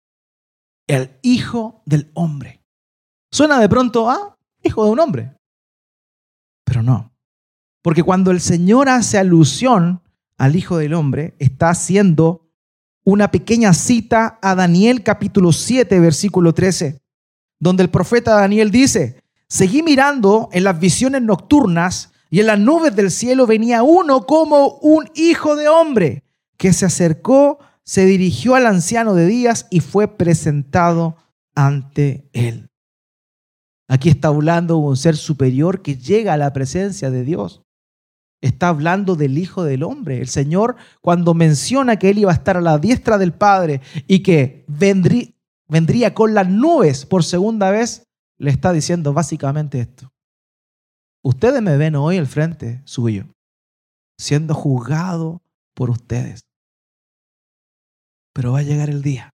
El 0.93 1.09
Hijo 1.23 1.81
del 1.87 2.11
Hombre. 2.13 2.61
Suena 3.31 3.59
de 3.59 3.67
pronto 3.67 4.11
a 4.11 4.37
Hijo 4.61 4.85
de 4.85 4.91
un 4.91 4.99
hombre. 4.99 5.35
Pero 6.63 6.83
no. 6.83 7.11
Porque 7.81 8.03
cuando 8.03 8.29
el 8.29 8.39
Señor 8.39 8.87
hace 8.89 9.17
alusión 9.17 10.03
al 10.37 10.55
Hijo 10.55 10.77
del 10.77 10.93
Hombre, 10.93 11.33
está 11.39 11.71
haciendo 11.71 12.47
una 13.03 13.31
pequeña 13.31 13.73
cita 13.73 14.37
a 14.39 14.53
Daniel 14.53 15.01
capítulo 15.01 15.51
7, 15.51 15.99
versículo 15.99 16.53
13, 16.53 17.01
donde 17.59 17.81
el 17.81 17.89
profeta 17.89 18.35
Daniel 18.35 18.69
dice, 18.69 19.23
seguí 19.47 19.81
mirando 19.81 20.49
en 20.51 20.63
las 20.63 20.79
visiones 20.79 21.23
nocturnas 21.23 22.11
y 22.29 22.39
en 22.39 22.45
las 22.45 22.59
nubes 22.59 22.95
del 22.95 23.09
cielo 23.09 23.47
venía 23.47 23.81
uno 23.81 24.27
como 24.27 24.75
un 24.77 25.09
hijo 25.15 25.55
de 25.55 25.67
hombre, 25.69 26.23
que 26.55 26.71
se 26.71 26.85
acercó, 26.85 27.57
se 27.85 28.05
dirigió 28.05 28.55
al 28.55 28.65
anciano 28.65 29.13
de 29.13 29.27
días 29.27 29.67
y 29.69 29.79
fue 29.79 30.07
presentado 30.07 31.17
ante 31.55 32.29
él. 32.33 32.69
Aquí 33.87 34.09
está 34.09 34.29
hablando 34.29 34.77
un 34.77 34.97
ser 34.97 35.17
superior 35.17 35.81
que 35.81 35.97
llega 35.97 36.33
a 36.33 36.37
la 36.37 36.53
presencia 36.53 37.11
de 37.11 37.23
Dios 37.23 37.63
está 38.43 38.67
hablando 38.67 39.15
del 39.15 39.37
Hijo 39.37 39.63
del 39.63 39.83
Hombre. 39.83 40.19
El 40.19 40.27
Señor, 40.27 40.75
cuando 41.01 41.33
menciona 41.33 41.97
que 41.97 42.09
Él 42.09 42.19
iba 42.19 42.31
a 42.31 42.35
estar 42.35 42.57
a 42.57 42.61
la 42.61 42.77
diestra 42.77 43.17
del 43.17 43.33
Padre 43.33 43.81
y 44.05 44.21
que 44.21 44.65
vendría, 44.67 45.29
vendría 45.67 46.13
con 46.13 46.33
las 46.33 46.49
nubes 46.49 47.05
por 47.05 47.23
segunda 47.23 47.71
vez, 47.71 48.05
le 48.37 48.51
está 48.51 48.73
diciendo 48.73 49.13
básicamente 49.13 49.79
esto. 49.79 50.11
Ustedes 51.23 51.61
me 51.61 51.77
ven 51.77 51.95
hoy 51.95 52.17
al 52.17 52.27
frente 52.27 52.81
suyo, 52.83 53.27
siendo 54.17 54.53
juzgado 54.53 55.41
por 55.73 55.89
ustedes. 55.89 56.45
Pero 58.33 58.53
va 58.53 58.59
a 58.59 58.63
llegar 58.63 58.89
el 58.89 59.01
día 59.01 59.33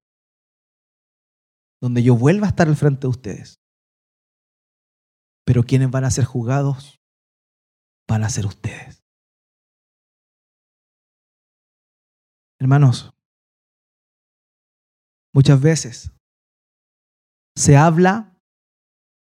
donde 1.82 2.04
yo 2.04 2.16
vuelva 2.16 2.47
a 2.47 2.50
estar 2.50 2.68
al 2.68 2.76
frente 2.76 3.02
de 3.02 3.08
ustedes. 3.08 3.60
Pero 5.45 5.64
quienes 5.64 5.89
van 5.89 6.04
a 6.04 6.12
ser 6.12 6.26
juzgados 6.26 7.00
van 8.08 8.24
a 8.24 8.30
ser 8.30 8.45
ustedes. 8.45 9.02
Hermanos, 12.60 13.12
muchas 15.34 15.62
veces 15.62 16.12
se 17.56 17.78
habla 17.78 18.38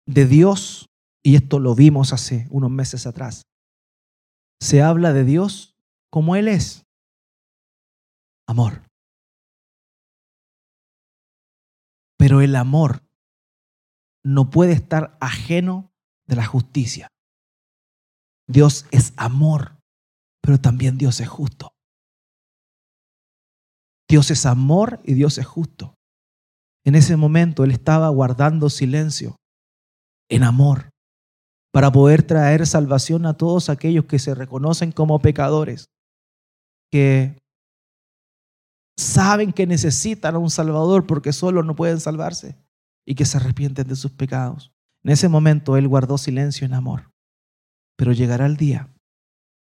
de 0.08 0.26
Dios, 0.26 0.88
y 1.24 1.36
esto 1.36 1.60
lo 1.60 1.76
vimos 1.76 2.14
hace 2.14 2.48
unos 2.50 2.72
meses 2.72 3.06
atrás, 3.08 3.44
se 4.62 4.82
habla 4.82 5.12
de 5.12 5.26
Dios 5.26 5.76
como 6.12 6.36
Él 6.36 6.48
es, 6.48 6.84
amor. 8.48 8.85
Pero 12.26 12.42
el 12.42 12.56
amor 12.56 13.04
no 14.24 14.50
puede 14.50 14.74
estar 14.74 15.16
ajeno 15.22 15.94
de 16.26 16.36
la 16.36 16.44
justicia. 16.44 17.08
Dios 18.48 18.88
es 18.90 19.14
amor, 19.16 19.78
pero 20.42 20.60
también 20.60 20.98
Dios 20.98 21.20
es 21.20 21.28
justo. 21.28 21.70
Dios 24.10 24.32
es 24.32 24.48
amor 24.48 25.02
y 25.04 25.14
Dios 25.14 25.38
es 25.38 25.46
justo. 25.46 25.94
En 26.84 26.96
ese 26.96 27.16
momento 27.16 27.64
él 27.64 27.70
estaba 27.70 28.10
guardando 28.10 28.72
silencio 28.72 29.36
en 30.28 30.42
amor 30.42 30.90
para 31.72 31.92
poder 31.92 32.24
traer 32.24 32.66
salvación 32.66 33.28
a 33.28 33.36
todos 33.38 33.70
aquellos 33.70 34.06
que 34.06 34.18
se 34.18 34.34
reconocen 34.34 34.92
como 34.92 35.20
pecadores, 35.20 35.86
que 36.92 37.38
saben 38.98 39.52
que 39.52 39.68
necesitan 39.68 40.36
a 40.36 40.40
un 40.40 40.50
Salvador 40.50 41.06
porque 41.06 41.34
solo 41.34 41.64
no 41.64 41.76
pueden 41.76 42.00
salvarse 42.00 42.58
y 43.06 43.16
que 43.16 43.26
se 43.26 43.38
arrepienten 43.38 43.88
de 43.88 43.96
sus 43.96 44.12
pecados. 44.12 44.74
En 45.04 45.12
ese 45.12 45.30
momento 45.30 45.78
él 45.78 45.88
guardó 45.88 46.18
silencio 46.18 46.66
en 46.66 46.74
amor. 46.74 47.12
Pero 47.98 48.12
llegará 48.12 48.46
el 48.46 48.58
día 48.58 48.94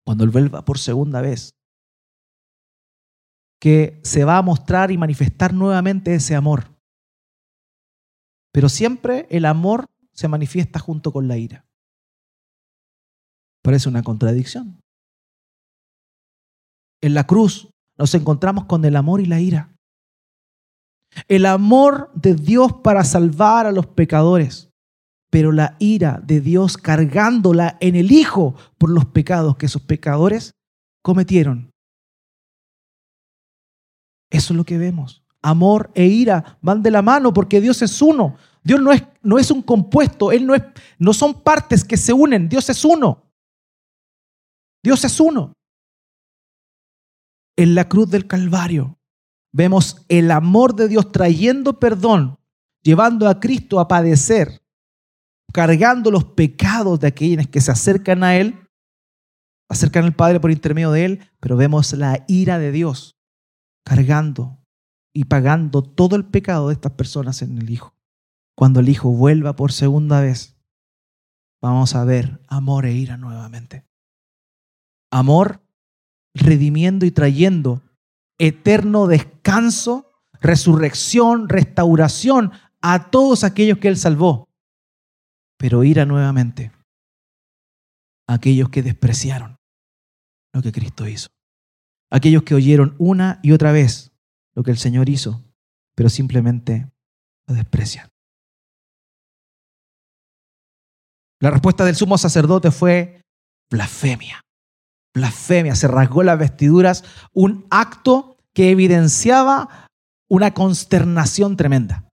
cuando 0.04 0.24
él 0.24 0.30
vuelva 0.30 0.64
por 0.64 0.78
segunda 0.78 1.20
vez 1.20 1.54
que 3.60 4.00
se 4.04 4.24
va 4.24 4.36
a 4.36 4.42
mostrar 4.42 4.90
y 4.90 4.98
manifestar 4.98 5.54
nuevamente 5.54 6.14
ese 6.14 6.34
amor. 6.34 6.76
Pero 8.52 8.68
siempre 8.68 9.26
el 9.30 9.46
amor 9.46 9.86
se 10.12 10.28
manifiesta 10.28 10.78
junto 10.78 11.12
con 11.12 11.28
la 11.28 11.38
ira. 11.38 11.66
Parece 13.62 13.88
una 13.88 14.02
contradicción. 14.02 14.80
En 17.00 17.14
la 17.14 17.26
cruz 17.26 17.73
nos 17.96 18.14
encontramos 18.14 18.64
con 18.64 18.84
el 18.84 18.96
amor 18.96 19.20
y 19.20 19.26
la 19.26 19.40
ira. 19.40 19.74
El 21.28 21.46
amor 21.46 22.10
de 22.14 22.34
Dios 22.34 22.72
para 22.82 23.04
salvar 23.04 23.66
a 23.66 23.72
los 23.72 23.86
pecadores, 23.86 24.70
pero 25.30 25.52
la 25.52 25.76
ira 25.78 26.20
de 26.24 26.40
Dios 26.40 26.76
cargándola 26.76 27.76
en 27.80 27.94
el 27.94 28.10
Hijo 28.10 28.54
por 28.78 28.90
los 28.90 29.04
pecados 29.04 29.56
que 29.56 29.66
esos 29.66 29.82
pecadores 29.82 30.52
cometieron. 31.02 31.70
Eso 34.30 34.52
es 34.52 34.56
lo 34.56 34.64
que 34.64 34.78
vemos. 34.78 35.22
Amor 35.42 35.90
e 35.94 36.06
ira 36.06 36.58
van 36.62 36.82
de 36.82 36.90
la 36.90 37.02
mano 37.02 37.32
porque 37.32 37.60
Dios 37.60 37.82
es 37.82 38.02
uno. 38.02 38.36
Dios 38.64 38.80
no 38.80 38.92
es, 38.92 39.04
no 39.22 39.38
es 39.38 39.50
un 39.50 39.62
compuesto, 39.62 40.32
Él 40.32 40.46
no, 40.46 40.54
es, 40.54 40.62
no 40.98 41.12
son 41.12 41.34
partes 41.42 41.84
que 41.84 41.98
se 41.98 42.14
unen, 42.14 42.48
Dios 42.48 42.68
es 42.70 42.84
uno. 42.84 43.22
Dios 44.82 45.04
es 45.04 45.20
uno. 45.20 45.52
En 47.56 47.74
la 47.74 47.88
cruz 47.88 48.10
del 48.10 48.26
Calvario 48.26 48.98
vemos 49.52 50.04
el 50.08 50.30
amor 50.30 50.74
de 50.74 50.88
Dios 50.88 51.12
trayendo 51.12 51.78
perdón, 51.78 52.38
llevando 52.82 53.28
a 53.28 53.38
Cristo 53.38 53.78
a 53.78 53.86
padecer, 53.86 54.62
cargando 55.52 56.10
los 56.10 56.24
pecados 56.24 56.98
de 56.98 57.06
aquellos 57.06 57.46
que 57.46 57.60
se 57.60 57.70
acercan 57.70 58.24
a 58.24 58.36
Él, 58.36 58.68
acercan 59.68 60.04
al 60.04 60.16
Padre 60.16 60.40
por 60.40 60.50
intermedio 60.50 60.90
de 60.90 61.04
Él, 61.04 61.30
pero 61.40 61.56
vemos 61.56 61.92
la 61.92 62.24
ira 62.26 62.58
de 62.58 62.72
Dios 62.72 63.16
cargando 63.84 64.58
y 65.14 65.24
pagando 65.24 65.82
todo 65.82 66.16
el 66.16 66.24
pecado 66.24 66.68
de 66.68 66.74
estas 66.74 66.92
personas 66.92 67.42
en 67.42 67.58
el 67.58 67.70
Hijo. 67.70 67.94
Cuando 68.56 68.80
el 68.80 68.88
Hijo 68.88 69.10
vuelva 69.10 69.54
por 69.54 69.70
segunda 69.70 70.20
vez, 70.20 70.56
vamos 71.62 71.94
a 71.94 72.04
ver 72.04 72.40
amor 72.48 72.86
e 72.86 72.92
ira 72.92 73.16
nuevamente. 73.16 73.86
Amor 75.12 75.63
redimiendo 76.34 77.06
y 77.06 77.10
trayendo 77.10 77.82
eterno 78.38 79.06
descanso, 79.06 80.10
resurrección, 80.40 81.48
restauración 81.48 82.52
a 82.82 83.10
todos 83.10 83.44
aquellos 83.44 83.78
que 83.78 83.88
Él 83.88 83.96
salvó. 83.96 84.48
Pero 85.56 85.84
ira 85.84 86.04
nuevamente 86.04 86.72
a 88.26 88.34
aquellos 88.34 88.68
que 88.68 88.82
despreciaron 88.82 89.56
lo 90.52 90.62
que 90.62 90.72
Cristo 90.72 91.06
hizo 91.06 91.28
aquellos 92.14 92.44
que 92.44 92.54
oyeron 92.54 92.94
una 92.98 93.40
y 93.42 93.50
otra 93.50 93.72
vez 93.72 94.12
lo 94.54 94.62
que 94.62 94.70
el 94.70 94.78
Señor 94.78 95.08
hizo, 95.08 95.42
pero 95.96 96.08
simplemente 96.08 96.88
lo 97.48 97.56
desprecian. 97.56 98.08
La 101.40 101.50
respuesta 101.50 101.84
del 101.84 101.96
sumo 101.96 102.16
sacerdote 102.16 102.70
fue 102.70 103.20
blasfemia. 103.68 104.40
Blasfemia. 105.14 105.74
Se 105.76 105.88
rasgó 105.88 106.22
las 106.22 106.38
vestiduras, 106.38 107.04
un 107.32 107.66
acto 107.70 108.36
que 108.52 108.70
evidenciaba 108.70 109.88
una 110.28 110.52
consternación 110.52 111.56
tremenda. 111.56 112.04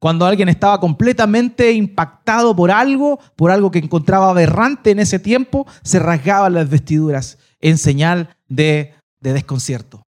Cuando 0.00 0.24
alguien 0.24 0.48
estaba 0.48 0.80
completamente 0.80 1.72
impactado 1.72 2.56
por 2.56 2.70
algo, 2.70 3.20
por 3.36 3.50
algo 3.50 3.70
que 3.70 3.80
encontraba 3.80 4.30
aberrante 4.30 4.90
en 4.90 4.98
ese 4.98 5.18
tiempo, 5.18 5.66
se 5.82 5.98
rasgaba 5.98 6.48
las 6.48 6.70
vestiduras 6.70 7.38
en 7.60 7.76
señal 7.76 8.34
de, 8.48 8.94
de 9.20 9.32
desconcierto. 9.34 10.02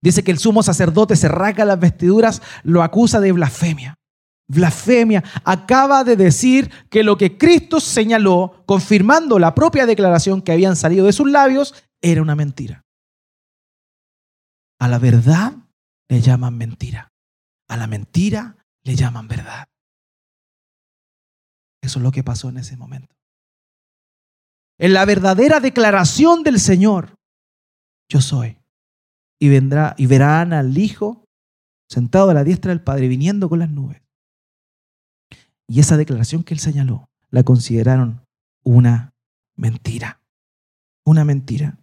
Dice 0.00 0.22
que 0.22 0.30
el 0.30 0.38
sumo 0.38 0.62
sacerdote 0.62 1.16
se 1.16 1.28
rasga 1.28 1.64
las 1.64 1.78
vestiduras, 1.78 2.40
lo 2.62 2.82
acusa 2.82 3.20
de 3.20 3.32
blasfemia. 3.32 3.94
Blasfemia. 4.54 5.22
Acaba 5.44 6.04
de 6.04 6.16
decir 6.16 6.70
que 6.90 7.02
lo 7.02 7.16
que 7.16 7.38
Cristo 7.38 7.80
señaló, 7.80 8.62
confirmando 8.66 9.38
la 9.38 9.54
propia 9.54 9.86
declaración 9.86 10.42
que 10.42 10.52
habían 10.52 10.76
salido 10.76 11.06
de 11.06 11.12
sus 11.12 11.30
labios, 11.30 11.74
era 12.00 12.22
una 12.22 12.34
mentira. 12.34 12.84
A 14.80 14.88
la 14.88 14.98
verdad 14.98 15.54
le 16.08 16.20
llaman 16.20 16.56
mentira. 16.58 17.12
A 17.68 17.76
la 17.76 17.86
mentira 17.86 18.56
le 18.84 18.96
llaman 18.96 19.28
verdad. 19.28 19.68
Eso 21.82 21.98
es 21.98 22.02
lo 22.02 22.12
que 22.12 22.22
pasó 22.22 22.48
en 22.48 22.58
ese 22.58 22.76
momento. 22.76 23.14
En 24.78 24.92
la 24.92 25.04
verdadera 25.04 25.60
declaración 25.60 26.42
del 26.42 26.58
Señor, 26.58 27.14
yo 28.08 28.20
soy. 28.20 28.58
Y 29.40 29.48
vendrá 29.48 29.94
y 29.96 30.06
verán 30.06 30.52
al 30.52 30.76
Hijo 30.76 31.24
sentado 31.88 32.30
a 32.30 32.34
la 32.34 32.44
diestra 32.44 32.70
del 32.70 32.80
Padre 32.80 33.08
viniendo 33.08 33.48
con 33.48 33.58
las 33.58 33.70
nubes. 33.70 34.02
Y 35.72 35.80
esa 35.80 35.96
declaración 35.96 36.44
que 36.44 36.54
él 36.54 36.60
señaló 36.60 37.08
la 37.30 37.42
consideraron 37.42 38.24
una 38.62 39.14
mentira. 39.56 40.20
Una 41.04 41.24
mentira. 41.24 41.78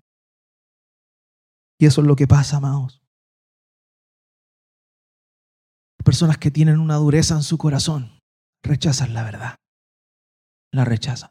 Y 1.79 1.85
eso 1.87 2.01
es 2.01 2.07
lo 2.07 2.15
que 2.15 2.27
pasa, 2.27 2.57
amados 2.57 2.99
personas 6.09 6.39
que 6.39 6.49
tienen 6.49 6.79
una 6.79 6.95
dureza 6.95 7.35
en 7.35 7.43
su 7.43 7.59
corazón 7.59 8.19
rechazan 8.63 9.13
la 9.13 9.23
verdad. 9.23 9.55
La 10.73 10.83
rechazan. 10.83 11.29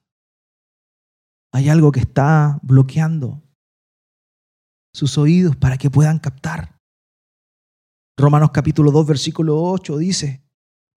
Hay 1.53 1.69
algo 1.69 1.91
que 1.91 1.99
está 1.99 2.61
bloqueando 2.63 3.43
sus 4.95 5.19
oídos 5.19 5.57
para 5.57 5.79
que 5.79 5.91
puedan 5.91 6.21
captar. 6.21 6.79
Romanos 8.17 8.51
capítulo 8.53 8.93
2, 8.93 9.05
versículo 9.05 9.61
8 9.61 9.97
dice, 9.99 10.48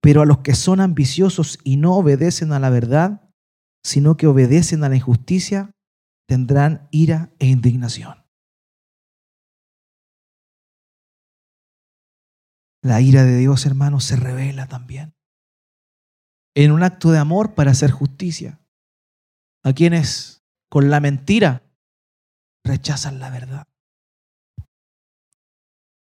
pero 0.02 0.22
a 0.22 0.26
los 0.26 0.40
que 0.40 0.56
son 0.56 0.82
ambiciosos 0.82 1.60
y 1.64 1.78
no 1.78 1.96
obedecen 1.96 2.52
a 2.54 2.60
la 2.60 2.70
verdad, 2.70 3.30
sino 3.84 4.18
que 4.18 4.28
obedecen 4.28 4.84
a 4.84 4.90
la 4.90 4.96
injusticia, 4.96 5.72
tendrán 6.28 6.88
ira 6.92 7.34
e 7.40 7.48
indignación. 7.48 8.26
La 12.84 13.00
ira 13.00 13.24
de 13.24 13.38
Dios, 13.38 13.66
hermanos, 13.68 14.06
se 14.06 14.16
revela 14.16 14.68
también 14.68 15.14
en 16.56 16.72
un 16.72 16.84
acto 16.84 17.12
de 17.12 17.20
amor 17.20 17.54
para 17.54 17.72
hacer 17.72 17.92
justicia 17.92 18.60
a 19.64 19.74
quienes 19.74 20.44
con 20.70 20.90
la 20.90 21.00
mentira 21.00 21.64
rechazan 22.66 23.20
la 23.20 23.30
verdad. 23.30 23.68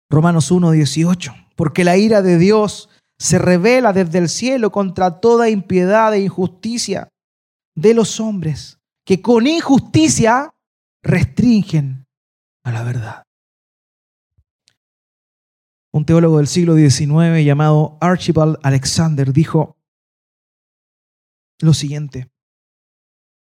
Romanos 0.10 0.52
1, 0.52 0.72
18. 0.72 1.34
Porque 1.56 1.84
la 1.84 1.98
ira 1.98 2.22
de 2.22 2.38
Dios 2.38 2.90
se 3.22 3.38
revela 3.38 3.94
desde 3.94 4.18
el 4.18 4.30
cielo 4.30 4.72
contra 4.72 5.20
toda 5.20 5.48
impiedad 5.48 6.12
e 6.16 6.22
injusticia 6.22 7.08
de 7.76 7.94
los 7.94 8.20
hombres 8.20 8.80
que 9.06 9.22
con 9.22 9.46
injusticia 9.46 10.56
restringen 11.04 12.08
a 12.64 12.72
la 12.72 12.82
verdad. 12.82 13.24
Un 15.94 16.04
teólogo 16.04 16.40
del 16.40 16.48
siglo 16.48 16.76
XIX 16.76 17.46
llamado 17.46 18.00
Archibald 18.02 18.58
Alexander 18.64 19.32
dijo 19.32 19.78
lo 21.60 21.76
siguiente. 21.76 22.32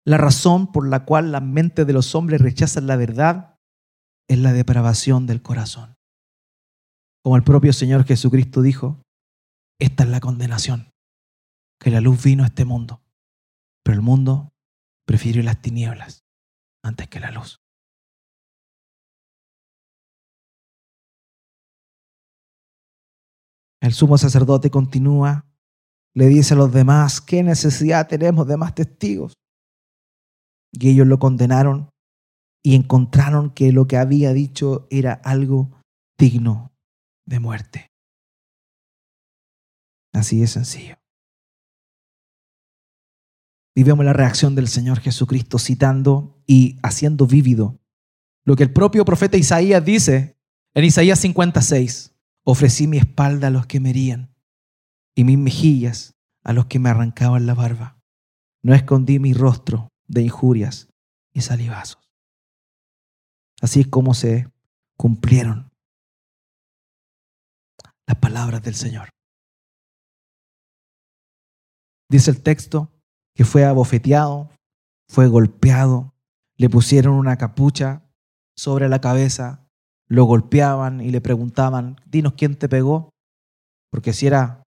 La 0.05 0.19
razón 0.19 0.71
por 0.71 0.87
la 0.87 1.07
cual 1.07 1.33
la 1.33 1.41
mente 1.41 1.87
de 1.87 1.95
los 1.95 2.15
hombres 2.15 2.43
rechazan 2.43 2.87
la 2.87 2.97
verdad 2.97 3.59
es 4.29 4.39
la 4.39 4.53
depravación 4.53 5.27
del 5.27 5.41
corazón. 5.41 5.97
Como 7.23 7.37
el 7.37 7.43
propio 7.43 7.73
Señor 7.73 8.05
Jesucristo 8.05 8.61
dijo, 8.61 9.03
esta 9.83 10.05
es 10.05 10.11
la 10.11 10.21
condenación, 10.21 10.93
que 11.81 11.91
la 11.91 12.01
luz 12.01 12.23
vino 12.23 12.45
a 12.45 12.47
este 12.47 12.65
mundo, 12.65 13.03
pero 13.83 13.97
el 13.97 14.03
mundo 14.03 14.53
prefirió 15.05 15.43
las 15.43 15.61
tinieblas 15.61 16.25
antes 16.85 17.09
que 17.09 17.19
la 17.19 17.33
luz. 17.33 17.59
El 23.81 23.93
sumo 23.93 24.17
sacerdote 24.19 24.71
continúa, 24.71 25.47
le 26.15 26.27
dice 26.27 26.55
a 26.55 26.59
los 26.59 26.73
demás, 26.73 27.21
¿qué 27.21 27.43
necesidad 27.43 28.07
tenemos 28.07 28.47
de 28.47 28.57
más 28.57 28.77
testigos? 28.77 29.35
Y 30.71 30.91
ellos 30.91 31.09
lo 31.09 31.19
condenaron 31.19 31.91
y 32.65 32.77
encontraron 32.77 33.51
que 33.51 33.73
lo 33.73 33.89
que 33.89 33.97
había 33.97 34.33
dicho 34.33 34.87
era 34.91 35.15
algo 35.15 35.73
digno 36.17 36.71
de 37.27 37.41
muerte. 37.41 37.92
Así 40.13 40.43
es 40.43 40.51
sencillo. 40.51 40.97
Y 43.75 43.85
la 43.85 44.13
reacción 44.13 44.55
del 44.55 44.69
Señor 44.69 45.01
Jesucristo 45.01 45.59
citando 45.59 46.43
y 46.47 46.79
haciendo 46.83 47.27
vívido 47.27 47.81
lo 48.45 48.57
que 48.57 48.65
el 48.65 48.73
propio 48.73 49.05
profeta 49.05 49.37
Isaías 49.37 49.85
dice 49.85 50.37
en 50.75 50.85
Isaías 50.85 51.21
56. 51.21 52.11
Ofrecí 52.45 52.89
mi 52.89 52.99
espalda 52.99 53.47
a 53.47 53.51
los 53.51 53.67
que 53.67 53.79
me 53.79 53.91
herían 53.91 54.35
y 55.15 55.25
mis 55.25 55.39
mejillas 55.39 56.17
a 56.43 56.53
los 56.53 56.67
que 56.67 56.81
me 56.81 56.91
arrancaban 56.91 57.47
la 57.47 57.55
barba. 57.55 58.01
No 58.63 58.75
escondí 58.75 59.21
mi 59.21 59.33
rostro 59.33 59.93
de 60.09 60.23
injurias 60.23 60.89
y 61.33 61.41
salivazos. 61.43 62.03
Así 63.61 63.81
es 63.81 63.87
como 63.87 64.13
se 64.13 64.51
cumplieron 64.97 65.71
las 68.07 68.17
palabras 68.19 68.63
del 68.63 68.75
Señor. 68.75 69.11
Dice 72.13 72.31
el 72.31 72.43
texto 72.43 72.93
que 73.35 73.47
fue 73.47 73.65
abofeteado, 73.65 74.51
fue 75.09 75.29
golpeado, 75.29 76.13
le 76.59 76.69
pusieron 76.69 77.15
una 77.15 77.39
capucha 77.39 78.03
sobre 78.55 78.91
la 78.91 79.01
cabeza, 79.01 79.67
lo 80.09 80.25
golpeaban 80.25 81.01
y 81.01 81.11
le 81.11 81.23
preguntaban, 81.23 81.99
dinos 82.05 82.35
quién 82.35 82.55
te 82.59 82.69
pegó, 82.69 83.09
porque 83.91 84.13
si 84.13 84.27
era, 84.27 84.63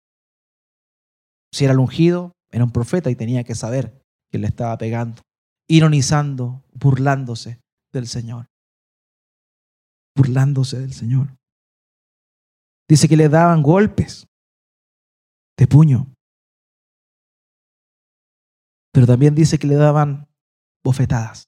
si 1.53 1.65
era 1.65 1.73
el 1.73 1.81
ungido, 1.81 2.31
era 2.53 2.63
un 2.63 2.71
profeta 2.71 3.11
y 3.11 3.17
tenía 3.17 3.43
que 3.43 3.57
saber 3.57 4.01
quién 4.31 4.43
le 4.43 4.47
estaba 4.47 4.79
pegando, 4.79 5.21
ironizando, 5.69 6.63
burlándose 6.73 7.59
del 7.93 8.07
Señor, 8.07 8.47
burlándose 10.17 10.79
del 10.79 10.93
Señor. 10.93 11.35
Dice 12.89 13.09
que 13.09 13.17
le 13.17 13.29
daban 13.29 13.63
golpes 13.63 14.29
de 15.59 15.67
puño, 15.67 16.07
pero 18.93 19.07
también 19.07 19.35
dice 19.35 19.59
que 19.59 19.67
le 19.67 19.75
daban 19.75 20.29
bofetadas. 20.85 21.45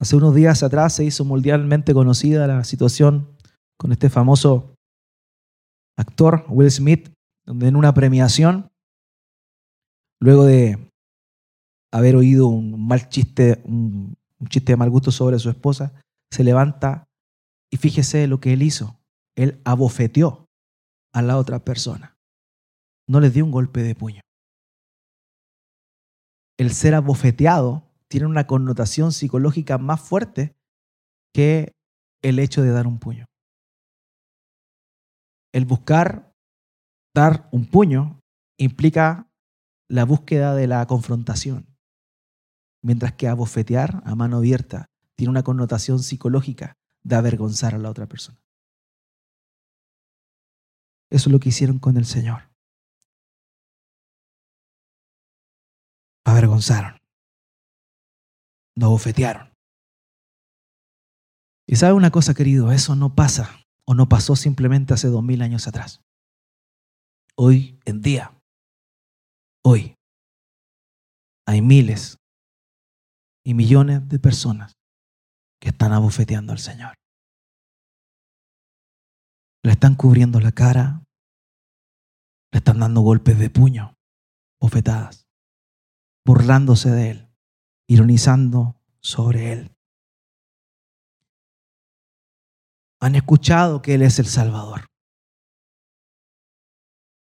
Hace 0.00 0.16
unos 0.16 0.34
días 0.34 0.62
atrás 0.62 0.94
se 0.94 1.04
hizo 1.04 1.24
mundialmente 1.24 1.92
conocida 1.92 2.46
la 2.46 2.62
situación 2.62 3.36
con 3.76 3.90
este 3.90 4.08
famoso 4.08 4.74
actor 5.98 6.44
Will 6.48 6.70
Smith, 6.70 7.12
donde 7.44 7.66
en 7.66 7.76
una 7.76 7.92
premiación, 7.94 8.70
luego 10.20 10.44
de 10.44 10.90
haber 11.92 12.14
oído 12.14 12.46
un 12.46 12.86
mal 12.86 13.08
chiste, 13.08 13.60
un, 13.64 14.16
chiste 14.48 14.72
de 14.72 14.76
mal 14.76 14.90
gusto 14.90 15.10
sobre 15.10 15.38
su 15.40 15.50
esposa, 15.50 15.92
se 16.30 16.44
levanta 16.44 17.04
y 17.72 17.76
fíjese 17.76 18.28
lo 18.28 18.38
que 18.38 18.52
él 18.52 18.62
hizo. 18.62 19.00
Él 19.36 19.60
abofeteó 19.64 20.46
a 21.12 21.22
la 21.22 21.38
otra 21.38 21.64
persona. 21.64 22.16
No 23.08 23.18
le 23.20 23.30
dio 23.30 23.44
un 23.44 23.50
golpe 23.50 23.82
de 23.82 23.94
puño. 23.94 24.20
El 26.58 26.72
ser 26.72 26.94
abofeteado 26.94 27.84
tiene 28.08 28.26
una 28.26 28.46
connotación 28.48 29.12
psicológica 29.12 29.78
más 29.78 30.00
fuerte 30.00 30.56
que 31.32 31.76
el 32.20 32.40
hecho 32.40 32.62
de 32.62 32.70
dar 32.70 32.86
un 32.88 32.98
puño. 32.98 33.26
El 35.52 35.64
buscar 35.66 36.34
dar 37.14 37.48
un 37.52 37.66
puño 37.66 38.20
implica 38.58 39.30
la 39.88 40.04
búsqueda 40.04 40.54
de 40.54 40.66
la 40.66 40.84
confrontación, 40.86 41.78
mientras 42.82 43.12
que 43.12 43.28
abofetear 43.28 44.02
a 44.04 44.14
mano 44.16 44.38
abierta 44.38 44.90
tiene 45.14 45.30
una 45.30 45.44
connotación 45.44 46.00
psicológica 46.00 46.76
de 47.02 47.16
avergonzar 47.16 47.74
a 47.74 47.78
la 47.78 47.90
otra 47.90 48.06
persona. 48.06 48.42
Eso 51.10 51.28
es 51.28 51.32
lo 51.32 51.38
que 51.38 51.50
hicieron 51.50 51.78
con 51.78 51.96
el 51.96 52.04
Señor. 52.04 52.47
Avergonzaron, 56.28 56.98
lo 58.76 58.90
bofetearon. 58.90 59.52
Y 61.66 61.76
sabe 61.76 61.92
una 61.92 62.10
cosa, 62.10 62.34
querido, 62.34 62.72
eso 62.72 62.96
no 62.96 63.14
pasa 63.14 63.64
o 63.86 63.94
no 63.94 64.08
pasó 64.08 64.36
simplemente 64.36 64.94
hace 64.94 65.08
dos 65.08 65.22
mil 65.22 65.42
años 65.42 65.68
atrás. 65.68 66.00
Hoy 67.36 67.78
en 67.84 68.00
día, 68.00 68.38
hoy, 69.64 69.94
hay 71.46 71.62
miles 71.62 72.16
y 73.44 73.54
millones 73.54 74.08
de 74.08 74.18
personas 74.18 74.74
que 75.60 75.68
están 75.68 75.92
abofeteando 75.92 76.52
al 76.52 76.58
Señor. 76.58 76.94
Le 79.62 79.72
están 79.72 79.94
cubriendo 79.94 80.40
la 80.40 80.52
cara, 80.52 81.04
le 82.52 82.58
están 82.58 82.80
dando 82.80 83.02
golpes 83.02 83.38
de 83.38 83.50
puño, 83.50 83.94
bofetadas, 84.60 85.27
burlándose 86.24 86.90
de 86.90 87.10
Él, 87.10 87.28
ironizando 87.88 88.76
sobre 89.00 89.52
Él. 89.52 89.76
Han 93.00 93.14
escuchado 93.14 93.80
que 93.80 93.94
Él 93.94 94.02
es 94.02 94.18
el 94.18 94.26
Salvador. 94.26 94.86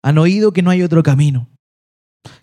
Han 0.03 0.19
oído 0.19 0.53
que 0.53 0.63
no 0.63 0.71
hay 0.71 0.83
otro 0.83 1.03
camino, 1.03 1.51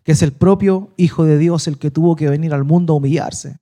que 0.03 0.11
es 0.11 0.21
el 0.21 0.33
propio 0.33 0.93
Hijo 0.97 1.23
de 1.23 1.37
Dios 1.37 1.67
el 1.67 1.79
que 1.79 1.91
tuvo 1.91 2.15
que 2.15 2.29
venir 2.29 2.53
al 2.53 2.65
mundo 2.65 2.93
a 2.93 2.97
humillarse, 2.97 3.57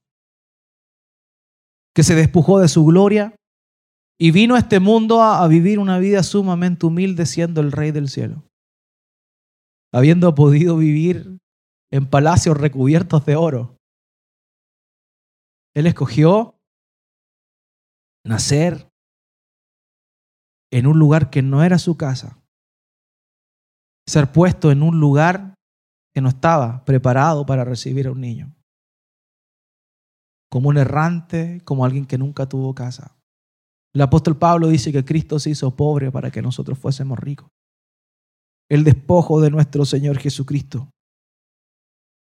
que 1.96 2.04
se 2.04 2.16
despojó 2.16 2.60
de 2.60 2.68
su 2.68 2.84
gloria 2.86 3.36
y 4.20 4.32
vino 4.32 4.56
a 4.56 4.60
este 4.60 4.80
mundo 4.80 5.22
a, 5.22 5.44
a 5.44 5.48
vivir 5.48 5.80
una 5.80 6.00
vida 6.00 6.24
sumamente 6.24 6.86
humilde 6.86 7.26
siendo 7.26 7.62
el 7.62 7.72
Rey 7.72 7.92
del 7.92 8.10
cielo, 8.10 8.44
habiendo 9.94 10.34
podido 10.34 10.76
vivir 10.78 11.38
en 11.94 12.10
palacios 12.10 12.58
recubiertos 12.58 13.24
de 13.24 13.36
oro. 13.36 13.78
Él 15.76 15.86
escogió 15.86 16.58
nacer 18.26 18.90
en 20.72 20.88
un 20.88 20.98
lugar 20.98 21.30
que 21.30 21.44
no 21.44 21.64
era 21.64 21.78
su 21.78 21.96
casa, 21.96 22.42
ser 24.08 24.32
puesto 24.32 24.72
en 24.72 24.82
un 24.82 25.00
lugar 25.00 25.54
que 26.16 26.22
no 26.22 26.30
estaba 26.30 26.84
preparado 26.84 27.46
para 27.46 27.64
recibir 27.64 28.08
a 28.08 28.12
un 28.12 28.22
niño, 28.22 28.56
como 30.50 30.70
un 30.70 30.80
errante, 30.80 31.62
como 31.64 31.86
alguien 31.86 32.08
que 32.08 32.18
nunca 32.18 32.50
tuvo 32.50 32.74
casa. 32.74 33.16
El 33.94 34.02
apóstol 34.02 34.36
Pablo 34.40 34.68
dice 34.70 34.92
que 34.92 35.06
Cristo 35.06 35.38
se 35.38 35.52
hizo 35.52 35.76
pobre 35.76 36.12
para 36.12 36.32
que 36.32 36.42
nosotros 36.42 36.80
fuésemos 36.80 37.20
ricos. 37.20 37.52
El 38.68 38.84
despojo 38.84 39.40
de 39.42 39.52
nuestro 39.52 39.86
Señor 39.86 40.18
Jesucristo 40.18 40.90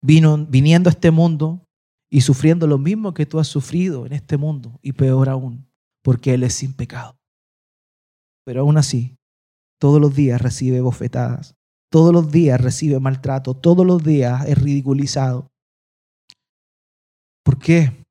vino 0.03 0.47
viniendo 0.47 0.89
a 0.89 0.93
este 0.93 1.11
mundo 1.11 1.67
y 2.11 2.23
sufriendo 2.23 2.67
lo 2.67 2.79
mismo 2.79 3.15
que 3.15 3.27
tú 3.27 3.39
has 3.39 3.47
sufrido 3.47 4.07
en 4.07 4.13
este 4.13 4.37
mundo 4.37 4.79
y 4.83 4.93
peor 4.93 5.29
aún, 5.29 5.71
porque 6.03 6.35
Él 6.35 6.43
es 6.43 6.55
sin 6.55 6.75
pecado. 6.75 7.17
Pero 8.45 8.63
aún 8.63 8.79
así, 8.79 9.17
todos 9.79 10.01
los 10.01 10.15
días 10.15 10.41
recibe 10.41 10.81
bofetadas, 10.81 11.55
todos 11.91 12.13
los 12.13 12.31
días 12.31 12.61
recibe 12.61 12.99
maltrato, 13.01 13.55
todos 13.55 13.87
los 13.87 14.03
días 14.03 14.47
es 14.47 14.59
ridiculizado. 14.59 15.51
¿Por 17.45 17.59
qué? 17.59 18.05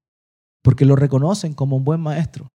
Porque 0.64 0.86
lo 0.86 0.96
reconocen 0.96 1.54
como 1.54 1.78
un 1.78 1.84
buen 1.84 2.02
maestro. 2.02 2.50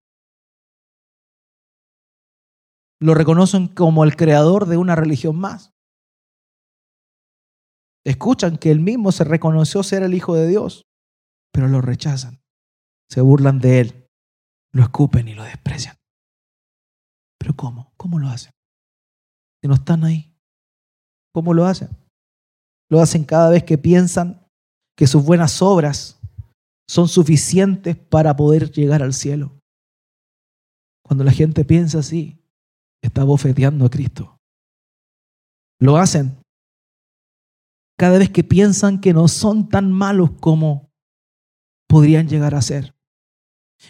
Lo 3.00 3.16
reconocen 3.16 3.68
como 3.68 4.04
el 4.04 4.16
creador 4.16 4.68
de 4.68 4.78
una 4.78 4.96
religión 4.96 5.36
más. 5.36 5.74
Escuchan 8.06 8.58
que 8.58 8.72
él 8.72 8.80
mismo 8.80 9.12
se 9.12 9.24
reconoció 9.24 9.84
ser 9.84 10.04
el 10.04 10.14
Hijo 10.14 10.36
de 10.36 10.48
Dios, 10.48 10.84
pero 11.54 11.68
lo 11.68 11.82
rechazan. 11.82 12.42
Se 13.10 13.22
burlan 13.22 13.60
de 13.60 13.80
él, 13.82 14.08
lo 14.74 14.84
escupen 14.84 15.28
y 15.28 15.36
lo 15.36 15.44
desprecian. 15.44 15.96
Pero 17.38 17.56
¿cómo? 17.56 17.92
¿Cómo 17.98 18.20
lo 18.20 18.28
hacen? 18.30 18.54
Si 19.62 19.68
no 19.68 19.76
están 19.76 20.04
ahí, 20.04 20.34
¿cómo 21.34 21.54
lo 21.54 21.66
hacen? 21.66 21.90
Lo 22.90 23.00
hacen 23.00 23.24
cada 23.24 23.50
vez 23.50 23.64
que 23.64 23.78
piensan 23.78 24.46
que 24.98 25.08
sus 25.08 25.24
buenas 25.24 25.62
obras 25.62 26.20
son 26.90 27.08
suficientes 27.08 27.96
para 27.96 28.36
poder 28.36 28.72
llegar 28.72 29.02
al 29.02 29.14
cielo. 29.14 29.60
Cuando 31.04 31.24
la 31.24 31.32
gente 31.32 31.64
piensa 31.66 32.00
así, 32.00 32.42
está 33.04 33.24
bofeteando 33.24 33.86
a 33.86 33.90
Cristo. 33.90 34.38
Lo 35.80 35.98
hacen 35.98 36.41
cada 38.02 38.18
vez 38.18 38.32
que 38.32 38.44
piensan 38.44 39.00
que 39.00 39.14
no 39.14 39.28
son 39.28 39.70
tan 39.70 39.92
malos 39.92 40.32
como 40.40 40.92
podrían 41.88 42.28
llegar 42.28 42.56
a 42.56 42.62
ser. 42.64 42.96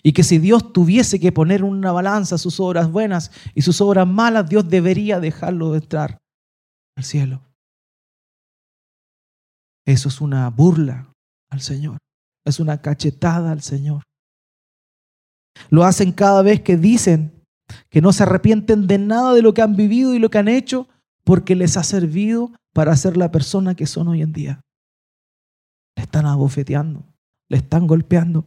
Y 0.04 0.12
que 0.12 0.24
si 0.24 0.38
Dios 0.38 0.74
tuviese 0.74 1.18
que 1.18 1.32
poner 1.32 1.64
una 1.64 1.94
balanza 1.94 2.38
sus 2.38 2.60
obras 2.60 2.92
buenas 2.92 3.32
y 3.56 3.62
sus 3.62 3.80
obras 3.80 4.06
malas, 4.06 4.50
Dios 4.50 4.68
debería 4.68 5.22
dejarlo 5.22 5.72
de 5.72 5.78
entrar 5.78 6.18
al 6.98 7.06
cielo. 7.06 7.42
Eso 9.86 10.10
es 10.10 10.20
una 10.20 10.50
burla 10.50 11.14
al 11.50 11.62
Señor. 11.62 11.98
Es 12.46 12.60
una 12.60 12.82
cachetada 12.82 13.54
al 13.54 13.62
Señor. 13.62 14.04
Lo 15.70 15.86
hacen 15.86 16.12
cada 16.12 16.42
vez 16.42 16.60
que 16.60 16.76
dicen 16.76 17.46
que 17.90 18.02
no 18.02 18.12
se 18.12 18.24
arrepienten 18.24 18.88
de 18.88 18.98
nada 18.98 19.34
de 19.34 19.42
lo 19.42 19.54
que 19.54 19.62
han 19.62 19.78
vivido 19.78 20.14
y 20.14 20.20
lo 20.20 20.30
que 20.30 20.40
han 20.40 20.50
hecho 20.50 20.90
porque 21.24 21.56
les 21.56 21.78
ha 21.78 21.84
servido 21.84 22.52
para 22.74 22.96
ser 22.96 23.18
la 23.18 23.32
persona 23.32 23.76
que 23.76 23.86
son 23.86 24.08
hoy 24.08 24.22
en 24.22 24.34
día. 24.34 24.62
Le 25.96 26.04
están 26.04 26.26
abofeteando, 26.26 27.06
le 27.50 27.58
están 27.58 27.88
golpeando. 27.88 28.46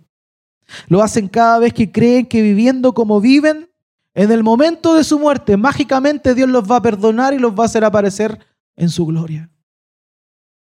Lo 0.89 1.03
hacen 1.03 1.29
cada 1.29 1.59
vez 1.59 1.75
que 1.75 1.93
creen 1.93 2.27
que 2.27 2.43
viviendo 2.43 2.95
como 2.95 3.21
viven, 3.21 3.71
en 4.15 4.31
el 4.31 4.43
momento 4.43 4.95
de 4.95 5.05
su 5.05 5.19
muerte, 5.19 5.57
mágicamente 5.57 6.35
Dios 6.35 6.49
los 6.49 6.71
va 6.71 6.77
a 6.77 6.83
perdonar 6.83 7.35
y 7.35 7.39
los 7.39 7.53
va 7.53 7.65
a 7.65 7.67
hacer 7.67 7.85
aparecer 7.85 8.39
en 8.77 8.89
su 8.89 9.07
gloria. 9.07 9.51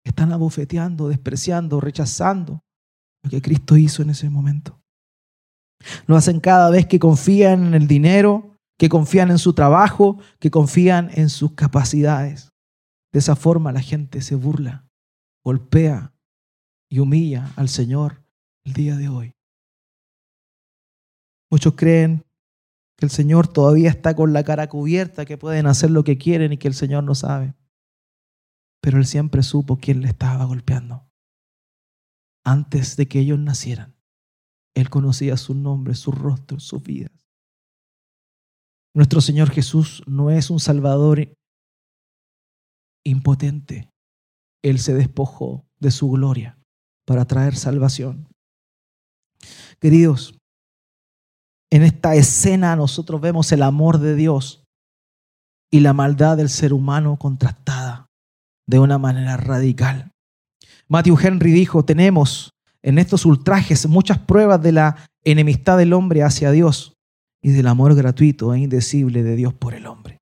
Están 0.03 0.33
abofeteando, 0.33 1.07
despreciando, 1.07 1.79
rechazando 1.79 2.63
lo 3.21 3.29
que 3.29 3.41
Cristo 3.41 3.77
hizo 3.77 4.01
en 4.01 4.09
ese 4.09 4.29
momento. 4.29 4.81
Lo 6.07 6.15
hacen 6.15 6.39
cada 6.39 6.69
vez 6.69 6.87
que 6.87 6.99
confían 6.99 7.67
en 7.67 7.73
el 7.75 7.87
dinero, 7.87 8.57
que 8.77 8.89
confían 8.89 9.31
en 9.31 9.37
su 9.37 9.53
trabajo, 9.53 10.17
que 10.39 10.51
confían 10.51 11.09
en 11.13 11.29
sus 11.29 11.53
capacidades. 11.53 12.52
De 13.13 13.19
esa 13.19 13.35
forma 13.35 13.71
la 13.71 13.81
gente 13.81 14.21
se 14.21 14.33
burla, 14.33 14.89
golpea 15.45 16.15
y 16.89 16.97
humilla 16.97 17.53
al 17.55 17.69
Señor 17.69 18.25
el 18.65 18.73
día 18.73 18.97
de 18.97 19.07
hoy. 19.07 19.35
Muchos 21.51 21.75
creen 21.75 22.25
que 22.97 23.05
el 23.05 23.11
Señor 23.11 23.47
todavía 23.47 23.91
está 23.91 24.15
con 24.15 24.33
la 24.33 24.43
cara 24.43 24.67
cubierta, 24.67 25.25
que 25.25 25.37
pueden 25.37 25.67
hacer 25.67 25.91
lo 25.91 26.03
que 26.03 26.17
quieren 26.17 26.53
y 26.53 26.57
que 26.57 26.67
el 26.67 26.73
Señor 26.73 27.03
no 27.03 27.13
sabe. 27.13 27.53
Pero 28.81 28.97
Él 28.97 29.05
siempre 29.05 29.43
supo 29.43 29.77
quién 29.77 30.01
le 30.01 30.07
estaba 30.07 30.45
golpeando. 30.45 31.07
Antes 32.43 32.97
de 32.97 33.07
que 33.07 33.19
ellos 33.19 33.37
nacieran, 33.37 33.95
Él 34.73 34.89
conocía 34.89 35.37
su 35.37 35.53
nombre, 35.53 35.93
su 35.93 36.11
rostro, 36.11 36.59
sus 36.59 36.81
vidas. 36.81 37.11
Nuestro 38.95 39.21
Señor 39.21 39.51
Jesús 39.51 40.01
no 40.07 40.31
es 40.31 40.49
un 40.49 40.59
Salvador 40.59 41.37
impotente. 43.05 43.89
Él 44.63 44.79
se 44.79 44.93
despojó 44.93 45.65
de 45.79 45.91
su 45.91 46.09
gloria 46.09 46.57
para 47.05 47.25
traer 47.25 47.55
salvación. 47.55 48.27
Queridos, 49.79 50.37
en 51.71 51.83
esta 51.83 52.15
escena 52.15 52.75
nosotros 52.75 53.19
vemos 53.19 53.51
el 53.51 53.63
amor 53.63 53.97
de 53.97 54.15
Dios 54.15 54.63
y 55.71 55.79
la 55.79 55.93
maldad 55.93 56.37
del 56.37 56.49
ser 56.49 56.71
humano 56.71 57.17
contrastada 57.17 58.07
de 58.67 58.79
una 58.79 58.97
manera 58.97 59.37
radical. 59.37 60.11
Matthew 60.87 61.17
Henry 61.21 61.51
dijo, 61.51 61.83
tenemos 61.83 62.51
en 62.83 62.99
estos 62.99 63.25
ultrajes 63.25 63.87
muchas 63.87 64.19
pruebas 64.19 64.61
de 64.61 64.71
la 64.71 65.09
enemistad 65.23 65.77
del 65.77 65.93
hombre 65.93 66.23
hacia 66.23 66.51
Dios 66.51 66.93
y 67.41 67.51
del 67.51 67.67
amor 67.67 67.95
gratuito 67.95 68.53
e 68.53 68.59
indecible 68.59 69.23
de 69.23 69.35
Dios 69.35 69.53
por 69.53 69.73
el 69.73 69.87
hombre. 69.87 70.19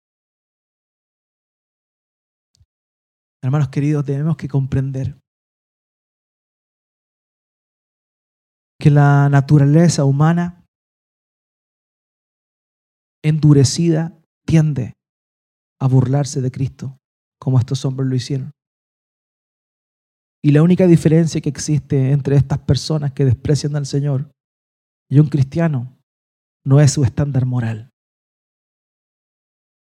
Hermanos 3.46 3.68
queridos, 3.68 4.04
tenemos 4.04 4.36
que 4.36 4.48
comprender 4.48 5.16
que 8.76 8.90
la 8.90 9.28
naturaleza 9.28 10.04
humana 10.04 10.66
endurecida 13.22 14.20
tiende 14.44 14.94
a 15.80 15.86
burlarse 15.86 16.40
de 16.40 16.50
Cristo, 16.50 16.98
como 17.38 17.60
estos 17.60 17.84
hombres 17.84 18.08
lo 18.08 18.16
hicieron. 18.16 18.50
Y 20.42 20.50
la 20.50 20.64
única 20.64 20.88
diferencia 20.88 21.40
que 21.40 21.48
existe 21.48 22.10
entre 22.10 22.34
estas 22.34 22.58
personas 22.58 23.12
que 23.12 23.24
desprecian 23.24 23.76
al 23.76 23.86
Señor 23.86 24.28
y 25.08 25.20
un 25.20 25.28
cristiano 25.28 25.96
no 26.64 26.80
es 26.80 26.90
su 26.90 27.04
estándar 27.04 27.46
moral. 27.46 27.90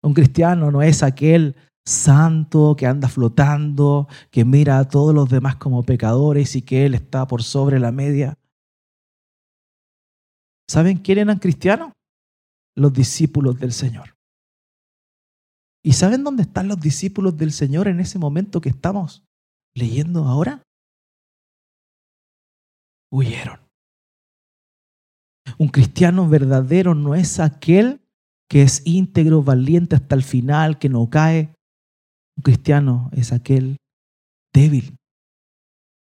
Un 0.03 0.13
cristiano 0.13 0.69
no 0.69 0.83
es 0.83 1.01
aquel 1.01 1.55
santo, 1.89 2.75
que 2.77 2.85
anda 2.85 3.07
flotando, 3.07 4.07
que 4.31 4.45
mira 4.45 4.79
a 4.79 4.87
todos 4.87 5.13
los 5.13 5.29
demás 5.29 5.55
como 5.55 5.83
pecadores 5.83 6.55
y 6.55 6.61
que 6.61 6.85
Él 6.85 6.93
está 6.93 7.27
por 7.27 7.43
sobre 7.43 7.79
la 7.79 7.91
media. 7.91 8.37
¿Saben 10.69 10.97
quién 10.97 11.17
eran 11.17 11.39
cristianos? 11.39 11.93
Los 12.75 12.93
discípulos 12.93 13.59
del 13.59 13.73
Señor. 13.73 14.15
¿Y 15.83 15.93
saben 15.93 16.23
dónde 16.23 16.43
están 16.43 16.67
los 16.67 16.79
discípulos 16.79 17.37
del 17.37 17.51
Señor 17.51 17.87
en 17.87 17.99
ese 17.99 18.19
momento 18.19 18.61
que 18.61 18.69
estamos 18.69 19.23
leyendo 19.73 20.25
ahora? 20.25 20.61
Huyeron. 23.11 23.59
Un 25.57 25.69
cristiano 25.69 26.29
verdadero 26.29 26.93
no 26.93 27.15
es 27.15 27.39
aquel 27.39 28.01
que 28.49 28.61
es 28.63 28.81
íntegro, 28.85 29.43
valiente 29.43 29.95
hasta 29.95 30.15
el 30.15 30.23
final, 30.23 30.79
que 30.79 30.89
no 30.89 31.09
cae. 31.09 31.55
Un 32.39 32.43
cristiano 32.43 33.09
es 33.11 33.33
aquel 33.33 33.75
débil, 34.53 34.97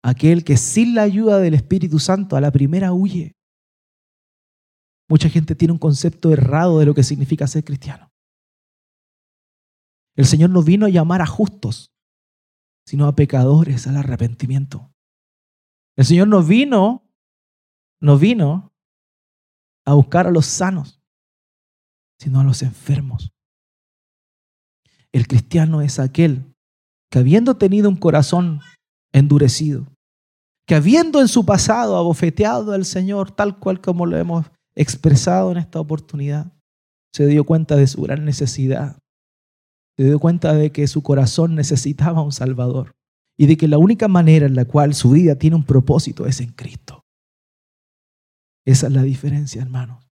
aquel 0.01 0.45
que 0.45 0.55
sin 0.55 0.95
la 0.95 1.01
ayuda 1.01 1.39
del 1.39 1.55
Espíritu 1.55 1.99
Santo 1.99 2.37
a 2.37 2.39
la 2.39 2.53
primera 2.53 2.93
huye. 2.93 3.33
Mucha 5.09 5.27
gente 5.27 5.55
tiene 5.55 5.73
un 5.73 5.77
concepto 5.77 6.31
errado 6.31 6.79
de 6.79 6.85
lo 6.85 6.93
que 6.93 7.03
significa 7.03 7.47
ser 7.47 7.65
cristiano. 7.65 8.13
El 10.15 10.25
Señor 10.25 10.51
no 10.51 10.63
vino 10.63 10.85
a 10.85 10.89
llamar 10.89 11.21
a 11.21 11.27
justos, 11.27 11.91
sino 12.85 13.07
a 13.07 13.15
pecadores 13.17 13.85
al 13.87 13.97
arrepentimiento. 13.97 14.89
El 15.97 16.05
Señor 16.05 16.29
no 16.29 16.41
vino, 16.41 17.11
no 17.99 18.17
vino 18.17 18.71
a 19.85 19.95
buscar 19.95 20.27
a 20.27 20.31
los 20.31 20.45
sanos, 20.45 21.01
sino 22.21 22.39
a 22.39 22.45
los 22.45 22.61
enfermos. 22.61 23.33
El 25.13 25.27
cristiano 25.27 25.81
es 25.81 25.99
aquel 25.99 26.53
que 27.11 27.19
habiendo 27.19 27.57
tenido 27.57 27.89
un 27.89 27.97
corazón 27.97 28.61
endurecido, 29.11 29.87
que 30.65 30.75
habiendo 30.75 31.19
en 31.19 31.27
su 31.27 31.45
pasado 31.45 31.97
abofeteado 31.97 32.71
al 32.71 32.85
Señor 32.85 33.31
tal 33.31 33.59
cual 33.59 33.81
como 33.81 34.05
lo 34.05 34.17
hemos 34.17 34.45
expresado 34.75 35.51
en 35.51 35.57
esta 35.57 35.79
oportunidad, 35.79 36.53
se 37.13 37.27
dio 37.27 37.43
cuenta 37.43 37.75
de 37.75 37.87
su 37.87 38.01
gran 38.01 38.23
necesidad, 38.23 38.97
se 39.97 40.05
dio 40.05 40.19
cuenta 40.19 40.53
de 40.53 40.71
que 40.71 40.87
su 40.87 41.03
corazón 41.03 41.55
necesitaba 41.55 42.21
un 42.21 42.31
Salvador 42.31 42.93
y 43.37 43.47
de 43.47 43.57
que 43.57 43.67
la 43.67 43.77
única 43.77 44.07
manera 44.07 44.45
en 44.45 44.55
la 44.55 44.65
cual 44.65 44.93
su 44.93 45.11
vida 45.11 45.35
tiene 45.35 45.57
un 45.57 45.65
propósito 45.65 46.25
es 46.25 46.39
en 46.39 46.53
Cristo. 46.53 47.01
Esa 48.65 48.87
es 48.87 48.93
la 48.93 49.03
diferencia, 49.03 49.61
hermanos. 49.61 50.07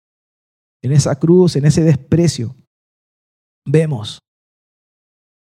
En 0.81 0.91
esa 0.91 1.19
cruz, 1.19 1.55
en 1.55 1.65
ese 1.65 1.83
desprecio, 1.83 2.55
vemos 3.65 4.19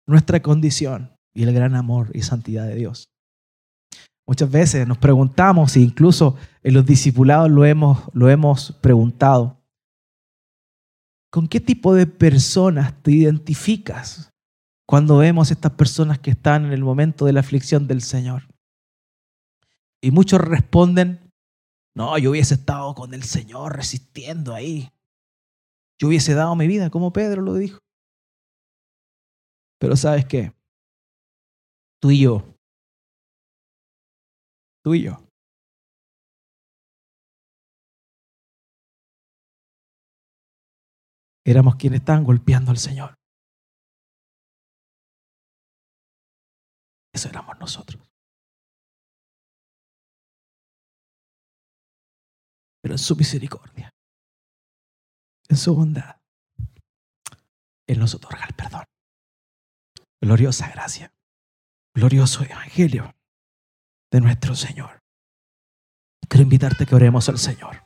nuestra 0.07 0.41
condición 0.41 1.17
y 1.35 1.43
el 1.43 1.53
gran 1.53 1.75
amor 1.75 2.11
y 2.15 2.23
santidad 2.23 2.67
de 2.67 2.77
Dios. 2.77 3.11
Muchas 4.27 4.51
veces 4.51 4.89
nos 4.89 4.99
preguntamos, 4.99 5.77
e 5.77 5.81
incluso 5.81 6.37
en 6.63 6.75
los 6.75 6.85
discipulados 6.85 7.51
lo 7.51 7.65
hemos, 7.65 8.03
lo 8.13 8.29
hemos 8.29 8.73
preguntado, 8.81 9.63
¿con 11.31 11.47
qué 11.47 11.61
tipo 11.61 11.95
de 11.95 12.07
personas 12.07 13.01
te 13.03 13.13
identificas 13.13 14.33
cuando 14.85 15.19
vemos 15.19 15.51
estas 15.51 15.73
personas 15.73 16.19
que 16.19 16.31
están 16.31 16.65
en 16.65 16.73
el 16.73 16.83
momento 16.83 17.25
de 17.25 17.33
la 17.33 17.41
aflicción 17.41 17.87
del 17.87 18.03
Señor? 18.03 18.49
Y 20.03 20.11
muchos 20.11 20.41
responden, 20.41 21.33
no, 21.95 22.19
yo 22.19 22.31
hubiese 22.31 22.55
estado 22.55 22.95
con 22.95 23.15
el 23.15 23.23
Señor 23.23 23.77
resistiendo 23.77 24.55
ahí. 24.55 24.91
Yo 26.01 26.09
hubiese 26.09 26.35
dado 26.35 26.55
mi 26.57 26.67
vida, 26.67 26.91
como 26.91 27.13
Pedro 27.13 27.43
lo 27.43 27.55
dijo. 27.55 27.79
Pero 29.79 29.97
sabes 29.97 30.27
qué? 30.27 30.53
Tú 32.01 32.11
y 32.11 32.23
yo 32.23 32.57
tú 34.87 34.95
y 34.95 35.03
yo. 35.03 35.19
Éramos 41.45 41.75
quienes 41.75 41.99
estaban 41.99 42.23
golpeando 42.23 42.71
al 42.71 42.77
Señor. 42.79 43.17
Eso 47.13 47.29
éramos 47.29 47.59
nosotros. 47.59 48.01
Pero 52.81 52.95
en 52.95 52.99
su 52.99 53.17
misericordia, 53.17 53.91
en 55.49 55.57
su 55.57 55.75
bondad, 55.75 56.21
Él 57.89 57.99
nos 57.99 58.15
otorga 58.15 58.45
el 58.49 58.55
perdón. 58.55 58.85
Gloriosa 60.27 60.69
gracia, 60.69 61.15
glorioso 61.95 62.43
evangelio 62.43 63.15
de 64.11 64.21
nuestro 64.21 64.57
Señor. 64.57 65.05
Quiero 66.29 66.43
invitarte 66.43 66.83
a 66.83 66.87
que 66.89 66.97
oremos 66.97 67.29
al 67.29 67.39
Señor. 67.39 67.86